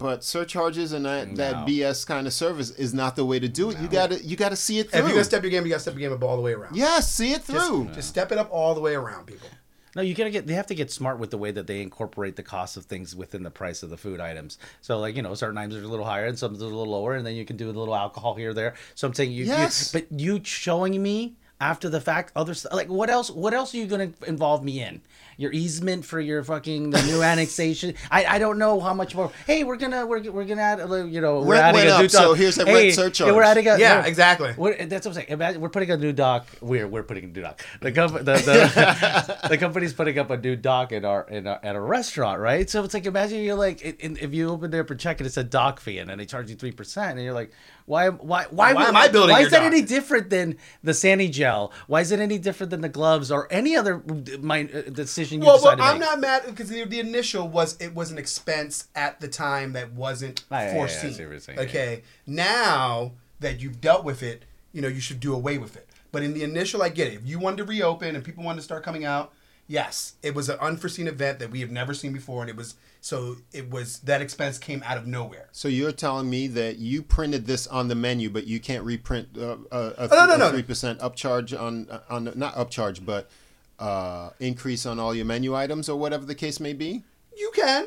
But 0.00 0.24
surcharges 0.24 0.92
and 0.92 1.04
that, 1.04 1.36
that 1.36 1.54
BS 1.66 2.06
kind 2.06 2.26
of 2.26 2.32
service 2.32 2.70
is 2.70 2.94
not 2.94 3.16
the 3.16 3.24
way 3.24 3.38
to 3.38 3.48
do 3.48 3.70
it. 3.70 3.78
You 3.78 3.86
gotta 3.88 4.24
you 4.24 4.34
gotta 4.36 4.56
see 4.56 4.78
it 4.78 4.90
through. 4.90 5.00
If 5.00 5.04
you're 5.04 5.12
gonna 5.14 5.24
step 5.24 5.42
your 5.42 5.50
game, 5.50 5.64
you 5.64 5.68
gotta 5.70 5.80
step 5.82 5.94
your 5.94 6.08
game 6.08 6.12
up 6.16 6.22
all 6.24 6.36
the 6.36 6.42
way 6.42 6.52
around. 6.54 6.74
yes, 6.74 7.12
see 7.12 7.32
it 7.32 7.46
Just, 7.46 7.68
through. 7.68 7.90
just 7.94 8.08
step 8.08 8.32
it 8.32 8.38
up 8.38 8.48
all 8.50 8.74
the 8.74 8.80
way 8.80 8.94
around, 8.94 9.26
people. 9.26 9.48
No, 9.94 10.02
you 10.02 10.14
gotta 10.14 10.30
get. 10.30 10.46
They 10.46 10.54
have 10.54 10.68
to 10.68 10.74
get 10.74 10.90
smart 10.90 11.18
with 11.18 11.30
the 11.30 11.36
way 11.38 11.50
that 11.50 11.66
they 11.66 11.82
incorporate 11.82 12.36
the 12.36 12.42
cost 12.44 12.76
of 12.76 12.84
things 12.86 13.14
within 13.14 13.42
the 13.42 13.50
price 13.50 13.82
of 13.82 13.90
the 13.90 13.96
food 13.96 14.20
items. 14.20 14.56
So, 14.80 14.98
like 14.98 15.16
you 15.16 15.22
know, 15.22 15.34
certain 15.34 15.58
items 15.58 15.74
are 15.76 15.82
a 15.82 15.88
little 15.88 16.04
higher 16.06 16.26
and 16.26 16.38
some 16.38 16.52
are 16.52 16.54
a 16.54 16.58
little 16.58 16.86
lower, 16.86 17.14
and 17.16 17.26
then 17.26 17.34
you 17.34 17.44
can 17.44 17.56
do 17.56 17.68
a 17.68 17.72
little 17.72 17.94
alcohol 17.94 18.34
here 18.36 18.50
or 18.50 18.54
there. 18.54 18.74
So 18.94 19.06
I'm 19.08 19.14
saying 19.14 19.32
you, 19.32 19.44
you- 19.44 19.50
Yes. 19.50 19.92
but 19.92 20.06
you 20.10 20.40
showing 20.44 21.02
me 21.02 21.34
after 21.60 21.90
the 21.90 22.00
fact 22.00 22.32
other 22.34 22.54
stuff 22.54 22.72
like 22.72 22.88
what 22.88 23.10
else? 23.10 23.30
What 23.30 23.52
else 23.52 23.74
are 23.74 23.78
you 23.78 23.86
gonna 23.86 24.12
involve 24.26 24.62
me 24.64 24.80
in? 24.80 25.02
Your 25.40 25.52
easement 25.52 26.04
for 26.04 26.20
your 26.20 26.44
fucking 26.44 26.90
the 26.90 27.00
new 27.04 27.22
annexation. 27.22 27.94
I, 28.10 28.26
I 28.26 28.38
don't 28.38 28.58
know 28.58 28.78
how 28.78 28.92
much 28.92 29.14
more. 29.14 29.32
Hey, 29.46 29.64
we're 29.64 29.76
gonna 29.76 30.06
we're, 30.06 30.30
we're 30.30 30.44
gonna 30.44 30.60
add 30.60 30.80
a 30.80 30.84
little, 30.86 31.08
you 31.08 31.22
know 31.22 31.40
we're 31.40 31.54
Rent 31.54 31.64
adding 31.64 31.76
went 31.78 31.88
a 31.88 31.98
new 32.00 32.04
up, 32.04 32.10
so 32.10 32.34
here's 32.34 32.58
a 32.58 32.66
rent 32.66 32.76
hey, 32.76 32.90
surcharge. 32.90 33.34
We're 33.34 33.42
adding 33.42 33.66
a 33.66 33.78
Yeah, 33.78 34.00
we're- 34.00 34.08
exactly. 34.10 34.54
we're, 34.58 34.76
that's 34.84 35.06
what 35.06 35.12
I'm 35.12 35.14
saying. 35.14 35.26
Imagine 35.30 35.62
we're 35.62 35.70
putting 35.70 35.90
a 35.92 35.96
new 35.96 36.12
dock. 36.12 36.46
We're 36.60 36.86
we're 36.86 37.04
putting 37.04 37.24
a 37.24 37.28
new 37.28 37.40
dock. 37.40 37.62
The 37.80 37.90
company 37.90 38.22
the, 38.24 38.32
the, 38.34 39.38
the 39.48 39.56
company's 39.56 39.94
putting 39.94 40.18
up 40.18 40.28
a 40.28 40.36
new 40.36 40.56
dock 40.56 40.92
in 40.92 41.06
our 41.06 41.26
in 41.30 41.46
our, 41.46 41.58
at 41.62 41.74
a 41.74 41.80
restaurant, 41.80 42.38
right? 42.38 42.68
So 42.68 42.84
it's 42.84 42.92
like 42.92 43.06
imagine 43.06 43.42
you're 43.42 43.54
like 43.54 43.82
it, 43.82 43.96
it- 43.98 44.20
if 44.22 44.34
you 44.34 44.50
open 44.50 44.70
there 44.70 44.84
for 44.84 44.94
check 44.94 45.20
and 45.20 45.26
it's 45.26 45.38
a 45.38 45.44
dock 45.44 45.80
fee 45.80 45.96
and 46.00 46.10
then 46.10 46.18
they 46.18 46.26
charge 46.26 46.50
you 46.50 46.56
three 46.56 46.72
percent 46.72 47.12
and 47.16 47.24
you're 47.24 47.32
like 47.32 47.50
why 47.90 48.08
why 48.08 48.46
why, 48.50 48.72
Why 48.72 48.84
am 48.86 48.96
I 48.96 49.08
building 49.08 49.34
Why 49.34 49.40
is 49.40 49.50
that 49.50 49.58
dock? 49.58 49.66
any 49.72 49.82
different 49.82 50.30
than 50.30 50.56
the 50.84 50.94
Sandy 50.94 51.28
gel? 51.28 51.72
Why 51.88 52.00
is 52.02 52.12
it 52.12 52.20
any 52.20 52.38
different 52.38 52.70
than 52.70 52.82
the 52.82 52.88
gloves 52.88 53.32
or 53.32 53.48
any 53.50 53.74
other 53.74 54.00
my 54.40 54.62
uh, 54.72 54.82
decision 54.90 55.40
you 55.40 55.46
Well, 55.48 55.56
decide 55.56 55.78
well 55.80 55.92
I'm 55.92 55.98
not 55.98 56.20
mad 56.20 56.42
because 56.46 56.68
the, 56.68 56.84
the 56.84 57.00
initial 57.00 57.48
was 57.48 57.76
it 57.80 57.92
was 57.94 58.12
an 58.12 58.18
expense 58.18 58.86
at 58.94 59.20
the 59.20 59.26
time 59.26 59.72
that 59.72 59.92
wasn't 59.92 60.44
Ah, 60.52 60.54
yeah, 60.54 60.60
yeah, 60.60 60.66
yeah, 60.68 60.74
foreseen. 60.78 61.12
see 61.14 61.24
what 61.24 61.30
you're 61.32 61.40
saying, 61.40 61.58
yeah, 61.58 61.64
okay, 61.64 62.02
now 62.26 63.12
that 63.40 63.60
you've 63.60 63.80
dealt 63.80 64.04
with 64.04 64.22
it, 64.22 64.44
you 64.72 64.80
know 64.80 64.88
you 64.88 65.00
should 65.00 65.18
do 65.20 65.34
away 65.34 65.58
with 65.58 65.74
it. 65.76 65.88
But 66.12 66.22
in 66.22 66.32
the 66.34 66.42
initial, 66.44 66.82
I 66.82 66.88
get 66.90 67.08
it. 67.08 67.14
If 67.14 67.26
you 67.26 67.38
wanted 67.40 67.58
to 67.58 67.64
reopen 67.64 68.14
and 68.16 68.24
people 68.24 68.42
wanted 68.44 68.58
to 68.58 68.64
start 68.64 68.82
coming 68.84 69.04
out, 69.04 69.32
yes, 69.70 70.14
it 70.22 70.34
was 70.34 70.48
an 70.48 70.58
unforeseen 70.60 71.06
event 71.06 71.38
that 71.38 71.50
we 71.50 71.60
have 71.60 71.70
never 71.70 71.94
seen 71.94 72.12
before, 72.12 72.42
and 72.42 72.50
it 72.50 72.56
was 72.56 72.74
so 73.00 73.36
it 73.52 73.70
was 73.70 74.00
that 74.00 74.20
expense 74.20 74.58
came 74.58 74.82
out 74.84 74.98
of 74.98 75.06
nowhere. 75.06 75.48
So 75.52 75.68
you're 75.68 75.92
telling 75.92 76.28
me 76.28 76.48
that 76.48 76.78
you 76.78 77.02
printed 77.02 77.46
this 77.46 77.66
on 77.68 77.88
the 77.88 77.94
menu, 77.94 78.28
but 78.28 78.46
you 78.46 78.58
can't 78.60 78.84
reprint 78.84 79.28
uh, 79.38 79.56
a, 79.70 79.78
a, 79.78 79.94
Oh, 79.98 80.08
no, 80.10 80.26
no, 80.26 80.36
no. 80.36 80.50
three 80.50 80.62
percent 80.64 80.98
upcharge 80.98 81.58
on 81.58 81.88
on 82.10 82.30
not 82.34 82.54
upcharge, 82.56 83.04
but 83.06 83.30
uh, 83.78 84.30
increase 84.40 84.84
on 84.84 84.98
all 84.98 85.14
your 85.14 85.24
menu 85.24 85.54
items 85.54 85.88
or 85.88 85.98
whatever 85.98 86.26
the 86.26 86.34
case 86.34 86.60
may 86.60 86.72
be. 86.74 87.04
You 87.36 87.50
can. 87.54 87.86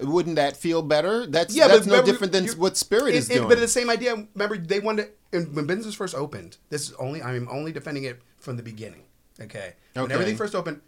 Wouldn't 0.00 0.34
that 0.34 0.56
feel 0.56 0.82
better? 0.82 1.24
That's 1.24 1.54
Yeah, 1.54 1.68
that's 1.68 1.86
but 1.86 1.98
no 1.98 2.02
different 2.04 2.32
than 2.32 2.48
what 2.58 2.76
Spirit 2.76 3.14
it- 3.14 3.18
is 3.18 3.30
it- 3.30 3.34
doing. 3.34 3.48
But 3.48 3.60
the 3.60 3.68
same 3.68 3.88
idea. 3.90 4.26
Remember, 4.34 4.56
they 4.58 4.80
wanted 4.80 5.10
and 5.32 5.54
when 5.54 5.66
business 5.66 5.94
first 5.94 6.14
opened. 6.16 6.56
This 6.70 6.88
is 6.88 6.94
only 6.94 7.22
I'm 7.22 7.46
only 7.48 7.70
defending 7.70 8.02
it 8.04 8.20
from 8.38 8.56
the 8.56 8.62
beginning. 8.64 9.04
Okay. 9.40 9.74
okay. 9.96 10.02
When 10.02 10.10
everything 10.12 10.36
first 10.36 10.54
opened, 10.56 10.80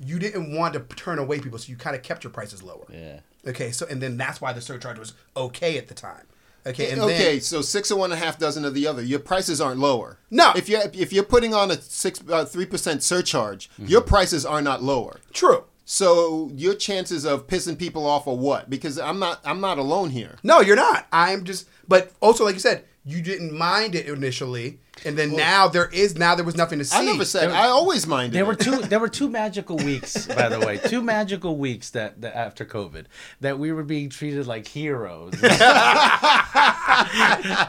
you 0.00 0.18
didn't 0.18 0.54
want 0.56 0.74
to 0.74 0.80
turn 0.96 1.18
away 1.18 1.40
people, 1.40 1.58
so 1.58 1.70
you 1.70 1.76
kind 1.76 1.94
of 1.96 2.02
kept 2.02 2.24
your 2.24 2.30
prices 2.32 2.62
lower. 2.62 2.86
yeah. 2.92 3.20
Okay. 3.46 3.72
So 3.72 3.86
and 3.90 4.00
then 4.02 4.16
that's 4.16 4.40
why 4.40 4.52
the 4.52 4.60
surcharge 4.62 4.98
was 4.98 5.12
okay 5.36 5.76
at 5.78 5.88
the 5.88 5.94
time. 5.94 6.26
Okay. 6.66 6.90
And 6.92 7.00
okay, 7.02 7.32
Then, 7.32 7.40
so 7.42 7.60
six 7.60 7.90
of 7.90 7.98
one 7.98 8.10
and 8.10 8.18
a 8.20 8.24
half 8.24 8.38
dozen 8.38 8.64
of 8.64 8.72
the 8.72 8.86
other. 8.86 9.02
Your 9.02 9.18
prices 9.18 9.60
aren't 9.60 9.78
lower. 9.80 10.18
No. 10.30 10.52
if 10.56 10.66
you 10.68 10.78
if 10.94 11.12
you're 11.12 11.24
putting 11.24 11.52
on 11.52 11.70
a 11.70 11.78
six 11.80 12.22
uh, 12.30 12.44
three 12.46 12.64
percent 12.66 13.02
surcharge, 13.02 13.68
Mm-hmm. 13.72 13.86
your 13.86 14.00
prices 14.00 14.46
are 14.46 14.62
not 14.62 14.82
lower. 14.82 15.20
true. 15.32 15.64
So 15.84 16.50
your 16.54 16.74
chances 16.74 17.26
of 17.26 17.46
pissing 17.46 17.78
people 17.78 18.06
off 18.06 18.26
are 18.26 18.34
what? 18.34 18.70
Because 18.70 18.98
I'm 18.98 19.18
not 19.18 19.40
I'm 19.44 19.60
not 19.60 19.76
alone 19.78 20.08
here. 20.10 20.38
No, 20.42 20.60
you're 20.62 20.76
not. 20.76 21.06
I'm 21.12 21.44
just. 21.44 21.68
But 21.86 22.12
also, 22.22 22.44
like 22.44 22.54
you 22.54 22.60
said, 22.60 22.84
you 23.04 23.20
didn't 23.20 23.52
mind 23.52 23.94
it 23.94 24.06
initially, 24.06 24.80
and 25.04 25.16
then 25.18 25.34
now 25.36 25.68
there 25.68 25.88
is 25.88 26.16
now 26.16 26.34
there 26.34 26.44
was 26.44 26.56
nothing 26.56 26.78
to 26.78 26.84
see. 26.84 26.96
I 26.96 27.04
never 27.04 27.24
said 27.24 27.50
I 27.50 27.66
always 27.68 28.06
minded. 28.06 28.32
There 28.32 28.44
were 28.44 28.54
two. 28.54 28.78
There 28.82 29.00
were 29.00 29.08
two 29.08 29.28
magical 29.40 29.76
weeks, 29.76 30.26
by 30.26 30.48
the 30.48 30.60
way. 30.60 30.78
Two 30.78 31.02
magical 31.02 31.56
weeks 31.56 31.90
that, 31.90 32.20
that 32.20 32.36
after 32.36 32.64
COVID 32.64 33.06
that 33.40 33.58
we 33.58 33.72
were 33.72 33.82
being 33.82 34.08
treated 34.08 34.46
like 34.46 34.66
heroes. 34.66 35.34
it 35.42 35.42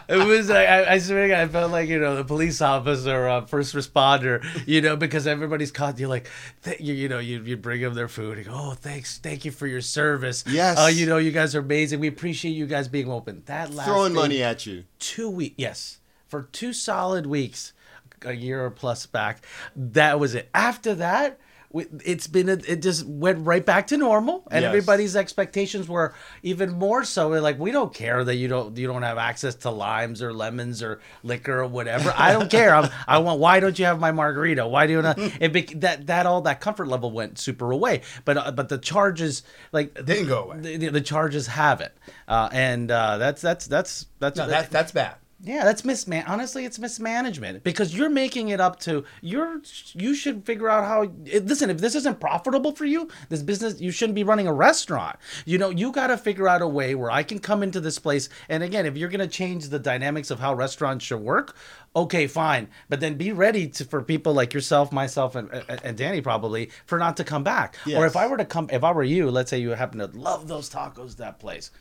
was 0.09 0.49
like 0.49 0.67
I, 0.67 0.93
I 0.93 0.97
swear, 0.99 1.23
to 1.23 1.29
God, 1.29 1.39
I 1.39 1.47
felt 1.47 1.71
like 1.71 1.89
you 1.89 1.99
know 1.99 2.15
the 2.15 2.23
police 2.23 2.61
officer, 2.61 3.27
uh, 3.27 3.45
first 3.45 3.73
responder, 3.75 4.45
you 4.67 4.81
know, 4.81 4.95
because 4.95 5.27
everybody's 5.27 5.71
caught 5.71 5.99
you 5.99 6.07
like, 6.07 6.29
th- 6.63 6.79
you, 6.79 6.93
you 6.93 7.09
know, 7.09 7.19
you, 7.19 7.41
you 7.41 7.57
bring 7.57 7.81
them 7.81 7.93
their 7.93 8.07
food. 8.07 8.37
You 8.37 8.43
go, 8.45 8.51
oh, 8.53 8.71
thanks, 8.73 9.17
thank 9.17 9.45
you 9.45 9.51
for 9.51 9.67
your 9.67 9.81
service. 9.81 10.43
Yes. 10.47 10.77
Oh, 10.79 10.87
you 10.87 11.05
know, 11.05 11.17
you 11.17 11.31
guys 11.31 11.55
are 11.55 11.59
amazing. 11.59 11.99
We 11.99 12.07
appreciate 12.07 12.51
you 12.51 12.65
guys 12.67 12.87
being 12.87 13.11
open. 13.11 13.43
That 13.45 13.73
last 13.73 13.87
throwing 13.87 14.13
thing- 14.13 14.21
money 14.21 14.43
at 14.43 14.65
you. 14.65 14.83
two 14.99 15.29
weeks 15.29 15.55
yes 15.57 15.99
for 16.35 16.49
two 16.51 16.73
solid 16.73 17.25
weeks 17.25 17.71
a 18.23 18.33
year 18.33 18.65
or 18.65 18.69
plus 18.71 19.05
back. 19.05 19.45
That 19.75 20.19
was 20.19 20.35
it. 20.35 20.49
After 20.53 20.95
that 20.95 21.39
it's 22.05 22.27
been 22.27 22.47
a, 22.47 22.53
it 22.53 22.81
just 22.81 23.05
went 23.05 23.45
right 23.45 23.65
back 23.65 23.87
to 23.87 23.97
normal 23.97 24.47
and 24.49 24.61
Yes. 24.61 24.69
everybody's 24.69 25.13
expectations 25.17 25.89
were 25.89 26.13
even 26.41 26.71
more 26.71 27.03
so. 27.03 27.29
We're 27.29 27.41
like 27.41 27.59
we 27.59 27.71
don't 27.71 27.93
care 27.93 28.23
that 28.23 28.35
you 28.35 28.47
don't 28.47 28.77
you 28.77 28.87
don't 28.87 29.01
have 29.01 29.17
access 29.17 29.55
to 29.55 29.71
limes 29.71 30.21
or 30.21 30.31
lemons 30.33 30.81
or 30.81 31.01
liquor 31.21 31.59
or 31.59 31.67
whatever. 31.67 32.13
I 32.15 32.31
don't 32.31 32.49
care. 32.49 32.73
I'm, 32.73 32.89
i 33.09 33.17
want 33.17 33.41
why 33.41 33.59
don't 33.59 33.77
you 33.77 33.83
have 33.85 33.99
my 33.99 34.11
margarita? 34.13 34.65
Why 34.65 34.87
do 34.87 34.93
you 34.93 35.01
not 35.01 35.17
it 35.41 35.51
bec- 35.51 35.81
that 35.81 36.07
that 36.07 36.25
all 36.25 36.39
that 36.43 36.61
comfort 36.61 36.87
level 36.87 37.11
went 37.11 37.39
super 37.39 37.69
away. 37.71 38.03
But 38.23 38.37
uh, 38.37 38.51
but 38.51 38.69
the 38.69 38.77
charges 38.77 39.43
like 39.73 39.93
Didn't 39.95 40.27
go 40.29 40.43
away. 40.43 40.59
the, 40.61 40.77
the, 40.77 40.87
the 40.91 41.01
charges 41.01 41.47
haven't 41.47 41.91
uh, 42.29 42.47
and 42.53 42.89
uh, 42.89 43.17
that's 43.17 43.41
that's 43.41 43.67
that's 43.67 44.05
that's 44.19 44.37
No, 44.37 44.47
that, 44.47 44.71
that's 44.71 44.93
bad. 44.93 45.15
Yeah, 45.45 45.63
that's 45.63 45.83
misman. 45.83 46.27
Honestly, 46.27 46.65
it's 46.65 46.79
mismanagement 46.79 47.63
because 47.63 47.95
you're 47.95 48.09
making 48.09 48.49
it 48.49 48.59
up 48.59 48.79
to 48.81 49.05
you're. 49.21 49.61
You 49.93 50.15
should 50.15 50.43
figure 50.45 50.67
out 50.67 50.85
how. 50.85 51.03
Listen, 51.43 51.69
if 51.69 51.77
this 51.77 51.93
isn't 51.95 52.19
profitable 52.19 52.71
for 52.71 52.85
you, 52.85 53.09
this 53.29 53.43
business, 53.43 53.79
you 53.79 53.91
shouldn't 53.91 54.15
be 54.15 54.23
running 54.23 54.47
a 54.47 54.53
restaurant. 54.53 55.17
You 55.45 55.59
know, 55.59 55.69
you 55.69 55.91
got 55.91 56.07
to 56.07 56.17
figure 56.17 56.47
out 56.47 56.63
a 56.63 56.67
way 56.67 56.95
where 56.95 57.11
I 57.11 57.21
can 57.23 57.39
come 57.39 57.61
into 57.61 57.79
this 57.79 57.99
place. 57.99 58.27
And 58.49 58.63
again, 58.63 58.85
if 58.85 58.97
you're 58.97 59.09
going 59.09 59.19
to 59.19 59.27
change 59.27 59.69
the 59.69 59.79
dynamics 59.79 60.31
of 60.31 60.39
how 60.39 60.55
restaurants 60.55 61.05
should 61.05 61.21
work, 61.21 61.55
okay, 61.95 62.25
fine. 62.25 62.67
But 62.89 62.99
then 62.99 63.15
be 63.15 63.31
ready 63.31 63.67
to, 63.67 63.85
for 63.85 64.01
people 64.01 64.33
like 64.33 64.53
yourself, 64.53 64.91
myself, 64.91 65.35
and, 65.35 65.49
and 65.51 65.79
and 65.83 65.97
Danny 65.97 66.21
probably 66.21 66.71
for 66.85 66.97
not 66.97 67.17
to 67.17 67.23
come 67.23 67.43
back. 67.43 67.77
Or 67.95 68.05
if 68.05 68.17
I 68.17 68.27
were 68.27 68.37
to 68.37 68.45
come, 68.45 68.67
if 68.71 68.83
I 68.83 68.91
were 68.91 69.03
you, 69.03 69.29
let's 69.29 69.49
say 69.49 69.59
you 69.59 69.69
happen 69.71 69.99
to 69.99 70.07
love 70.07 70.47
those 70.47 70.69
tacos, 70.69 71.17
that 71.17 71.39
place. 71.39 71.71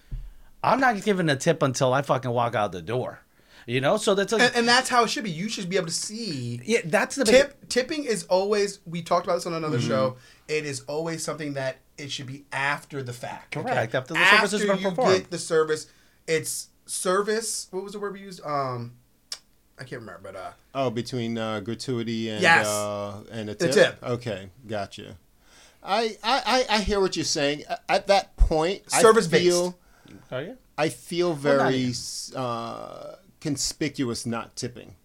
I'm 0.62 0.80
not 0.80 1.02
giving 1.02 1.28
a 1.28 1.36
tip 1.36 1.62
until 1.62 1.92
I 1.92 2.02
fucking 2.02 2.30
walk 2.30 2.54
out 2.54 2.72
the 2.72 2.80
door. 2.80 3.20
You 3.66 3.80
know, 3.80 3.96
so 3.96 4.14
that's 4.14 4.32
like, 4.32 4.42
And, 4.42 4.56
and 4.56 4.68
that's 4.68 4.88
how 4.90 5.04
it 5.04 5.08
should 5.10 5.24
be. 5.24 5.30
You 5.30 5.48
should 5.48 5.68
be 5.70 5.76
able 5.76 5.86
to 5.86 5.92
see. 5.92 6.60
yeah, 6.64 6.80
that's 6.84 7.16
the 7.16 7.24
big, 7.24 7.34
Tip 7.34 7.68
tipping 7.68 8.04
is 8.04 8.24
always. 8.24 8.80
We 8.86 9.02
talked 9.02 9.26
about 9.26 9.36
this 9.36 9.46
on 9.46 9.54
another 9.54 9.78
Mm-hmm. 9.78 9.88
show. 9.88 10.16
It 10.48 10.66
is 10.66 10.82
always 10.82 11.24
something 11.24 11.54
that 11.54 11.78
it 11.96 12.10
should 12.12 12.26
be 12.26 12.44
after 12.52 13.02
the 13.02 13.12
fact. 13.14 13.52
Correct, 13.54 13.94
after 13.94 14.12
the 14.14 14.24
service 14.26 14.52
has 14.52 14.60
been 14.66 14.78
you 14.78 14.88
performed. 14.90 15.18
get 15.20 15.30
the 15.30 15.38
service, 15.38 15.86
it's 16.26 16.68
service. 16.84 17.68
What 17.70 17.82
was 17.84 17.92
the 17.94 17.98
word 18.00 18.12
we 18.12 18.20
used? 18.20 18.44
Um, 18.44 18.92
I 19.78 19.84
can't 19.84 20.02
remember, 20.02 20.20
but 20.22 20.36
uh, 20.36 20.50
Oh, 20.74 20.90
between 20.90 21.38
uh, 21.38 21.60
gratuity 21.60 22.28
and 22.28 22.42
Yes. 22.42 22.66
uh, 22.66 23.22
and 23.32 23.48
a 23.50 23.54
The 23.54 23.66
tip? 23.68 23.74
tip. 23.74 24.02
Okay, 24.04 24.50
gotcha. 24.66 25.16
I, 25.82 26.16
I, 26.22 26.66
I- 26.70 26.76
I 26.76 26.80
hear 26.80 27.00
what 27.00 27.16
you're 27.16 27.24
saying. 27.24 27.64
At 27.88 28.06
that 28.08 28.36
point, 28.36 28.90
Service-based. 28.90 29.46
I 29.46 29.50
feel 29.50 29.78
Oh 30.30 30.38
yeah. 30.38 30.52
I 30.76 30.88
feel 30.90 31.32
very 31.34 31.76
even. 31.76 32.36
uh, 32.36 33.16
conspicuous 33.44 34.26
not 34.26 34.56
tipping. 34.56 34.96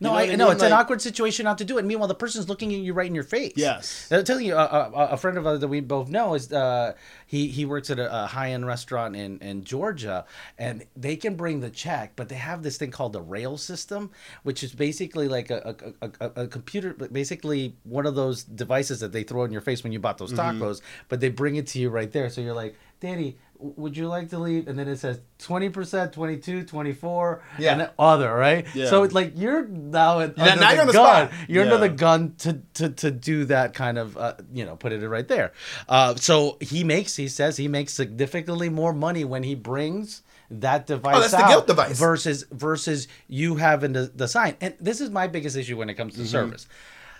No, 0.00 0.10
You 0.10 0.36
know 0.36 0.44
I 0.44 0.48
I 0.48 0.48
mean? 0.48 0.54
it's 0.56 0.62
an 0.62 0.72
awkward 0.72 1.02
situation 1.02 1.42
not 1.44 1.58
to 1.58 1.64
do 1.64 1.76
it. 1.78 1.84
Meanwhile, 1.84 2.06
the 2.08 2.14
person's 2.14 2.48
looking 2.48 2.72
at 2.72 2.78
you 2.80 2.92
right 2.92 3.06
in 3.06 3.16
your 3.16 3.24
face. 3.24 3.54
Yes. 3.56 4.06
I'm 4.12 4.24
telling 4.24 4.46
you, 4.46 4.54
uh, 4.54 4.90
uh, 4.94 5.08
a 5.10 5.16
friend 5.16 5.36
of 5.36 5.44
ours 5.46 5.58
that 5.60 5.66
we 5.68 5.80
both 5.80 6.08
know 6.08 6.34
is 6.34 6.52
uh, 6.52 6.92
he 7.26 7.48
he 7.48 7.64
works 7.64 7.90
at 7.90 7.98
a, 7.98 8.24
a 8.24 8.26
high 8.26 8.50
end 8.52 8.64
restaurant 8.66 9.16
in 9.16 9.38
in 9.40 9.64
Georgia, 9.64 10.24
and 10.56 10.84
they 10.96 11.16
can 11.16 11.34
bring 11.34 11.58
the 11.60 11.70
check, 11.70 12.12
but 12.14 12.28
they 12.28 12.36
have 12.36 12.62
this 12.62 12.76
thing 12.76 12.92
called 12.92 13.12
the 13.12 13.20
rail 13.22 13.56
system, 13.56 14.10
which 14.44 14.62
is 14.62 14.72
basically 14.72 15.26
like 15.26 15.50
a 15.50 15.74
a, 16.02 16.06
a, 16.06 16.10
a, 16.26 16.42
a 16.44 16.46
computer, 16.46 16.90
basically 17.22 17.74
one 17.82 18.06
of 18.06 18.14
those 18.14 18.44
devices 18.44 19.00
that 19.00 19.10
they 19.12 19.24
throw 19.24 19.42
in 19.44 19.50
your 19.52 19.62
face 19.62 19.82
when 19.82 19.92
you 19.92 19.98
bought 19.98 20.18
those 20.18 20.32
Mm-hmm. 20.32 20.62
tacos, 20.62 20.80
but 21.08 21.18
they 21.20 21.28
bring 21.30 21.56
it 21.56 21.66
to 21.68 21.80
you 21.80 21.88
right 21.90 22.12
there. 22.12 22.30
So 22.30 22.40
you're 22.40 22.54
like, 22.64 22.76
Danny. 23.00 23.38
Would 23.60 23.96
you 23.96 24.06
like 24.06 24.28
to 24.30 24.38
leave? 24.38 24.68
And 24.68 24.78
then 24.78 24.86
it 24.86 24.98
says 24.98 25.20
20%, 25.40 26.12
22, 26.12 26.62
24, 26.64 27.42
Yeah. 27.58 27.72
and 27.72 27.90
other, 27.98 28.32
right? 28.32 28.64
Yeah. 28.72 28.86
So 28.86 29.02
it's 29.02 29.12
like 29.12 29.32
you're 29.34 29.66
now, 29.66 30.20
at, 30.20 30.38
Yeah, 30.38 30.44
under 30.52 30.60
now 30.60 30.70
the 30.70 30.76
you're 30.76 30.86
the 30.86 30.92
gun. 30.92 31.28
spot. 31.28 31.38
You're 31.48 31.64
under 31.64 31.78
the 31.78 31.88
gun 31.88 32.34
to, 32.38 32.62
to, 32.74 32.88
to 32.90 33.10
do 33.10 33.46
that 33.46 33.74
kind 33.74 33.98
of, 33.98 34.16
uh, 34.16 34.34
you 34.52 34.64
know, 34.64 34.76
put 34.76 34.92
it 34.92 35.06
right 35.08 35.26
there. 35.26 35.52
Uh, 35.88 36.14
so 36.14 36.56
he 36.60 36.84
makes, 36.84 37.16
he 37.16 37.26
says 37.26 37.56
he 37.56 37.66
makes 37.66 37.92
significantly 37.92 38.68
more 38.68 38.92
money 38.92 39.24
when 39.24 39.42
he 39.42 39.56
brings 39.56 40.22
that 40.52 40.86
device 40.86 41.16
Oh, 41.16 41.20
that's 41.20 41.32
the 41.32 41.38
out 41.42 41.48
guilt 41.48 41.66
device. 41.66 41.98
versus 41.98 42.44
versus 42.52 43.08
you 43.26 43.56
having 43.56 43.92
the, 43.92 44.10
the 44.14 44.28
sign. 44.28 44.54
And 44.60 44.74
this 44.80 45.00
is 45.00 45.10
my 45.10 45.26
biggest 45.26 45.56
issue 45.56 45.76
when 45.76 45.90
it 45.90 45.94
comes 45.94 46.12
Mm-hmm. 46.14 46.22
to 46.22 46.28
service. 46.28 46.68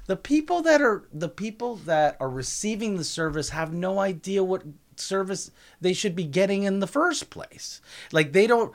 The 0.07 0.17
people 0.17 0.63
that 0.63 0.81
are 0.81 1.03
the 1.13 1.29
people 1.29 1.77
that 1.85 2.17
are 2.21 2.31
receiving 2.31 2.97
the 2.97 3.05
service 3.05 3.51
have 3.51 3.75
no 3.75 3.99
idea 3.99 4.43
what 4.45 4.63
service 5.01 5.51
they 5.81 5.93
should 5.93 6.15
be 6.17 6.25
getting 6.25 6.65
in 6.65 6.81
the 6.81 6.87
first 6.87 7.31
place. 7.31 7.81
Like 8.13 8.33
they 8.33 8.47
don't 8.47 8.73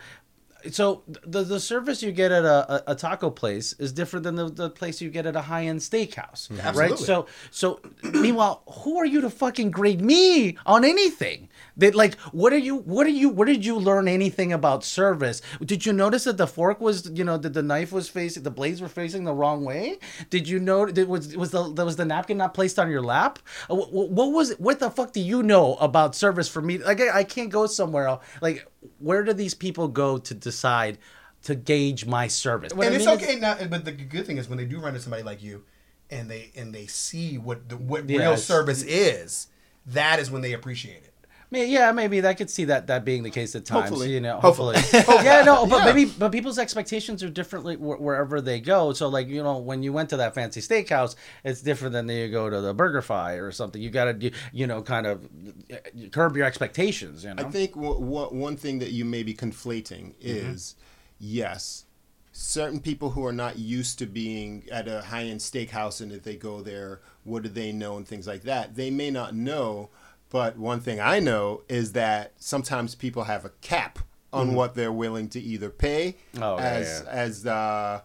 so 0.71 1.03
the 1.07 1.43
the 1.43 1.59
service 1.59 2.01
you 2.01 2.11
get 2.11 2.31
at 2.31 2.45
a, 2.45 2.91
a, 2.91 2.95
taco 2.95 3.29
place 3.29 3.73
is 3.79 3.91
different 3.91 4.23
than 4.23 4.35
the, 4.35 4.49
the 4.49 4.69
place 4.69 5.01
you 5.01 5.09
get 5.09 5.25
at 5.25 5.35
a 5.35 5.41
high 5.41 5.65
end 5.65 5.79
steakhouse, 5.81 6.49
right? 6.49 6.65
Absolutely. 6.91 7.05
So 7.05 7.25
so 7.51 7.79
meanwhile, 8.03 8.63
who 8.67 8.97
are 8.97 9.05
you 9.05 9.21
to 9.21 9.29
fucking 9.29 9.71
grade 9.71 10.01
me 10.01 10.57
on 10.65 10.85
anything? 10.85 11.49
That 11.77 11.95
like 11.95 12.15
what 12.31 12.53
are 12.53 12.57
you 12.57 12.77
what 12.77 13.07
are 13.07 13.11
you 13.11 13.29
where 13.29 13.45
did 13.47 13.65
you 13.65 13.77
learn 13.77 14.07
anything 14.07 14.53
about 14.53 14.83
service? 14.83 15.41
Did 15.63 15.85
you 15.85 15.93
notice 15.93 16.23
that 16.25 16.37
the 16.37 16.47
fork 16.47 16.79
was 16.79 17.09
you 17.13 17.23
know 17.23 17.37
that 17.37 17.53
the 17.53 17.63
knife 17.63 17.91
was 17.91 18.09
facing 18.09 18.43
the 18.43 18.51
blades 18.51 18.81
were 18.81 18.87
facing 18.87 19.23
the 19.23 19.33
wrong 19.33 19.65
way? 19.65 19.97
Did 20.29 20.47
you 20.47 20.59
know 20.59 20.85
that 20.85 21.07
was 21.07 21.35
was 21.35 21.51
the 21.51 21.63
was 21.63 21.95
the 21.95 22.05
napkin 22.05 22.37
not 22.37 22.53
placed 22.53 22.77
on 22.79 22.89
your 22.91 23.01
lap? 23.01 23.39
Uh, 23.69 23.75
wh- 23.75 23.89
wh- 23.89 24.11
What 24.11 24.31
was 24.31 24.53
what 24.59 24.79
the 24.79 24.91
fuck 24.91 25.13
do 25.13 25.19
you 25.19 25.41
know 25.43 25.75
about 25.75 26.15
service 26.15 26.47
for 26.47 26.61
me? 26.61 26.77
Like 26.77 27.01
I, 27.01 27.19
I 27.19 27.23
can't 27.23 27.49
go 27.49 27.65
somewhere 27.65 28.07
else. 28.07 28.23
Like 28.41 28.67
where 28.99 29.23
do 29.23 29.33
these 29.33 29.53
people 29.53 29.87
go 29.87 30.17
to 30.17 30.33
decide 30.33 30.97
to 31.43 31.55
gauge 31.55 32.05
my 32.05 32.27
service? 32.27 32.73
What 32.73 32.87
and 32.87 32.95
I 32.95 32.97
it's 32.97 33.05
mean 33.05 33.17
is- 33.17 33.23
okay 33.23 33.39
now. 33.39 33.57
But 33.69 33.85
the 33.85 33.91
good 33.91 34.25
thing 34.25 34.37
is 34.37 34.47
when 34.49 34.57
they 34.57 34.65
do 34.65 34.77
run 34.79 34.89
into 34.89 35.01
somebody 35.01 35.23
like 35.23 35.41
you, 35.43 35.63
and 36.09 36.29
they 36.29 36.51
and 36.55 36.73
they 36.73 36.85
see 36.87 37.37
what 37.37 37.69
the, 37.69 37.77
what 37.77 38.09
Yeah, 38.09 38.19
real 38.19 38.37
service 38.37 38.83
is, 38.83 39.47
that 39.87 40.19
is 40.19 40.29
when 40.31 40.41
they 40.41 40.53
appreciate 40.53 41.03
it. 41.03 41.12
Yeah, 41.53 41.91
maybe 41.91 42.25
I 42.25 42.33
could 42.33 42.49
see 42.49 42.65
that 42.65 42.87
that 42.87 43.05
being 43.05 43.23
the 43.23 43.29
case 43.29 43.55
at 43.55 43.65
times. 43.65 43.89
Hopefully. 43.89 44.11
you 44.13 44.19
know, 44.21 44.39
Hopefully. 44.39 44.77
hopefully. 44.79 45.23
yeah, 45.23 45.43
no, 45.43 45.65
but 45.65 45.85
Yeah. 45.85 45.93
maybe 45.93 46.11
but 46.17 46.31
people's 46.31 46.57
expectations 46.59 47.21
are 47.23 47.29
differently 47.29 47.75
wh- 47.75 48.01
wherever 48.01 48.41
they 48.41 48.59
go. 48.59 48.93
So 48.93 49.07
like 49.07 49.27
you 49.27 49.43
know, 49.43 49.57
when 49.57 49.83
you 49.83 49.93
went 49.93 50.09
to 50.09 50.17
that 50.17 50.33
fancy 50.33 50.61
steakhouse, 50.61 51.15
it's 51.43 51.61
different 51.61 51.93
than 51.93 52.09
you 52.09 52.29
go 52.29 52.49
to 52.49 52.59
the 52.61 52.73
BurgerFi 52.73 53.41
or 53.41 53.51
something. 53.51 53.81
You 53.81 53.89
got 53.89 54.05
to 54.05 54.17
you, 54.17 54.31
you 54.51 54.67
know 54.67 54.81
kind 54.81 55.05
of 55.07 55.23
uh, 55.71 55.75
curb 56.11 56.35
your 56.35 56.45
expectations. 56.45 57.23
You 57.23 57.33
know, 57.33 57.43
I 57.43 57.49
think 57.49 57.73
w- 57.75 57.99
w- 57.99 58.29
one 58.41 58.57
thing 58.57 58.79
that 58.79 58.91
you 58.91 59.05
may 59.05 59.23
be 59.23 59.33
conflating 59.33 60.13
is 60.19 60.75
yes, 61.19 61.85
certain 62.31 62.79
people 62.79 63.11
who 63.11 63.25
are 63.25 63.31
not 63.33 63.57
used 63.59 63.99
to 63.99 64.05
being 64.05 64.63
at 64.71 64.87
a 64.87 65.01
high 65.01 65.23
end 65.25 65.39
steakhouse 65.39 66.01
and 66.01 66.11
if 66.11 66.23
they 66.23 66.35
go 66.35 66.61
there, 66.61 67.01
what 67.23 67.43
do 67.43 67.49
they 67.49 67.71
know 67.71 67.97
and 67.97 68.07
things 68.07 68.27
like 68.27 68.43
that, 68.43 68.75
they 68.75 68.89
may 68.89 69.09
not 69.11 69.35
know. 69.35 69.89
But 70.33 70.57
one 70.57 70.81
thing 70.81 70.99
I 70.99 71.19
know 71.21 71.61
is 71.69 71.93
that 71.93 72.33
sometimes 72.37 72.95
people 72.95 73.23
have 73.25 73.45
a 73.45 73.51
cap 73.61 73.99
on 74.33 74.55
what 74.55 74.73
they're 74.73 74.91
willing 74.91 75.29
to 75.29 75.39
either 75.39 75.69
pay 75.69 76.15
Oh, 76.41 76.57
as 76.57 77.03
yeah. 77.05 77.11
as 77.11 77.45
uh, 77.45 78.01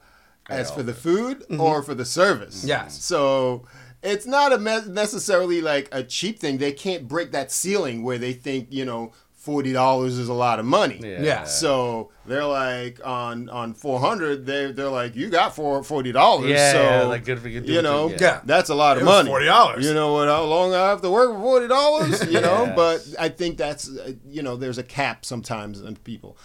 as 0.50 0.70
for 0.70 0.82
the 0.82 0.92
food 0.92 1.44
or 1.58 1.82
for 1.82 1.94
the 1.94 2.04
service. 2.04 2.64
Yes. 2.64 3.02
So 3.02 3.64
it's 4.02 4.26
not 4.26 4.52
a 4.52 4.58
me- 4.58 4.92
necessarily 4.92 5.62
like 5.62 5.88
a 5.90 6.02
cheap 6.04 6.38
thing. 6.38 6.58
They 6.58 6.72
can't 6.72 7.08
break 7.08 7.32
that 7.32 7.50
ceiling 7.50 8.02
where 8.02 8.18
they 8.18 8.34
think 8.34 8.68
you 8.70 8.84
know 8.84 9.12
forty 9.48 9.72
dollars 9.72 10.18
is 10.18 10.28
a 10.28 10.34
lot 10.34 10.58
of 10.58 10.66
money. 10.66 11.00
Yeah. 11.02 11.22
Yeah. 11.22 11.44
So 11.44 12.10
they're 12.26 12.44
like 12.44 13.00
on 13.02 13.48
on 13.48 13.72
four 13.72 13.98
hundred. 13.98 14.44
They 14.44 14.72
they're 14.72 14.90
like 15.02 15.16
you 15.16 15.30
got 15.30 15.54
for 15.56 15.82
forty 15.82 16.12
dollars. 16.12 16.50
Yeah, 16.50 16.72
so 16.72 16.82
yeah, 16.82 17.02
like, 17.04 17.24
good 17.24 17.38
for 17.38 17.48
you, 17.48 17.62
You 17.62 17.80
know, 17.80 18.10
yeah. 18.10 18.16
Yeah. 18.20 18.40
that's 18.44 18.68
a 18.68 18.74
lot 18.74 18.96
of 18.98 19.02
It 19.02 19.06
money. 19.06 19.30
$40. 19.30 19.82
You 19.82 19.94
know 19.94 20.12
what? 20.12 20.28
How 20.28 20.42
long 20.44 20.74
I 20.74 20.88
have 20.90 21.00
to 21.00 21.10
work 21.10 21.30
for 21.32 21.40
forty 21.40 21.68
dollars? 21.68 22.22
You 22.34 22.40
know, 22.42 22.64
Yes. 22.66 22.76
but 22.76 22.98
I 23.18 23.28
think 23.30 23.56
that's 23.56 23.88
uh, 23.88 24.12
you 24.26 24.42
know 24.42 24.54
there's 24.56 24.76
a 24.78 24.82
cap 24.98 25.24
sometimes 25.24 25.80
in 25.80 25.96
people. 25.96 26.36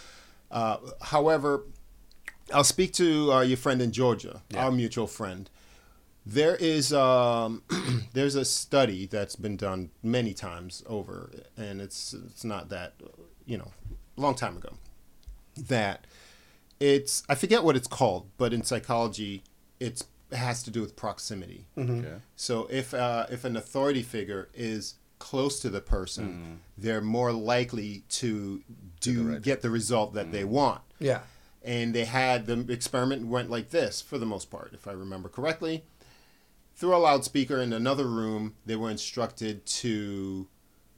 Uh, 0.49 0.77
however, 1.01 1.65
I'll 2.53 2.63
speak 2.63 2.93
to 2.93 3.33
uh, 3.33 3.41
your 3.41 3.57
friend 3.57 3.81
in 3.81 3.91
Georgia, 3.91 4.41
our 4.55 4.71
mutual 4.71 5.07
friend. 5.07 5.49
There 6.25 6.55
is 6.55 6.93
um, 6.93 7.63
there's 8.13 8.35
a 8.35 8.45
study 8.45 9.05
that's 9.07 9.35
been 9.35 9.57
done 9.57 9.89
many 10.01 10.33
times 10.33 10.83
over, 10.87 11.29
and 11.57 11.81
it's 11.81 12.13
it's 12.13 12.43
not 12.45 12.69
that 12.69 12.93
you 13.45 13.57
know, 13.57 13.71
a 14.17 14.21
long 14.21 14.35
time 14.35 14.55
ago. 14.57 14.73
That 15.57 16.07
it's 16.79 17.23
I 17.29 17.35
forget 17.35 17.63
what 17.63 17.75
it's 17.75 17.87
called, 17.87 18.29
but 18.37 18.53
in 18.53 18.63
psychology, 18.63 19.43
it's 19.79 20.05
it 20.31 20.37
has 20.37 20.63
to 20.63 20.71
do 20.71 20.81
with 20.81 20.95
proximity. 20.95 21.65
So 22.35 22.67
if 22.71 22.93
uh, 22.93 23.27
if 23.29 23.43
an 23.43 23.55
authority 23.57 24.01
figure 24.01 24.49
is 24.53 24.95
close 25.19 25.59
to 25.59 25.69
the 25.69 25.81
person, 25.81 26.59
they're 26.77 27.01
more 27.01 27.31
likely 27.31 28.03
to 28.09 28.61
do 29.01 29.39
get 29.39 29.61
the 29.61 29.69
result 29.69 30.13
that 30.15 30.31
they 30.31 30.43
want 30.45 30.81
Yeah. 30.99 31.19
and 31.63 31.93
they 31.93 32.03
had 32.05 32.45
the 32.45 32.65
experiment 32.71 33.27
went 33.27 33.49
like 33.49 33.69
this 33.69 34.01
for 34.01 34.17
the 34.17 34.25
most 34.25 34.49
part, 34.49 34.71
if 34.73 34.85
I 34.87 34.91
remember 34.91 35.29
correctly. 35.29 35.83
Through 36.83 36.97
a 36.97 36.97
loudspeaker 36.97 37.61
in 37.61 37.71
another 37.71 38.05
room, 38.05 38.55
they 38.65 38.75
were 38.75 38.91
instructed 38.91 39.65
to. 39.67 40.49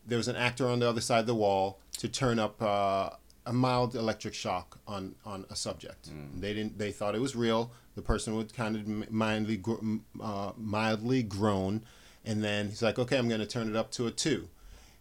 There 0.03 0.17
was 0.17 0.27
an 0.27 0.35
actor 0.35 0.67
on 0.67 0.79
the 0.79 0.89
other 0.89 0.99
side 0.99 1.19
of 1.19 1.27
the 1.27 1.35
wall 1.35 1.79
to 1.99 2.09
turn 2.09 2.39
up 2.39 2.59
uh, 2.59 3.11
a 3.45 3.53
mild 3.53 3.93
electric 3.93 4.33
shock 4.33 4.79
on 4.87 5.13
on 5.27 5.45
a 5.51 5.55
subject. 5.55 6.09
They 6.41 6.55
didn't. 6.55 6.79
They 6.79 6.91
thought 6.91 7.13
it 7.13 7.21
was 7.21 7.35
real. 7.35 7.69
The 7.93 8.01
person 8.01 8.35
would 8.35 8.51
kind 8.51 8.75
of 8.75 9.11
mildly 9.11 9.57
gr- 9.57 9.97
uh, 10.19 10.53
mildly 10.57 11.21
groan, 11.21 11.83
and 12.25 12.43
then 12.43 12.69
he's 12.69 12.81
like, 12.81 12.97
"Okay, 12.97 13.19
I'm 13.19 13.27
going 13.27 13.41
to 13.41 13.45
turn 13.45 13.69
it 13.69 13.75
up 13.75 13.91
to 13.91 14.07
a 14.07 14.11
two 14.11 14.49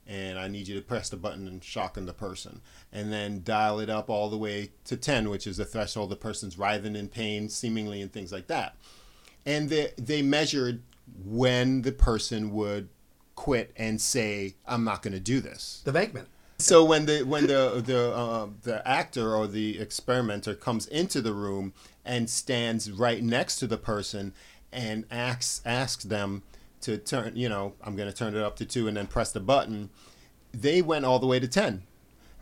and 0.07 0.39
I 0.39 0.49
need 0.49 0.68
you 0.68 0.74
to 0.74 0.82
press 0.82 1.09
the 1.09 1.16
button 1.16 1.49
and 1.49 1.64
shocken 1.64 2.05
the 2.05 2.12
person, 2.12 2.61
and 2.93 3.11
then 3.11 3.41
dial 3.43 3.80
it 3.80 3.89
up 3.89 4.11
all 4.11 4.28
the 4.28 4.37
way 4.37 4.72
to 4.85 4.99
10, 4.99 5.30
which 5.30 5.47
is 5.47 5.57
the 5.57 5.64
threshold 5.64 6.11
the 6.11 6.16
person's 6.16 6.59
writhing 6.59 6.95
in 6.95 7.09
pain, 7.09 7.49
seemingly, 7.49 8.03
and 8.03 8.12
things 8.12 8.30
like 8.30 8.47
that. 8.49 8.76
And 9.47 9.68
they, 9.68 9.92
they 9.97 10.22
measured 10.22 10.82
when 11.24 11.82
the 11.82 11.92
person 11.92 12.51
would 12.53 12.88
quit 13.34 13.72
and 13.76 14.01
say, 14.01 14.55
"I'm 14.66 14.84
not 14.84 15.03
going 15.03 15.12
to 15.12 15.20
do 15.20 15.40
this." 15.40 15.82
The 15.84 15.92
Bankman. 15.92 16.26
So 16.59 16.84
when 16.84 17.07
the 17.07 17.22
when 17.24 17.47
the 17.47 17.82
the 17.84 18.14
uh, 18.14 18.49
the 18.62 18.86
actor 18.88 19.34
or 19.34 19.47
the 19.47 19.78
experimenter 19.80 20.55
comes 20.55 20.86
into 20.86 21.20
the 21.20 21.32
room 21.32 21.72
and 22.05 22.30
stands 22.30 22.90
right 22.90 23.22
next 23.22 23.57
to 23.57 23.66
the 23.66 23.76
person 23.76 24.32
and 24.72 25.05
asks 25.11 25.61
asks 25.66 26.05
them 26.05 26.42
to 26.82 26.97
turn, 26.97 27.34
you 27.34 27.49
know, 27.49 27.74
I'm 27.82 27.97
going 27.97 28.09
to 28.09 28.14
turn 28.14 28.34
it 28.36 28.42
up 28.42 28.57
to 28.57 28.64
two 28.64 28.88
and 28.88 28.97
then 28.97 29.07
press 29.09 29.32
the 29.32 29.40
button, 29.40 29.90
they 30.53 30.80
went 30.80 31.05
all 31.05 31.18
the 31.18 31.26
way 31.26 31.40
to 31.40 31.49
ten, 31.49 31.82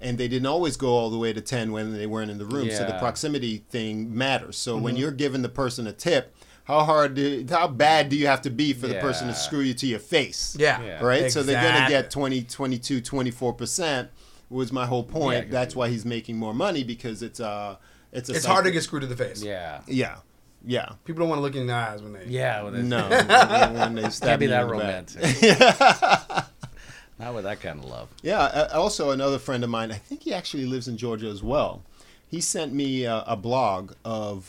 and 0.00 0.18
they 0.18 0.28
didn't 0.28 0.46
always 0.46 0.76
go 0.76 0.88
all 0.88 1.10
the 1.10 1.18
way 1.18 1.32
to 1.32 1.40
ten 1.40 1.72
when 1.72 1.94
they 1.94 2.06
weren't 2.06 2.30
in 2.30 2.38
the 2.38 2.44
room. 2.44 2.70
So 2.70 2.84
the 2.84 2.98
proximity 2.98 3.64
thing 3.70 4.14
matters. 4.14 4.56
So 4.58 4.76
when 4.76 4.96
you're 4.96 5.10
giving 5.10 5.42
the 5.42 5.48
person 5.48 5.86
a 5.86 5.92
tip. 5.92 6.34
How 6.64 6.84
hard, 6.84 7.14
do, 7.14 7.44
how 7.50 7.66
bad 7.66 8.08
do 8.08 8.16
you 8.16 8.28
have 8.28 8.42
to 8.42 8.50
be 8.50 8.72
for 8.72 8.86
the 8.86 8.94
person 8.94 9.26
to 9.28 9.34
screw 9.34 9.60
you 9.60 9.74
to 9.74 9.86
your 9.86 9.98
face? 9.98 10.56
Yeah. 10.58 10.80
Yeah. 10.82 11.02
right? 11.04 11.30
So 11.32 11.42
they're 11.42 11.60
going 11.60 11.82
to 11.84 11.88
get 11.88 12.10
20, 12.10 12.42
22, 12.44 13.00
24% 13.02 14.08
was 14.48 14.70
my 14.72 14.86
whole 14.86 15.02
point. 15.02 15.34
Yeah, 15.36 15.42
'cause 15.44 15.50
That's 15.50 15.76
why 15.76 15.88
he's 15.88 16.04
making 16.04 16.36
more 16.36 16.54
money 16.54 16.84
because 16.84 17.22
it's 17.22 17.40
uh 17.40 17.76
it's 18.12 18.28
a 18.28 18.34
It's 18.34 18.42
psych- 18.42 18.52
hard 18.52 18.64
to 18.66 18.70
get 18.70 18.82
screwed 18.82 19.00
to 19.02 19.08
the 19.08 19.16
face. 19.16 19.42
yeah, 19.42 19.80
Yeah. 19.88 20.18
Yeah. 20.64 20.90
People 21.04 21.20
don't 21.20 21.28
want 21.30 21.38
to 21.38 21.42
look 21.42 21.56
in 21.56 21.66
the 21.66 21.72
eyes 21.74 22.00
when 22.02 22.12
they. 22.12 22.26
yeah. 22.26 22.62
Well, 22.62 22.70
No. 22.72 23.08
when 23.08 23.94
they 23.96 24.08
stab 24.10 24.28
can't 24.38 24.40
be 24.40 24.46
that 24.46 24.62
in 24.62 24.68
the 24.68 24.76
back. 24.76 25.58
romantic. 25.58 25.58
Not 27.18 27.34
with 27.34 27.44
that 27.44 27.60
kind 27.60 27.78
of 27.78 27.84
love. 27.86 28.08
Yeah, 28.22 28.40
uh, 28.40 28.68
also 28.74 29.10
another 29.10 29.38
friend 29.38 29.62
of 29.64 29.70
mine, 29.70 29.90
I 29.92 29.96
think 29.96 30.22
he 30.22 30.32
actually 30.34 30.66
lives 30.66 30.88
in 30.88 30.96
Georgia 30.96 31.26
as 31.28 31.42
well. 31.42 31.82
he 32.28 32.40
sent 32.40 32.72
me 32.72 33.04
a, 33.04 33.22
a 33.26 33.36
blog 33.36 33.92
of 34.04 34.48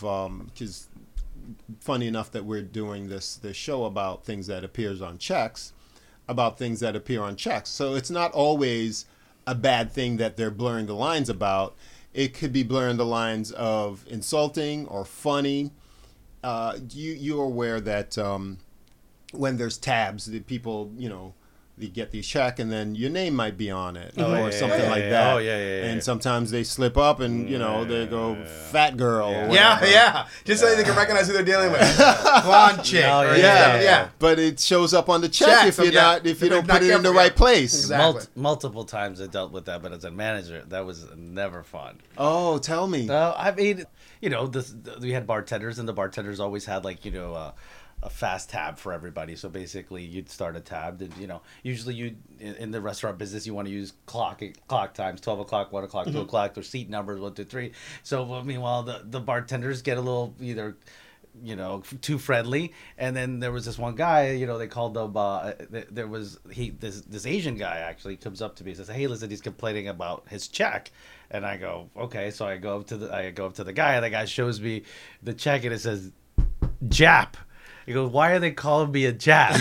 because 0.54 0.88
funny 1.80 2.08
enough 2.08 2.32
that 2.32 2.46
we're 2.46 2.62
doing 2.62 3.10
this 3.10 3.36
this 3.36 3.58
show 3.58 3.86
about 3.86 4.26
things 4.26 4.48
that 4.48 4.64
appears 4.64 5.02
on 5.02 5.18
checks, 5.18 5.74
about 6.28 6.58
things 6.58 6.80
that 6.80 6.96
appear 6.96 7.22
on 7.22 7.36
checks. 7.36 7.70
So 7.70 7.96
it's 7.96 8.10
not 8.10 8.32
always 8.32 9.06
a 9.46 9.56
bad 9.56 9.92
thing 9.92 10.18
that 10.18 10.38
they're 10.38 10.52
blurring 10.52 10.86
the 10.86 10.96
lines 10.96 11.30
about. 11.30 11.76
It 12.14 12.34
could 12.34 12.54
be 12.54 12.64
blurring 12.64 12.98
the 12.98 13.06
lines 13.06 13.52
of 13.52 14.06
insulting 14.08 14.88
or 14.88 15.06
funny. 15.06 15.72
Uh, 16.44 16.78
you 16.92 17.14
you're 17.14 17.44
aware 17.44 17.80
that 17.82 18.18
um, 18.18 18.60
when 19.32 19.58
there's 19.58 19.78
tabs, 19.78 20.26
that 20.26 20.48
people 20.48 20.92
you 20.98 21.10
know 21.10 21.34
you 21.78 21.88
get 21.90 22.12
the 22.12 22.22
check 22.22 22.60
and 22.60 22.72
then 22.72 22.94
your 22.94 23.10
name 23.10 23.36
might 23.36 23.58
be 23.58 23.72
on 23.72 23.98
it 23.98 24.14
Oh, 24.18 24.32
or 24.32 24.38
yeah, 24.38 24.50
something 24.52 24.80
yeah, 24.80 24.90
like 24.92 25.04
yeah. 25.04 25.10
that. 25.10 25.34
Oh, 25.34 25.38
yeah, 25.40 25.58
yeah, 25.58 25.66
yeah. 25.82 25.86
And 25.92 26.04
sometimes 26.04 26.52
they 26.52 26.64
slip 26.64 26.98
up 26.98 27.20
and 27.20 27.50
you 27.50 27.58
know 27.58 27.84
they 27.84 28.06
go 28.06 28.36
fat 28.46 28.96
girl. 28.96 29.30
Or 29.30 29.50
Yeah, 29.54 29.84
yeah. 29.84 30.28
Just 30.46 30.62
so 30.62 30.76
they 30.76 30.84
can 30.84 30.96
recognize 30.96 31.26
who 31.28 31.34
they're 31.34 31.44
dealing 31.44 31.72
with. 31.72 31.82
Blonde 32.44 32.84
chick. 32.84 33.06
Oh, 33.08 33.22
or- 33.22 33.36
yeah, 33.36 33.76
Yeah, 33.78 33.82
yeah. 33.82 34.10
But 34.20 34.38
it 34.38 34.60
shows 34.60 34.94
up 34.94 35.10
on 35.10 35.22
the 35.22 35.30
check, 35.30 35.48
Check, 35.50 35.68
if 35.70 35.78
you're 35.80 35.88
yeah. 35.88 36.02
not 36.02 36.26
if 36.28 36.42
you 36.42 36.50
don't 36.50 36.58
you're 36.58 36.62
put 36.64 36.68
not 36.74 36.84
it 36.84 36.92
in 36.92 36.98
the 37.02 37.10
careful, 37.10 37.14
right 37.14 37.36
place. 37.36 37.74
Exactly. 37.74 38.14
Mult- 38.14 38.30
multiple 38.36 38.86
times 38.86 39.20
I 39.20 39.26
dealt 39.28 39.52
with 39.52 39.66
that, 39.66 39.82
but 39.82 39.92
as 39.94 40.04
a 40.04 40.12
manager, 40.12 40.64
that 40.68 40.86
was 40.86 41.08
never 41.16 41.64
fun. 41.64 42.00
Oh, 42.18 42.60
tell 42.60 42.88
me. 42.88 43.10
Uh, 43.10 43.34
I 43.36 43.52
mean, 43.52 43.86
you 44.22 44.30
know, 44.30 44.46
this, 44.48 44.74
we 45.02 45.12
had 45.12 45.26
bartenders, 45.26 45.80
and 45.80 45.90
the 45.90 45.94
bartenders 45.94 46.40
always 46.40 46.66
had 46.66 46.86
like 46.86 47.04
you 47.04 47.12
know 47.12 47.34
uh, 47.34 47.52
a 48.04 48.10
fast 48.10 48.50
tab 48.50 48.78
for 48.78 48.94
everybody. 48.94 49.36
So 49.36 49.50
basically, 49.50 50.04
you'd 50.04 50.30
start 50.30 50.56
a 50.56 50.60
tab, 50.60 51.02
and 51.02 51.16
you 51.18 51.26
know, 51.26 51.42
usually 51.64 51.96
you 51.96 52.16
in, 52.40 52.72
the 52.72 52.82
restaurant 52.82 53.18
business, 53.18 53.48
you 53.48 53.54
want 53.54 53.68
to 53.68 53.74
use 53.74 53.94
clock 54.06 54.42
clock 54.68 54.94
times, 54.94 55.22
twelve 55.22 55.40
o'clock, 55.40 55.72
one 55.72 55.84
o'clock, 55.84 56.08
two 56.08 56.20
o'clock, 56.20 56.58
or 56.58 56.64
seat 56.64 56.90
numbers, 56.90 57.20
one, 57.20 57.34
two, 57.34 57.46
three. 57.46 57.72
So 58.04 58.24
well, 58.24 58.44
meanwhile, 58.44 58.84
the 58.84 59.02
the 59.04 59.22
bartenders 59.22 59.82
get 59.82 59.98
a 59.98 60.02
little 60.02 60.36
either 60.40 60.76
you 61.42 61.56
know 61.56 61.82
too 62.02 62.20
friendly. 62.20 62.74
And 62.98 63.16
then 63.16 63.40
there 63.40 63.52
was 63.52 63.66
this 63.66 63.80
one 63.80 63.96
guy 63.96 64.32
you 64.32 64.46
know 64.46 64.58
they 64.58 64.68
called 64.68 64.96
him 64.96 65.18
uh 65.18 65.54
there 65.90 66.08
was 66.08 66.40
he 66.52 66.70
this 66.70 67.02
this 67.02 67.26
asian 67.26 67.56
guy 67.56 67.78
actually 67.78 68.18
comes 68.18 68.40
up 68.40 68.56
to 68.58 68.64
me 68.64 68.70
and 68.72 68.78
says 68.78 68.88
hey 68.88 69.08
listen 69.08 69.32
he's 69.32 69.42
complaining 69.42 69.88
about 69.88 70.26
his 70.30 70.48
check. 70.48 70.92
And 71.32 71.44
i 71.44 71.58
go 71.58 71.90
okay. 71.98 72.30
So 72.30 72.46
i 72.46 72.58
go 72.58 72.78
up 72.78 72.88
to 72.88 72.98
the 72.98 73.14
i 73.14 73.32
go 73.32 73.48
up 73.48 73.56
to 73.56 73.64
the 73.64 73.74
guy 73.74 73.96
and 73.96 74.04
the 74.04 74.12
guy 74.12 74.26
shows 74.26 74.62
me 74.62 74.84
the 75.24 75.34
check 75.34 75.64
and 75.64 75.74
it 75.74 75.80
says 75.80 76.12
jap 76.88 77.34
he 77.86 77.94
goes, 77.94 78.12
"Why 78.12 78.32
are 78.32 78.40
they 78.40 78.52
calling 78.52 78.92
me 78.92 79.06
a 79.06 79.14
Jap?" 79.14 79.52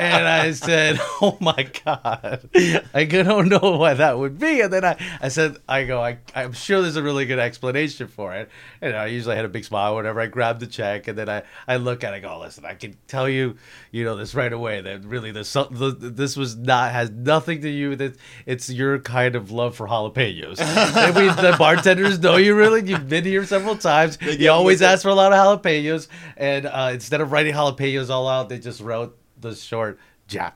and 0.00 0.28
I 0.28 0.52
said, 0.52 0.98
"Oh 1.20 1.36
my 1.40 1.68
god, 1.84 2.48
I 2.94 3.04
don't 3.04 3.48
know 3.48 3.76
why 3.76 3.94
that 3.94 4.18
would 4.18 4.38
be." 4.38 4.60
And 4.60 4.72
then 4.72 4.84
I, 4.84 4.96
I 5.20 5.28
said, 5.28 5.56
"I 5.68 5.84
go, 5.84 6.02
I, 6.02 6.18
I'm 6.34 6.52
sure 6.52 6.82
there's 6.82 6.96
a 6.96 7.02
really 7.02 7.26
good 7.26 7.38
explanation 7.38 8.08
for 8.08 8.34
it." 8.34 8.50
And 8.80 8.94
I 8.94 9.06
usually 9.06 9.36
had 9.36 9.44
a 9.44 9.48
big 9.48 9.64
smile 9.64 9.96
whenever 9.96 10.20
I 10.20 10.26
grabbed 10.26 10.60
the 10.60 10.66
check, 10.66 11.08
and 11.08 11.16
then 11.16 11.28
I, 11.28 11.42
I 11.66 11.76
look 11.76 12.04
at, 12.04 12.12
it, 12.12 12.18
I 12.18 12.20
go, 12.20 12.38
"Listen, 12.40 12.64
I 12.64 12.74
can 12.74 12.96
tell 13.06 13.28
you, 13.28 13.56
you 13.90 14.04
know, 14.04 14.16
this 14.16 14.34
right 14.34 14.52
away 14.52 14.80
that 14.80 15.04
really 15.04 15.32
this, 15.32 15.56
this 15.70 16.36
was 16.36 16.56
not 16.56 16.92
has 16.92 17.10
nothing 17.10 17.60
to 17.62 17.70
do 17.70 17.90
with 17.90 18.00
it. 18.00 18.16
It's 18.46 18.70
your 18.70 18.98
kind 18.98 19.34
of 19.34 19.50
love 19.50 19.76
for 19.76 19.86
jalapenos. 19.86 20.60
and 20.60 21.16
we, 21.16 21.28
the 21.28 21.56
bartenders 21.58 22.18
know 22.18 22.36
you 22.36 22.54
really. 22.54 22.88
You've 22.88 23.08
been 23.08 23.24
here 23.24 23.44
several 23.44 23.76
times. 23.76 24.18
You 24.20 24.50
always 24.50 24.82
ask 24.82 25.02
for 25.02 25.08
a 25.08 25.14
lot 25.14 25.32
of 25.32 25.62
jalapenos, 25.62 26.08
and 26.36 26.57
uh, 26.66 26.90
instead 26.92 27.20
of 27.20 27.32
writing 27.32 27.54
jalapenos 27.54 28.10
all 28.10 28.28
out, 28.28 28.48
they 28.48 28.58
just 28.58 28.80
wrote 28.80 29.16
the 29.40 29.54
short 29.54 29.98
Jap. 30.28 30.54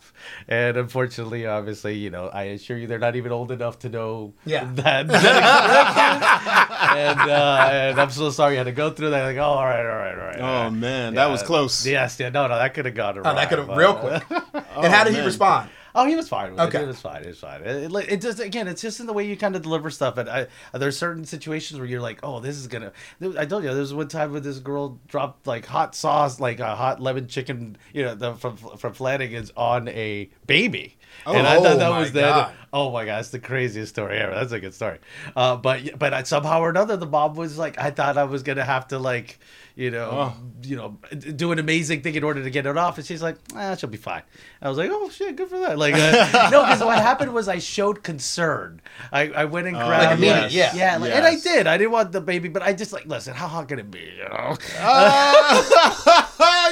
And 0.49 0.77
unfortunately, 0.77 1.47
obviously, 1.47 1.95
you 1.97 2.11
know, 2.11 2.29
I 2.29 2.43
assure 2.45 2.77
you, 2.77 2.87
they're 2.87 2.99
not 2.99 3.17
even 3.17 3.33
old 3.33 3.51
enough 3.51 3.79
to 3.81 3.89
know 3.89 4.35
Yeah. 4.45 4.65
that. 4.75 5.09
that 5.09 6.93
and, 6.97 7.31
uh, 7.31 7.69
and 7.73 8.01
I'm 8.01 8.11
so 8.11 8.29
sorry 8.31 8.57
I 8.57 8.59
had 8.59 8.65
to 8.65 8.73
go 8.73 8.91
through 8.91 9.11
that. 9.11 9.25
Like, 9.25 9.37
oh, 9.39 9.43
all 9.43 9.65
right, 9.65 9.81
all 9.81 9.97
right, 9.97 10.13
all 10.19 10.27
right. 10.27 10.39
Oh 10.39 10.63
right. 10.65 10.71
man, 10.73 11.15
that 11.15 11.31
was 11.31 11.43
close. 11.43 11.87
Yes, 11.87 12.21
yeah, 12.21 12.29
no, 12.29 12.47
no, 12.49 12.57
that 12.59 12.75
could 12.75 12.85
have 12.85 12.95
gone 12.95 13.19
Oh, 13.19 13.23
that 13.23 13.49
could 13.49 13.61
have 13.61 13.69
real 13.69 13.95
quick. 13.95 14.23
and 14.31 14.93
how 14.93 15.05
did 15.05 15.15
he 15.15 15.21
respond? 15.23 15.71
Oh, 15.95 16.07
he 16.07 16.17
was 16.17 16.29
fine. 16.29 16.53
With 16.53 16.61
Okay. 16.61 16.79
it. 16.79 16.81
He 16.83 16.87
was 16.87 17.01
fine. 17.01 17.23
He 17.23 17.29
was 17.29 17.39
fine. 17.39 17.61
It, 17.63 17.93
it, 17.95 18.13
it 18.13 18.21
just 18.21 18.41
again, 18.41 18.67
it's 18.69 18.81
just 18.83 18.99
in 19.01 19.07
the 19.07 19.13
way 19.13 19.27
you 19.27 19.37
kind 19.37 19.55
of 19.57 19.63
deliver 19.63 19.91
stuff. 19.91 20.17
And 20.17 20.29
I, 20.29 20.47
there's 20.73 20.97
certain 20.99 21.25
situations 21.25 21.79
where 21.79 21.89
you're 21.89 22.01
like, 22.01 22.21
oh, 22.23 22.41
this 22.41 22.57
is 22.57 22.67
gonna. 22.67 22.93
I 23.39 23.45
told 23.47 23.65
you 23.65 23.71
there 23.71 23.79
was 23.81 23.93
one 23.95 24.09
time 24.09 24.33
where 24.33 24.41
this 24.41 24.59
girl 24.59 24.99
dropped 25.09 25.47
like 25.47 25.67
hot 25.67 25.95
sauce, 25.95 26.41
like 26.41 26.61
a 26.61 26.75
hot 26.75 27.01
lemon 27.01 27.27
chicken, 27.29 27.77
you 27.93 28.03
know, 28.05 28.15
the, 28.15 28.35
from 28.35 28.57
from 28.57 28.95
Flanagan's 28.95 29.53
on 29.57 29.89
a 29.89 30.31
baby. 30.47 30.97
and 31.27 31.47
I 31.47 31.57
Oh, 31.57 31.63
thought 31.63 31.79
that 31.79 31.91
my 31.91 31.99
was. 32.01 32.11
God. 32.11 32.53
Oh 32.73 32.91
my 32.91 33.05
god, 33.05 33.21
it's 33.21 33.29
the 33.29 33.39
craziest 33.39 33.93
story 33.93 34.17
ever. 34.17 34.35
That's 34.35 34.53
a 34.53 34.59
good 34.61 34.73
story. 34.73 34.99
Uh, 35.37 35.57
but 35.57 35.99
but 35.99 36.15
I, 36.15 36.23
somehow 36.23 36.61
or 36.61 36.71
another, 36.71 36.97
the 36.97 37.05
mom 37.07 37.35
was 37.35 37.59
like, 37.59 37.79
I 37.79 37.91
thought 37.91 38.17
I 38.17 38.25
was 38.25 38.43
gonna 38.43 38.65
have 38.65 38.89
to 38.89 38.99
like, 38.99 39.39
you 39.77 39.91
know, 39.91 40.09
Oh. 40.11 40.37
you 40.63 40.77
know, 40.77 40.99
do 41.37 41.53
an 41.53 41.59
amazing 41.59 42.01
thing 42.01 42.15
in 42.15 42.25
order 42.25 42.43
to 42.43 42.49
get 42.49 42.65
it 42.65 42.79
off, 42.79 42.97
and 42.97 43.07
she's 43.07 43.23
like, 43.23 43.37
ah, 43.55 43.75
she'll 43.77 43.91
be 43.91 43.99
fine. 43.99 44.23
I 44.63 44.71
was 44.71 44.79
like, 44.79 44.89
oh 44.91 45.11
shit, 45.11 45.37
good 45.37 45.49
for 45.51 45.59
that. 45.59 45.77
Like, 45.83 45.95
uh, 45.95 46.49
no, 46.53 46.63
because 46.63 46.81
what 46.83 46.97
happened 46.99 47.35
was 47.35 47.49
I 47.49 47.59
showed 47.59 48.03
concern. 48.05 48.81
I, 49.11 49.29
I 49.31 49.45
went 49.47 49.67
and 49.67 49.77
grabbed, 49.77 50.21
Like 50.21 50.21
yes. 50.21 50.55
yeah. 50.55 50.75
yeah, 50.75 50.97
like, 50.97 51.13
and 51.13 51.27
I 51.27 51.35
did. 51.39 51.67
I 51.67 51.77
didn't 51.77 51.91
want 51.91 52.13
the 52.13 52.21
baby, 52.21 52.49
but 52.49 52.63
I 52.63 52.73
just 52.73 52.93
like, 52.93 53.05
listen, 53.07 53.35
how 53.35 53.49
hot 53.49 53.69
can 53.69 53.81
it 53.81 53.91
be? 53.91 53.99
You 54.17 54.29
know. 54.29 54.57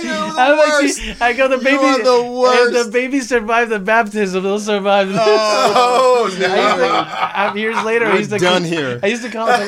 You're 0.01 0.15
the 0.15 0.41
I'm 0.41 0.57
like, 0.57 0.69
worst. 0.69 0.97
see, 0.97 1.15
I 1.21 1.33
go, 1.33 1.49
the 1.49 1.57
You 1.59 1.65
baby, 1.65 1.85
are 1.85 2.03
the 2.03 2.31
worst. 2.33 2.87
the 2.87 2.91
baby 2.93 3.21
survived 3.21 3.71
the 3.71 3.79
baptism. 3.81 4.43
They'll 4.45 4.59
survive. 4.59 5.09
This. 5.09 5.19
Oh, 5.21 6.25
I 6.25 6.29
used 6.29 6.39
to, 6.39 7.41
uh, 7.41 7.53
years 7.55 7.85
later, 7.85 8.07
I 8.07 8.13
We're 8.13 8.19
used 8.19 8.31
to 8.31 8.39
done 8.39 8.65
here. 8.65 9.01
I 9.03 9.07
used 9.09 9.23
to 9.25 9.31
call 9.31 9.49
it. 9.49 9.61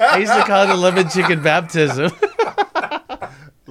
I 0.00 0.18
used 0.18 0.32
to 0.32 0.42
call 0.44 0.64
it 0.64 0.66
the 0.68 0.76
lemon 0.76 1.08
chicken 1.08 1.42
baptism. 1.42 2.10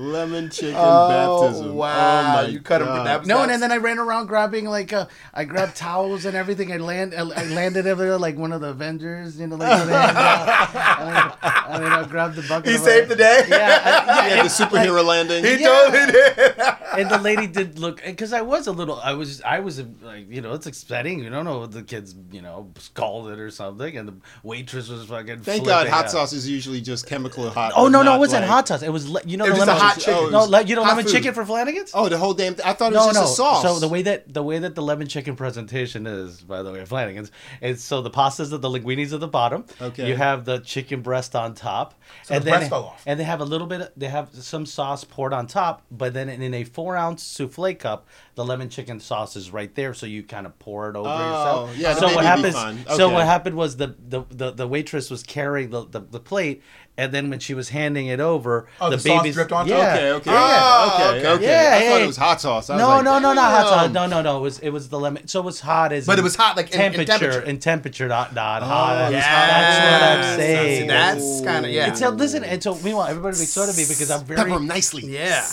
Lemon 0.01 0.49
chicken 0.49 0.75
Oh, 0.77 1.41
baptism. 1.43 1.75
wow. 1.75 1.93
Oh 1.93 2.23
my 2.43 2.47
You 2.47 2.59
cut 2.59 2.81
him- 2.81 2.87
God. 2.87 3.05
that 3.07 3.19
was- 3.19 3.27
no, 3.27 3.35
and 3.41 3.49
That's- 3.49 3.59
then 3.61 3.71
I 3.71 3.77
ran 3.77 3.99
around 3.99 4.25
grabbing 4.25 4.65
like 4.65 4.91
uh, 4.93 5.05
I 5.33 5.43
grabbed 5.45 5.75
towels 5.75 6.25
and 6.25 6.35
everything. 6.35 6.71
I 6.73 6.77
land 6.77 7.13
I 7.13 7.19
I 7.21 7.43
landed 7.45 7.85
over 7.87 8.03
there 8.03 8.17
like 8.17 8.37
one 8.37 8.51
of 8.51 8.61
the 8.61 8.69
Avengers, 8.69 9.39
you 9.39 9.47
know, 9.47 9.55
like 9.57 9.79
with 9.79 9.89
the 9.89 9.97
hand 9.99 10.17
out. 10.17 10.99
and, 10.99 11.15
then, 11.15 11.73
and 11.75 11.83
then 11.83 11.91
I 11.91 12.03
grabbed 12.07 12.35
the 12.35 12.41
bucket. 12.43 12.69
He 12.69 12.75
of- 12.75 12.81
saved 12.81 13.09
the 13.09 13.15
day? 13.15 13.45
Yeah, 13.47 13.55
I- 13.55 13.59
yeah, 13.59 14.27
Yeah, 14.27 14.35
the 14.35 14.39
and, 14.41 14.49
superhero 14.49 15.05
landing. 15.05 15.43
He 15.43 15.57
Yeah. 15.61 15.67
totally 15.67 16.11
did. 16.11 16.63
and 16.97 17.09
the 17.09 17.19
lady 17.19 17.47
did 17.47 17.77
look 17.79 18.03
because 18.03 18.33
I 18.33 18.41
was 18.41 18.67
a 18.67 18.71
little. 18.71 18.99
I 18.99 19.13
was 19.13 19.41
I 19.43 19.59
was 19.59 19.81
like 20.01 20.29
you 20.31 20.41
know 20.41 20.53
it's 20.53 20.65
exciting. 20.67 21.19
You 21.23 21.29
don't 21.29 21.45
know 21.45 21.65
the 21.67 21.83
kids 21.83 22.15
you 22.31 22.41
know 22.41 22.71
scalded 22.79 23.39
or 23.39 23.51
something, 23.51 23.95
and 23.97 24.07
the 24.07 24.13
waitress 24.43 24.89
was 24.89 25.05
fucking. 25.05 25.41
Thank 25.41 25.65
God, 25.65 25.87
hot 25.87 26.05
out. 26.05 26.11
sauce 26.11 26.33
is 26.33 26.49
usually 26.49 26.81
just 26.81 27.05
chemical 27.07 27.49
hot. 27.49 27.73
Oh 27.75 27.87
no, 27.87 27.99
no, 27.99 28.03
not 28.11 28.15
it 28.15 28.19
wasn't 28.19 28.41
like- 28.41 28.49
hot 28.49 28.67
sauce. 28.67 28.81
It 28.81 28.89
was 28.91 29.07
le- 29.07 29.21
you 29.25 29.37
know 29.37 29.45
It 29.45 29.49
the 29.49 29.59
was 29.59 29.67
lemon 29.67 29.75
a 29.75 29.79
hot 29.93 29.99
chicken. 29.99 30.13
Oh, 30.15 30.29
No, 30.29 30.39
was 30.39 30.49
le- 30.49 30.63
you 30.63 30.75
know 30.75 30.83
hot 30.83 30.89
lemon 30.91 31.05
food. 31.05 31.11
chicken 31.13 31.33
for 31.33 31.45
Flanagan's. 31.45 31.91
Oh, 31.93 32.09
the 32.09 32.17
whole 32.17 32.33
damn. 32.33 32.55
Th- 32.55 32.65
I 32.67 32.73
thought 32.73 32.91
it 32.91 32.95
was 32.95 33.07
no, 33.07 33.13
just 33.13 33.39
no. 33.39 33.45
a 33.45 33.49
sauce. 33.49 33.61
So 33.63 33.79
the 33.79 33.87
way 33.87 34.01
that 34.03 34.33
the 34.33 34.43
way 34.43 34.59
that 34.59 34.75
the 34.75 34.81
lemon 34.81 35.07
chicken 35.07 35.35
presentation 35.35 36.07
is, 36.07 36.41
by 36.41 36.63
the 36.63 36.71
way, 36.71 36.81
at 36.81 36.87
Flanagan's, 36.87 37.31
is 37.61 37.83
so 37.83 38.01
the 38.01 38.09
pastas 38.11 38.51
of 38.51 38.61
the 38.61 38.69
linguinis 38.69 39.13
at 39.13 39.19
the 39.19 39.27
bottom. 39.27 39.65
Okay. 39.81 40.07
You 40.07 40.15
have 40.15 40.45
the 40.45 40.59
chicken 40.59 41.01
breast 41.01 41.35
on 41.35 41.53
top, 41.55 41.93
So 42.23 42.35
and 42.35 42.41
the 42.43 42.45
then 42.45 42.59
breast 42.59 42.69
fell 42.69 42.83
off. 42.85 43.03
and 43.05 43.19
they 43.19 43.23
have 43.23 43.41
a 43.41 43.45
little 43.45 43.67
bit. 43.67 43.91
They 43.97 44.07
have 44.07 44.29
some 44.33 44.65
sauce 44.65 45.03
poured 45.03 45.33
on 45.33 45.47
top, 45.47 45.83
but 45.91 46.13
then 46.13 46.29
in 46.29 46.53
a 46.53 46.63
four 46.63 46.95
ounce 46.97 47.23
souffle 47.23 47.73
cup, 47.75 48.07
the 48.35 48.45
lemon 48.45 48.69
chicken 48.69 48.99
sauce 48.99 49.35
is 49.35 49.51
right 49.51 49.73
there, 49.75 49.93
so 49.93 50.05
you 50.05 50.23
kind 50.23 50.45
of 50.45 50.57
pour 50.59 50.89
it 50.89 50.95
over 50.95 51.09
Oh, 51.09 51.17
yourself. 51.17 51.77
yeah, 51.77 51.93
So 51.95 52.07
what 52.07 52.19
be 52.21 52.25
happens? 52.25 52.55
fine. 52.55 52.85
So 52.95 53.09
what 53.09 53.25
happened 53.25 53.55
was 53.55 53.77
the, 53.77 53.95
the 54.07 54.23
the 54.29 54.51
the 54.51 54.67
waitress 54.67 55.09
was 55.09 55.23
carrying 55.23 55.69
the, 55.69 55.85
the, 55.85 55.99
the 55.99 56.19
plate, 56.19 56.61
and 56.97 57.11
then 57.11 57.29
when 57.29 57.39
she 57.39 57.53
was 57.53 57.69
handing 57.69 58.07
it 58.07 58.19
over, 58.19 58.67
Oh, 58.79 58.89
the, 58.89 58.97
the 58.97 59.01
sauce 59.01 59.21
baby's 59.21 59.35
dripped 59.35 59.51
on 59.51 59.65
top? 59.67 59.77
yeah, 59.77 59.93
Okay, 59.93 60.11
okay, 60.11 60.31
Oh, 60.33 60.93
okay, 61.09 61.17
okay. 61.19 61.27
okay. 61.29 61.45
Yeah, 61.45 61.77
I 61.87 61.89
thought 61.91 62.01
it 62.01 62.07
was 62.07 62.17
hot 62.17 62.41
sauce. 62.41 62.69
I 62.69 62.73
was 62.75 62.81
no, 62.81 62.87
like, 62.89 63.03
no, 63.05 63.19
no, 63.19 63.33
not 63.33 63.51
hot 63.51 63.67
sauce. 63.69 63.91
No, 63.91 64.05
no, 64.07 64.21
no. 64.21 64.37
It 64.37 64.41
was 64.41 64.59
it 64.59 64.69
was 64.69 64.89
the 64.89 64.99
lemon. 64.99 65.27
So 65.27 65.39
it 65.39 65.45
was 65.45 65.59
hot 65.61 65.91
as 65.93 66.05
But 66.05 66.19
it 66.19 66.23
was 66.23 66.35
hot, 66.35 66.57
like, 66.57 66.67
in- 66.73 66.73
in 66.81 66.91
temperature, 66.91 67.05
temperature. 67.17 67.41
in 67.41 67.59
temperature, 67.59 68.07
not 68.07 68.35
not 68.35 68.61
hot. 68.63 68.95
Oh, 68.97 69.01
it 69.01 69.03
was 69.05 69.23
That's, 69.23 69.27
hot. 69.27 69.47
that's 69.47 70.01
what 70.01 70.29
I'm 70.33 70.39
saying. 70.39 70.81
See, 70.81 70.87
that's 70.87 71.41
kind 71.41 71.65
of 71.65 71.71
yeah. 71.71 71.85
And 71.87 71.97
so 71.97 72.07
uh, 72.09 72.11
listen, 72.11 72.43
and 72.43 72.61
so 72.61 72.75
meanwhile, 72.75 73.07
everybody 73.07 73.37
makes 73.39 73.53
fun 73.53 73.69
of 73.69 73.77
me 73.77 73.83
because 73.87 74.11
I'm 74.11 74.23
very. 74.25 74.37
Pepper 74.37 74.53
'em 74.55 74.67
nicely. 74.67 75.05
yeah. 75.07 75.45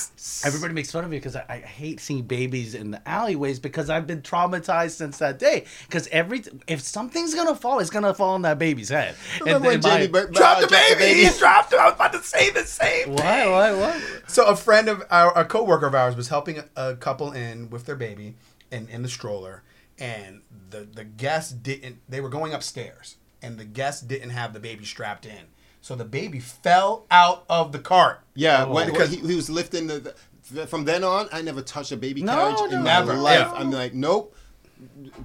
Everybody 0.44 0.74
makes 0.74 0.90
fun 0.90 1.04
of 1.04 1.10
me 1.10 1.16
because 1.16 1.36
I, 1.36 1.44
I 1.48 1.58
hate 1.58 2.00
seeing 2.00 2.22
babies 2.22 2.74
in 2.74 2.90
the 2.90 3.08
alleyways 3.08 3.60
because 3.60 3.88
I've 3.88 4.06
been 4.06 4.22
traumatized 4.22 4.92
since 4.92 5.18
that 5.18 5.38
day. 5.38 5.64
Because 5.86 6.08
every 6.08 6.42
if 6.66 6.80
something's 6.80 7.34
gonna 7.34 7.54
fall, 7.54 7.78
it's 7.78 7.90
gonna 7.90 8.12
fall 8.12 8.34
on 8.34 8.42
that 8.42 8.58
baby's 8.58 8.88
head. 8.88 9.14
Remember 9.40 9.70
and 9.70 9.82
Jamie 9.82 10.08
Bur- 10.08 10.26
Drop 10.32 10.58
uh, 10.58 10.60
the 10.62 10.66
baby. 10.66 11.22
He 11.28 11.38
dropped 11.38 11.72
it. 11.72 11.78
I 11.78 11.86
was 11.86 11.94
about 11.94 12.12
to 12.12 12.22
say 12.22 12.50
the 12.50 12.64
same. 12.64 13.14
Why? 13.14 13.48
Why? 13.48 13.72
What? 13.72 14.02
So 14.26 14.46
a 14.46 14.56
friend 14.56 14.88
of 14.88 15.04
our 15.10 15.36
a 15.38 15.44
coworker 15.44 15.86
of 15.86 15.94
ours 15.94 16.16
was 16.16 16.28
helping 16.28 16.62
a, 16.76 16.96
couple 16.96 17.32
in 17.32 17.70
with 17.70 17.86
their 17.86 17.96
baby 17.96 18.34
in, 18.72 18.88
in 18.88 19.02
the 19.02 19.08
stroller, 19.08 19.62
and 19.98 20.42
the 20.70 20.80
the 20.80 21.04
guest 21.04 21.62
didn't. 21.62 22.00
They 22.08 22.20
were 22.20 22.28
going 22.28 22.52
upstairs, 22.52 23.16
and 23.40 23.56
the 23.56 23.64
guests 23.64 24.02
didn't 24.02 24.30
have 24.30 24.52
the 24.52 24.60
baby 24.60 24.84
strapped 24.84 25.26
in, 25.26 25.46
so 25.80 25.94
the 25.94 26.04
baby 26.04 26.40
fell 26.40 27.06
out 27.10 27.44
of 27.48 27.72
the 27.72 27.78
cart. 27.78 28.20
Yeah, 28.34 28.64
oh. 28.66 28.72
when, 28.72 28.90
Because- 28.90 29.10
he, 29.10 29.16
he 29.18 29.34
was 29.36 29.48
lifting 29.50 29.86
the, 29.86 30.14
the. 30.52 30.66
From 30.66 30.84
then 30.86 31.04
on, 31.04 31.28
I 31.30 31.42
never 31.42 31.60
touched 31.60 31.92
a 31.92 31.96
baby 31.96 32.22
No, 32.22 32.32
carriage 32.34 32.60
in 32.60 32.70
no. 32.70 32.76
my 32.78 32.84
Never, 32.84 33.14
life. 33.14 33.38
yeah. 33.40 33.52
I'm 33.52 33.70
like, 33.70 33.92
nope. 33.92 34.34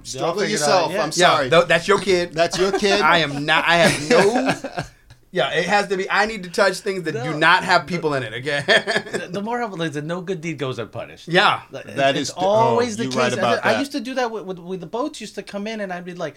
Struggle 0.02 0.34
figure 0.42 0.46
it 0.46 0.50
yourself. 0.52 0.92
yeah. 0.92 1.02
I'm 1.02 1.12
sorry. 1.12 1.44
Yeah, 1.46 1.50
th- 1.50 1.68
that's 1.68 1.88
your 1.88 1.98
kid. 1.98 2.34
That's 2.34 2.58
your 2.58 2.72
kid. 2.72 3.00
I 3.14 3.18
am 3.18 3.46
not. 3.46 3.64
I 3.66 3.76
have 3.76 4.10
no. 4.10 4.84
Yeah, 5.34 5.50
it 5.50 5.64
has 5.64 5.88
to 5.88 5.96
be. 5.96 6.08
I 6.08 6.26
need 6.26 6.44
to 6.44 6.48
touch 6.50 6.78
things 6.78 7.02
that 7.04 7.12
do 7.24 7.36
not 7.36 7.64
have 7.64 7.88
people 7.88 8.14
in 8.14 8.22
it. 8.22 8.32
Again. 8.32 8.62
The, 8.66 9.28
the 9.32 9.42
more 9.42 9.58
helpful 9.58 9.82
is 9.82 9.94
that 9.94 10.04
no 10.04 10.20
good 10.20 10.40
deed 10.40 10.58
goes 10.58 10.78
unpunished. 10.78 11.26
yeah. 11.26 11.62
Like, 11.72 11.86
That 11.96 12.14
it's 12.16 12.28
is- 12.30 12.34
always 12.36 12.94
oh, 13.00 13.02
the 13.02 13.08
case. 13.08 13.16
right 13.16 13.32
about 13.32 13.66
I, 13.66 13.72
that. 13.72 13.78
used 13.80 13.90
to 13.92 14.00
do 14.00 14.14
that 14.14 14.30
with, 14.30 14.44
with, 14.44 14.60
with 14.60 14.80
the 14.80 14.86
boats. 14.86 15.20
Used 15.20 15.34
to 15.34 15.42
come 15.42 15.66
in 15.66 15.80
and 15.80 15.92
I'd 15.92 16.04
be 16.04 16.14
like, 16.14 16.36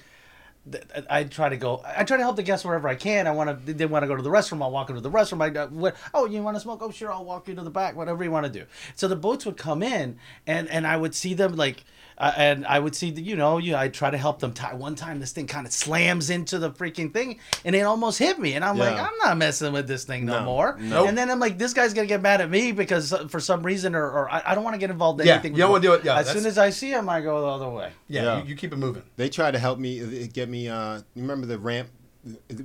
I'd 1.10 1.32
try 1.32 1.50
to 1.50 1.58
go. 1.58 1.82
I 1.86 2.04
try 2.04 2.18
to 2.18 2.24
help 2.24 2.36
the 2.36 2.44
guests 2.44 2.66
wherever 2.66 2.88
I 2.88 2.96
can. 2.96 3.28
I 3.28 3.32
want 3.32 3.66
to. 3.66 3.74
They 3.74 3.86
want 3.86 4.04
to 4.04 4.08
go 4.08 4.16
to 4.16 4.22
the 4.22 4.30
restroom. 4.30 4.62
I'll 4.62 4.72
walk 4.72 4.90
into 4.90 5.02
the 5.02 5.12
restroom. 5.12 5.42
I 5.42 5.60
uh, 5.60 5.68
what, 5.68 5.96
oh, 6.14 6.26
you 6.26 6.42
want 6.44 6.56
to 6.56 6.62
smoke? 6.62 6.82
Oh, 6.82 6.92
sure. 6.92 7.12
I'll 7.12 7.26
walk 7.26 7.48
you 7.48 7.56
to 7.56 7.62
the 7.62 7.70
back. 7.70 7.96
Whatever 7.96 8.24
you 8.24 8.32
want 8.32 8.46
to 8.46 8.52
do. 8.52 8.66
So 8.96 9.08
the 9.08 9.16
boats 9.16 9.46
would 9.46 9.58
come 9.58 9.82
in 9.82 10.18
and 10.46 10.70
and 10.70 10.86
I 10.88 10.98
would 10.98 11.16
see 11.16 11.34
them 11.34 11.56
like. 11.56 11.84
Uh, 12.20 12.32
and 12.36 12.66
I 12.66 12.80
would 12.80 12.96
see, 12.96 13.12
the, 13.12 13.22
you 13.22 13.36
know, 13.36 13.60
you 13.60 13.76
I 13.76 13.90
try 13.90 14.10
to 14.10 14.18
help 14.18 14.40
them 14.40 14.52
tie. 14.52 14.74
One 14.74 14.96
time, 14.96 15.20
this 15.20 15.32
thing 15.34 15.46
kind 15.46 15.68
of 15.68 15.72
slams 15.72 16.32
into 16.32 16.58
the 16.58 16.72
freaking 16.72 17.14
thing, 17.14 17.40
and 17.64 17.76
it 17.76 17.82
almost 17.82 18.18
hit 18.18 18.40
me. 18.40 18.54
And 18.54 18.66
I'm 18.66 18.76
like, 18.78 18.98
I'm 18.98 19.16
not 19.24 19.38
messing 19.38 19.72
with 19.72 19.88
this 19.88 20.04
thing 20.04 20.26
no, 20.26 20.40
No. 20.40 20.46
more. 20.46 20.78
Nope. 20.80 21.10
And 21.10 21.16
then 21.18 21.30
I'm 21.30 21.40
like, 21.40 21.60
this 21.60 21.74
guy's 21.74 21.94
gonna 21.94 22.08
get 22.08 22.24
mad 22.24 22.42
at 22.42 22.50
me 22.50 22.72
because 22.72 23.14
uh, 23.14 23.28
for 23.28 23.40
some 23.40 23.62
reason, 23.62 23.94
or, 23.94 24.04
or 24.10 24.32
I, 24.32 24.42
I 24.48 24.56
don't 24.56 24.64
want 24.64 24.74
to 24.74 24.80
get 24.80 24.90
involved 24.90 25.22
in 25.22 25.28
Yeah, 25.28 25.34
anything. 25.34 25.54
you 25.54 25.60
don't 25.60 25.70
wanna 25.72 25.84
do 25.84 25.94
it, 25.94 26.04
yeah, 26.04 26.18
as 26.18 26.26
that's- 26.26 26.36
soon 26.44 26.48
as 26.50 26.58
I 26.58 26.72
see 26.72 26.90
him, 26.90 27.08
I 27.08 27.22
go 27.22 27.40
the 27.42 27.48
other 27.48 27.70
way. 27.70 27.92
Yeah. 28.08 28.24
Yeah. 28.24 28.42
You, 28.42 28.50
you 28.50 28.56
keep 28.56 28.74
it 28.74 28.78
moving. 28.78 29.04
They 29.16 29.30
tried 29.30 29.52
to 29.52 29.60
help 29.60 29.78
me 29.78 30.02
uh, 30.24 30.28
get 30.34 30.50
me. 30.50 30.70
Uh, 30.70 31.02
remember 31.16 31.46
the 31.46 31.60
ramp? 31.60 31.90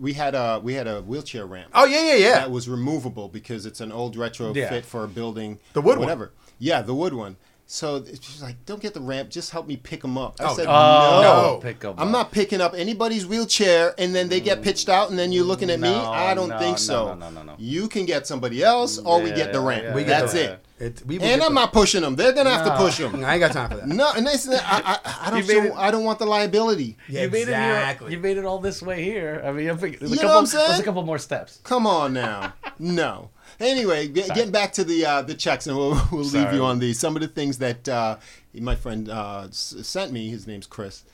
We 0.00 0.14
had 0.14 0.34
a 0.34 0.60
we 0.62 0.74
had 0.74 0.88
a 0.88 1.02
wheelchair 1.02 1.46
ramp. 1.46 1.70
Oh 1.74 1.84
yeah, 1.84 2.02
yeah, 2.02 2.14
yeah. 2.14 2.32
That 2.40 2.50
was 2.50 2.68
removable 2.68 3.28
because 3.28 3.64
it's 3.66 3.80
an 3.80 3.92
old 3.92 4.16
retro 4.16 4.52
Yeah. 4.54 4.68
fit 4.70 4.84
for 4.84 5.04
a 5.04 5.08
building. 5.08 5.60
The 5.74 5.82
wood 5.82 5.98
one. 5.98 6.06
whatever. 6.06 6.32
Yeah, 6.58 6.82
the 6.82 6.94
wood 6.94 7.12
one. 7.14 7.36
So 7.74 8.04
she's 8.04 8.42
like, 8.42 8.66
"Don't 8.66 8.82
get 8.82 8.92
the 8.92 9.00
ramp. 9.00 9.30
Just 9.30 9.50
help 9.50 9.66
me 9.66 9.78
pick 9.78 10.02
them 10.02 10.18
up." 10.18 10.36
I 10.40 10.44
Oh, 10.50 10.54
said, 10.54 10.66
no. 10.66 10.72
"No, 10.72 11.22
No. 11.54 11.58
Pick 11.62 11.82
'em 11.82 11.94
I'm 11.96 12.08
up. 12.08 12.12
not 12.12 12.30
picking 12.30 12.60
up 12.60 12.74
anybody's 12.76 13.24
wheelchair, 13.26 13.94
and 13.96 14.14
then 14.14 14.28
they 14.28 14.40
get 14.40 14.60
pitched 14.60 14.90
out, 14.90 15.08
and 15.08 15.18
then 15.18 15.32
you're 15.32 15.46
looking 15.46 15.70
at 15.70 15.80
me. 15.80 15.88
I 15.88 16.34
don't 16.34 16.50
no, 16.50 16.58
think 16.58 16.76
so. 16.76 17.14
no, 17.14 17.14
no, 17.14 17.30
no, 17.30 17.42
no. 17.42 17.54
You 17.58 17.88
can 17.88 18.04
get 18.04 18.26
somebody 18.26 18.62
else, 18.62 18.98
or 18.98 19.22
we 19.22 19.30
get 19.32 19.54
the 19.54 19.60
ramp. 19.60 19.84
yeah, 19.84 19.94
We 19.94 20.02
yeah, 20.02 20.06
get 20.06 20.20
That's 20.20 20.32
the- 20.34 20.52
it. 20.52 20.58
It, 20.80 21.02
we 21.06 21.18
And 21.20 21.40
I'm 21.42 21.54
the- 21.54 21.60
not 21.60 21.72
pushing 21.72 22.02
them. 22.02 22.14
They're 22.16 22.32
gonna 22.32 22.50
have 22.50 22.66
to 22.66 22.76
push 22.76 22.98
them. 22.98 23.24
I 23.24 23.34
ain't 23.34 23.40
got 23.40 23.52
time 23.52 23.70
for 23.70 23.76
that. 23.76 23.86
No, 23.88 24.10
and 24.16 24.26
that's, 24.26 24.46
I, 24.48 24.54
I, 24.60 24.98
I 25.26 25.30
don't. 25.30 25.38
You 25.38 25.44
So, 25.44 25.62
it- 25.64 25.72
I 25.76 25.90
don't 25.90 26.04
want 26.04 26.18
the 26.18 26.26
liability. 26.26 26.98
Yeah, 27.08 27.22
you 27.22 27.30
made 27.30 27.42
it 27.48 27.50
exactly. 27.52 28.08
here. 28.10 28.18
You 28.18 28.22
made 28.22 28.36
it 28.36 28.44
all 28.44 28.58
this 28.58 28.82
way 28.82 29.02
here. 29.02 29.40
I 29.46 29.52
mean, 29.52 29.70
I 29.70 29.76
think 29.76 29.98
there's 30.00 30.10
a 30.12 30.14
You 30.14 30.20
know 30.20 30.28
couple, 30.28 30.34
what 30.34 30.40
I'm 30.40 30.46
saying? 30.46 30.68
There's 30.68 30.80
a 30.80 30.84
couple 30.84 31.02
more 31.04 31.18
steps. 31.18 31.60
Come 31.64 31.86
on 31.86 32.12
now. 32.12 32.52
No. 32.78 33.30
Anyway, 33.60 34.08
get, 34.08 34.34
getting 34.34 34.50
back 34.52 34.72
to 34.74 34.84
the 34.84 35.04
uh, 35.06 35.22
the 35.22 35.34
checks, 35.34 35.66
and 35.66 35.76
we'll, 35.76 36.00
we'll 36.12 36.24
leave 36.24 36.52
you 36.52 36.64
on 36.64 36.78
these. 36.78 36.98
Some 36.98 37.16
of 37.16 37.22
the 37.22 37.28
things 37.28 37.58
that 37.58 37.88
uh, 37.88 38.16
my 38.54 38.74
friend 38.74 39.08
uh, 39.08 39.44
s- 39.48 39.74
sent 39.82 40.12
me. 40.12 40.28
His 40.28 40.46
name's 40.46 40.66
Chris, 40.66 41.04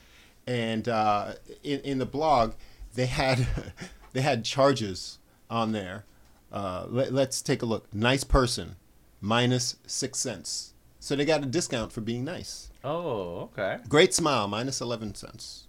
and 0.47 0.87
uh, 0.87 1.33
in, 1.63 1.79
in 1.81 1.97
the 1.99 2.05
blog 2.05 2.53
they 2.95 3.05
had 3.05 3.47
they 4.13 4.21
had 4.21 4.43
charges 4.45 5.19
on 5.49 5.71
there. 5.71 6.05
Uh, 6.51 6.85
let, 6.89 7.13
let's 7.13 7.41
take 7.41 7.61
a 7.61 7.65
look. 7.65 7.93
Nice 7.93 8.23
person, 8.23 8.75
minus 9.21 9.75
six 9.85 10.17
cents. 10.17 10.73
So 10.99 11.15
they 11.15 11.23
got 11.23 11.43
a 11.43 11.45
discount 11.45 11.91
for 11.93 12.01
being 12.01 12.25
nice. 12.25 12.69
Oh, 12.83 13.49
okay. 13.53 13.77
Great 13.87 14.13
smile, 14.13 14.47
minus 14.47 14.81
eleven 14.81 15.13
cents. 15.15 15.65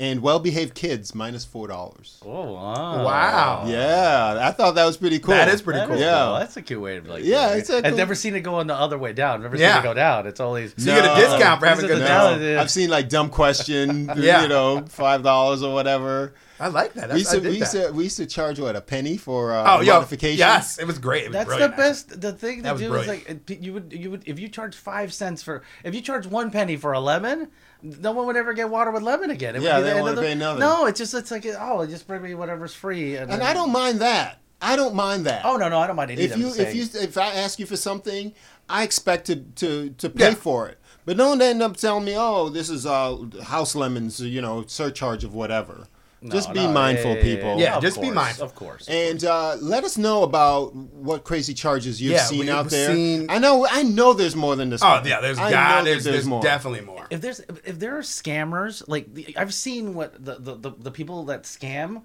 And 0.00 0.22
well-behaved 0.22 0.74
kids, 0.74 1.14
minus 1.14 1.44
four 1.44 1.68
dollars. 1.68 2.16
Oh, 2.24 2.54
wow. 2.54 3.04
Wow. 3.04 3.64
Yeah, 3.66 4.38
I 4.40 4.50
thought 4.50 4.74
that 4.76 4.86
was 4.86 4.96
pretty 4.96 5.18
cool. 5.18 5.34
That 5.34 5.48
is 5.48 5.60
pretty 5.60 5.78
That 5.80 5.88
cool. 5.88 5.96
is 5.96 6.00
Yeah. 6.02 6.24
cool. 6.24 6.38
That's 6.38 6.56
a 6.56 6.62
cute 6.62 6.80
way 6.80 6.98
to 6.98 7.06
like. 7.06 7.22
Yeah, 7.22 7.48
do 7.50 7.54
it. 7.54 7.58
it's 7.58 7.68
a 7.70 7.76
I've 7.76 7.84
cool- 7.84 7.96
never 7.98 8.14
seen 8.14 8.34
it 8.34 8.40
go 8.40 8.54
on 8.54 8.66
the 8.66 8.74
other 8.74 8.96
way 8.96 9.12
down. 9.12 9.34
I've 9.34 9.42
never 9.42 9.56
Yeah. 9.58 9.74
seen 9.74 9.80
it 9.80 9.84
go 9.84 9.92
down. 9.94 10.26
It's 10.26 10.40
always. 10.40 10.72
So 10.78 10.90
you 10.94 11.02
get 11.02 11.04
a 11.04 11.20
discount 11.20 11.60
for 11.60 11.66
having 11.66 11.84
a 11.84 11.88
This 11.88 11.96
good 11.98 12.02
is 12.02 12.08
time. 12.08 12.58
I've 12.58 12.70
seen 12.70 12.88
like 12.88 13.10
dumb 13.10 13.28
question, 13.28 14.10
Yeah. 14.16 14.40
you 14.42 14.48
know, 14.48 14.84
five 14.88 15.22
dollars 15.22 15.62
or 15.62 15.74
whatever. 15.74 16.32
I 16.60 16.68
like 16.68 16.92
that. 16.94 17.10
We 17.10 17.18
used, 17.20 17.30
to, 17.30 17.38
I 17.38 17.40
did 17.40 17.50
we, 17.52 17.58
used 17.58 17.72
that. 17.74 17.86
to, 17.88 17.92
we 17.92 18.04
used 18.04 18.16
to 18.18 18.26
charge 18.26 18.60
what 18.60 18.76
a 18.76 18.80
penny 18.80 19.16
for 19.16 19.52
uh, 19.52 19.64
Oh, 19.78 19.80
yo, 19.80 19.94
modification. 19.94 20.38
yes, 20.38 20.78
it 20.78 20.86
was 20.86 20.98
great. 20.98 21.24
It 21.24 21.28
was 21.28 21.32
That's 21.34 21.46
brilliant, 21.46 21.72
the 21.72 21.76
best. 21.82 22.20
The 22.20 22.32
thing 22.32 22.56
to 22.58 22.62
That 22.64 22.72
was 22.74 22.82
do 22.82 22.94
is 22.94 23.06
like 23.08 23.50
you 23.62 23.72
would 23.72 23.92
you 23.92 24.10
would 24.10 24.22
if 24.26 24.38
you 24.38 24.48
charge 24.48 24.76
five 24.76 25.12
cents 25.14 25.42
for 25.42 25.62
if 25.84 25.94
you 25.94 26.00
charge 26.02 26.26
one 26.26 26.50
penny 26.50 26.76
for 26.76 26.92
a 26.92 27.00
lemon, 27.00 27.48
no 27.82 28.12
one 28.12 28.26
would 28.26 28.36
ever 28.36 28.52
get 28.52 28.68
water 28.68 28.90
with 28.90 29.02
lemon 29.02 29.30
again. 29.30 29.56
It 29.56 29.60
would 29.60 29.64
Yeah, 29.64 29.78
be 29.78 29.82
they 29.84 29.88
the 29.88 29.94
don't 29.96 30.08
end 30.08 30.16
wanna 30.16 30.28
pay 30.28 30.34
nothing. 30.34 30.60
No, 30.60 30.86
it's 30.86 30.98
just 30.98 31.14
it's 31.14 31.30
like 31.30 31.46
oh, 31.58 31.86
just 31.86 32.06
bring 32.06 32.22
me 32.22 32.34
whatever's 32.34 32.74
free. 32.74 33.16
and 33.16 33.30
then- 33.30 33.40
I 33.42 33.54
don't 33.54 33.72
mind 33.72 34.00
that. 34.00 34.40
I 34.62 34.76
don't 34.76 34.94
mind 34.94 35.24
that. 35.24 35.46
Oh 35.46 35.56
no, 35.56 35.70
no, 35.70 35.78
I 35.78 35.86
don't 35.86 35.96
mind 35.96 36.10
it 36.10 36.18
if 36.18 36.32
either. 36.32 36.38
you 36.38 36.48
if 36.54 36.74
you 36.74 37.00
if 37.00 37.16
I 37.16 37.32
ask 37.32 37.58
you 37.58 37.64
for 37.64 37.76
something, 37.76 38.34
I 38.68 38.82
expect 38.82 39.24
to 39.28 39.36
to, 39.36 39.90
to 39.96 40.10
pay 40.10 40.28
Yeah. 40.28 40.34
for 40.34 40.68
it. 40.68 40.76
But 41.06 41.16
don't 41.16 41.40
end 41.40 41.62
up 41.62 41.78
telling 41.78 42.04
me, 42.04 42.14
oh, 42.14 42.50
this 42.50 42.68
is 42.68 42.84
uh, 42.84 43.16
house 43.44 43.74
lemons, 43.74 44.20
you 44.20 44.42
know, 44.42 44.64
surcharge 44.66 45.24
of 45.24 45.32
whatever. 45.34 45.88
Just 46.28 46.52
be 46.52 46.66
no, 46.66 46.72
mindful, 46.72 47.14
yeah, 47.16 47.22
people. 47.22 47.58
Yeah, 47.58 47.76
of 47.76 47.82
just 47.82 47.98
be 48.00 48.10
mindful. 48.10 48.44
Of 48.44 48.54
course. 48.54 48.86
And 48.88 49.24
uh, 49.24 49.56
let 49.60 49.84
us 49.84 49.96
know 49.96 50.22
about 50.22 50.74
what 50.74 51.24
crazy 51.24 51.54
charges 51.54 52.00
you've 52.02 52.12
Yeah, 52.12 52.24
seen 52.24 52.48
out 52.50 52.68
there. 52.68 52.94
seen- 52.94 53.30
I 53.30 53.38
know, 53.38 53.66
I 53.66 53.82
know, 53.84 54.12
there's 54.12 54.36
more 54.36 54.54
than 54.54 54.68
this. 54.68 54.82
Oh 54.82 54.88
one. 54.88 55.06
yeah, 55.06 55.20
there's 55.20 55.38
I 55.38 55.50
God, 55.50 55.78
know 55.78 55.84
there's, 55.90 56.04
that 56.04 56.10
there's, 56.12 56.26
more. 56.26 56.42
definitely 56.42 56.82
more. 56.82 57.06
if 57.08 57.22
there's 57.22 57.40
if 57.64 57.78
there 57.78 57.96
are 57.96 58.02
scammers 58.02 58.82
like 58.86 59.14
the, 59.14 59.34
I've 59.36 59.54
seen 59.54 59.94
what 59.94 60.22
the, 60.22 60.36
the, 60.38 60.54
the, 60.56 60.70
the 60.78 60.90
people 60.90 61.24
that 61.24 61.44
scam 61.44 62.02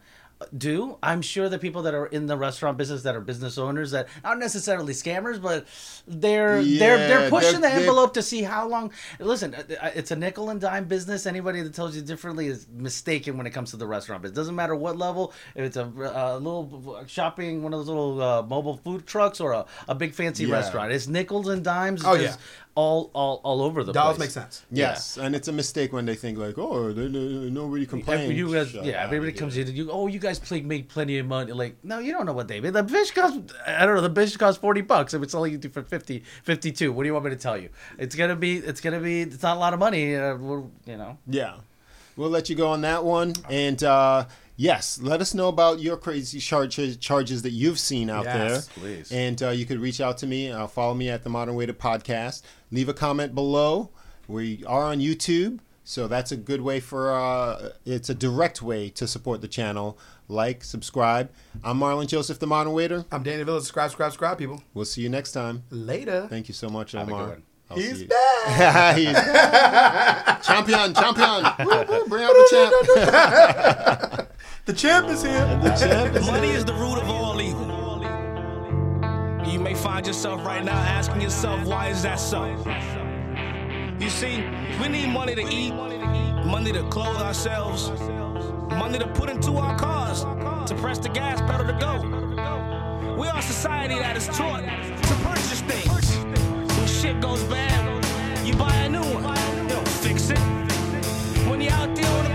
do 0.57 0.97
i'm 1.03 1.21
sure 1.21 1.49
the 1.49 1.57
people 1.59 1.81
that 1.83 1.93
are 1.93 2.05
in 2.07 2.25
the 2.25 2.37
restaurant 2.37 2.77
business 2.77 3.03
that 3.03 3.15
are 3.15 3.21
business 3.21 3.57
owners 3.57 3.91
that 3.91 4.07
aren't 4.23 4.39
necessarily 4.39 4.93
scammers 4.93 5.41
but 5.41 5.65
they're 6.07 6.63
they're 6.63 6.97
they're 6.97 7.29
pushing 7.29 7.61
they're- 7.61 7.69
the 7.71 7.75
envelope 7.81 8.13
to 8.13 8.21
see 8.21 8.41
how 8.41 8.67
long 8.67 8.91
listen 9.19 9.53
uh, 9.55 9.63
uh, 9.81 9.91
it's 9.95 10.11
a 10.11 10.15
nickel 10.15 10.49
and 10.49 10.61
dime 10.61 10.85
business 10.85 11.25
anybody 11.25 11.61
that 11.61 11.73
tells 11.73 11.95
you 11.95 12.01
differently 12.01 12.47
is 12.47 12.67
mistaken 12.73 13.37
when 13.37 13.47
it 13.47 13.51
comes 13.51 13.71
to 13.71 13.77
the 13.77 13.87
restaurant 13.87 14.21
business 14.21 14.35
doesn't 14.35 14.55
matter 14.55 14.75
what 14.75 14.97
level 14.97 15.33
if 15.55 15.63
it's 15.65 15.77
a, 15.77 15.83
a 15.85 16.37
little 16.39 17.03
shopping 17.07 17.63
one 17.63 17.73
of 17.73 17.79
those 17.79 17.87
little 17.87 18.21
uh, 18.21 18.41
mobile 18.43 18.77
food 18.77 19.05
trucks 19.07 19.39
or 19.39 19.51
a, 19.53 19.65
a 19.87 19.95
big 19.95 20.13
fancy 20.13 20.45
Yeah. 20.45 20.53
restaurant 20.55 20.91
it's 20.91 21.07
nickels 21.07 21.47
and 21.47 21.63
dimes 21.63 22.03
Oh, 22.05 22.13
yeah. 22.13 22.35
All 22.75 23.09
all 23.13 23.39
all 23.43 23.61
over 23.61 23.83
the 23.83 23.93
Dollars 23.93 24.17
place 24.17 24.35
make 24.35 24.43
sense. 24.43 24.63
Yes, 24.69 25.17
and 25.17 25.33
it's 25.33 25.47
a 25.47 25.51
mistake 25.53 25.93
when 25.93 26.05
they 26.05 26.15
think 26.15 26.37
like, 26.37 26.57
oh, 26.57 26.91
they, 26.91 27.07
they, 27.07 27.49
nobody 27.49 27.85
complains. 27.85 28.23
Every- 28.23 28.35
You 28.35 28.53
guys, 28.53 28.69
Shut 28.69 28.83
yeah, 28.85 28.97
up, 28.99 29.05
everybody 29.05 29.31
dude. 29.31 29.39
comes 29.39 29.57
in. 29.57 29.73
You, 29.73 29.89
oh, 29.91 30.07
you 30.07 30.19
guys 30.19 30.39
play, 30.39 30.61
make 30.61 30.89
plenty 30.89 31.17
of 31.17 31.25
money. 31.25 31.53
Like, 31.53 31.77
no, 31.83 31.99
you 31.99 32.11
don't 32.11 32.25
know 32.25 32.33
what 32.33 32.49
they 32.49 32.59
made. 32.59 32.73
The 32.73 32.83
fish 32.85 33.11
cost, 33.11 33.39
I 33.65 33.85
don't 33.85 33.95
know. 33.95 34.01
The 34.07 34.13
fish 34.13 34.35
costs 34.35 34.59
forty 34.59 34.81
bucks. 34.81 35.13
If 35.13 35.23
it's 35.23 35.31
selling 35.31 35.53
it 35.53 35.73
for 35.73 35.83
50, 35.83 36.23
52. 36.43 36.91
What 36.91 37.03
do 37.03 37.07
you 37.07 37.13
want 37.13 37.25
me 37.25 37.31
to 37.31 37.37
tell 37.37 37.57
you? 37.57 37.69
It's 37.97 38.15
gonna 38.15 38.35
be, 38.35 38.57
it's 38.57 38.81
gonna 38.81 38.99
be, 38.99 39.21
it's 39.21 39.41
not 39.41 39.55
a 39.55 39.59
lot 39.59 39.73
of 39.73 39.79
money. 39.79 40.15
Uh, 40.15 40.35
you 40.35 40.97
know. 40.97 41.17
Yeah, 41.27 41.55
we'll 42.17 42.29
let 42.29 42.49
you 42.49 42.55
go 42.57 42.67
on 42.69 42.81
that 42.81 43.05
one. 43.05 43.33
And 43.49 43.81
uh, 43.83 44.25
yes, 44.55 44.99
let 45.01 45.21
us 45.21 45.33
know 45.33 45.47
about 45.47 45.79
your 45.79 45.97
crazy 45.97 46.39
charges 46.39 46.97
charges 46.97 47.41
that 47.43 47.51
you've 47.51 47.79
seen 47.79 48.09
out 48.09 48.25
Yes, 48.25 48.67
there. 48.67 48.73
please. 48.83 49.11
And 49.11 49.41
uh, 49.43 49.49
you 49.49 49.65
could 49.65 49.79
reach 49.79 50.01
out 50.01 50.17
to 50.19 50.27
me. 50.27 50.51
Uh, 50.51 50.67
follow 50.67 50.93
me 50.93 51.09
at 51.09 51.23
the 51.23 51.29
Modern 51.29 51.55
Waiter 51.55 51.73
Podcast. 51.73 52.41
Leave 52.71 52.89
a 52.89 52.93
comment 52.93 53.33
below. 53.35 53.89
We 54.27 54.63
are 54.65 54.83
on 54.83 54.99
YouTube. 54.99 55.59
So 55.87 56.07
that's 56.07 56.31
a 56.31 56.35
good 56.37 56.61
way 56.61 56.79
for, 56.79 57.13
uh, 57.13 57.69
it's 57.85 58.09
a 58.09 58.15
direct 58.15 58.59
way 58.63 58.89
to 58.89 59.05
support 59.05 59.41
the 59.41 59.47
channel. 59.47 59.99
Like, 60.27 60.63
subscribe. 60.63 61.29
I'm 61.63 61.79
Marlon 61.79 62.07
Joseph, 62.07 62.39
the 62.39 62.47
Modern 62.47 62.73
Waiter. 62.73 63.05
I'm 63.11 63.21
Danny 63.21 63.43
Villa. 63.43 63.59
Subscribe, 63.59 63.91
subscribe, 63.91 64.11
subscribe, 64.11 64.37
people. 64.39 64.63
We'll 64.73 64.85
see 64.85 65.01
you 65.03 65.09
next 65.09 65.33
time. 65.33 65.61
Later. 65.69 66.25
Thank 66.27 66.47
you 66.47 66.55
so 66.55 66.69
much, 66.69 66.93
Have 66.93 67.07
Omar. 67.07 67.37
He's 67.75 67.97
see 67.97 68.01
you. 68.03 68.07
back. 68.07 68.95
He's 68.97 69.13
back. 69.13 70.41
champion, 70.41 70.93
champion. 70.95 71.43
Woo, 71.67 71.85
woo, 71.87 72.07
Bring 72.07 72.23
out 72.23 72.33
the 72.33 74.15
champ. 74.15 74.29
The 74.65 74.73
champ 74.73 75.07
is 75.09 75.21
here. 75.21 75.45
The 75.61 75.75
champ 75.75 76.15
is 76.15 76.25
Money 76.25 76.49
is 76.49 76.65
the 76.65 76.73
root 76.73 76.97
of 76.97 77.07
all 77.07 77.39
evil. 77.39 78.01
You 79.47 79.59
may 79.59 79.75
find 79.75 80.07
yourself 80.07 80.43
right 80.43 80.65
now 80.65 80.75
asking 80.75 81.21
yourself, 81.21 81.63
why 81.67 81.89
is 81.89 82.01
that 82.01 82.15
so? 82.15 82.45
You 83.99 84.09
see, 84.09 84.43
we 84.81 84.87
need 84.87 85.09
money 85.09 85.35
to 85.35 85.47
eat, 85.47 85.71
money 85.71 86.71
to 86.71 86.81
clothe 86.89 87.21
ourselves, 87.21 87.91
money 88.71 88.97
to 88.97 89.05
put 89.13 89.29
into 89.29 89.51
our 89.57 89.77
cars, 89.77 90.21
to 90.67 90.75
press 90.75 90.97
the 90.97 91.09
gas 91.09 91.39
pedal 91.41 91.67
to 91.67 91.73
go. 91.79 93.15
We 93.19 93.27
are 93.27 93.37
a 93.37 93.43
society 93.43 93.99
that 93.99 94.17
is 94.17 94.25
taught 94.29 94.63
to 94.63 95.13
purchase 95.23 95.61
things. 95.61 96.17
When 96.75 96.87
shit 96.87 97.21
goes 97.21 97.43
bad, 97.43 98.03
you 98.43 98.55
buy 98.55 98.73
a 98.73 98.89
new 98.89 99.03
one. 99.03 99.37
You 99.61 99.69
don't 99.69 99.87
fix 99.87 100.31
it. 100.31 100.39
When 101.47 101.61
you're 101.61 101.71
out 101.71 101.95
there 101.95 102.09
on 102.09 102.23
the 102.23 102.34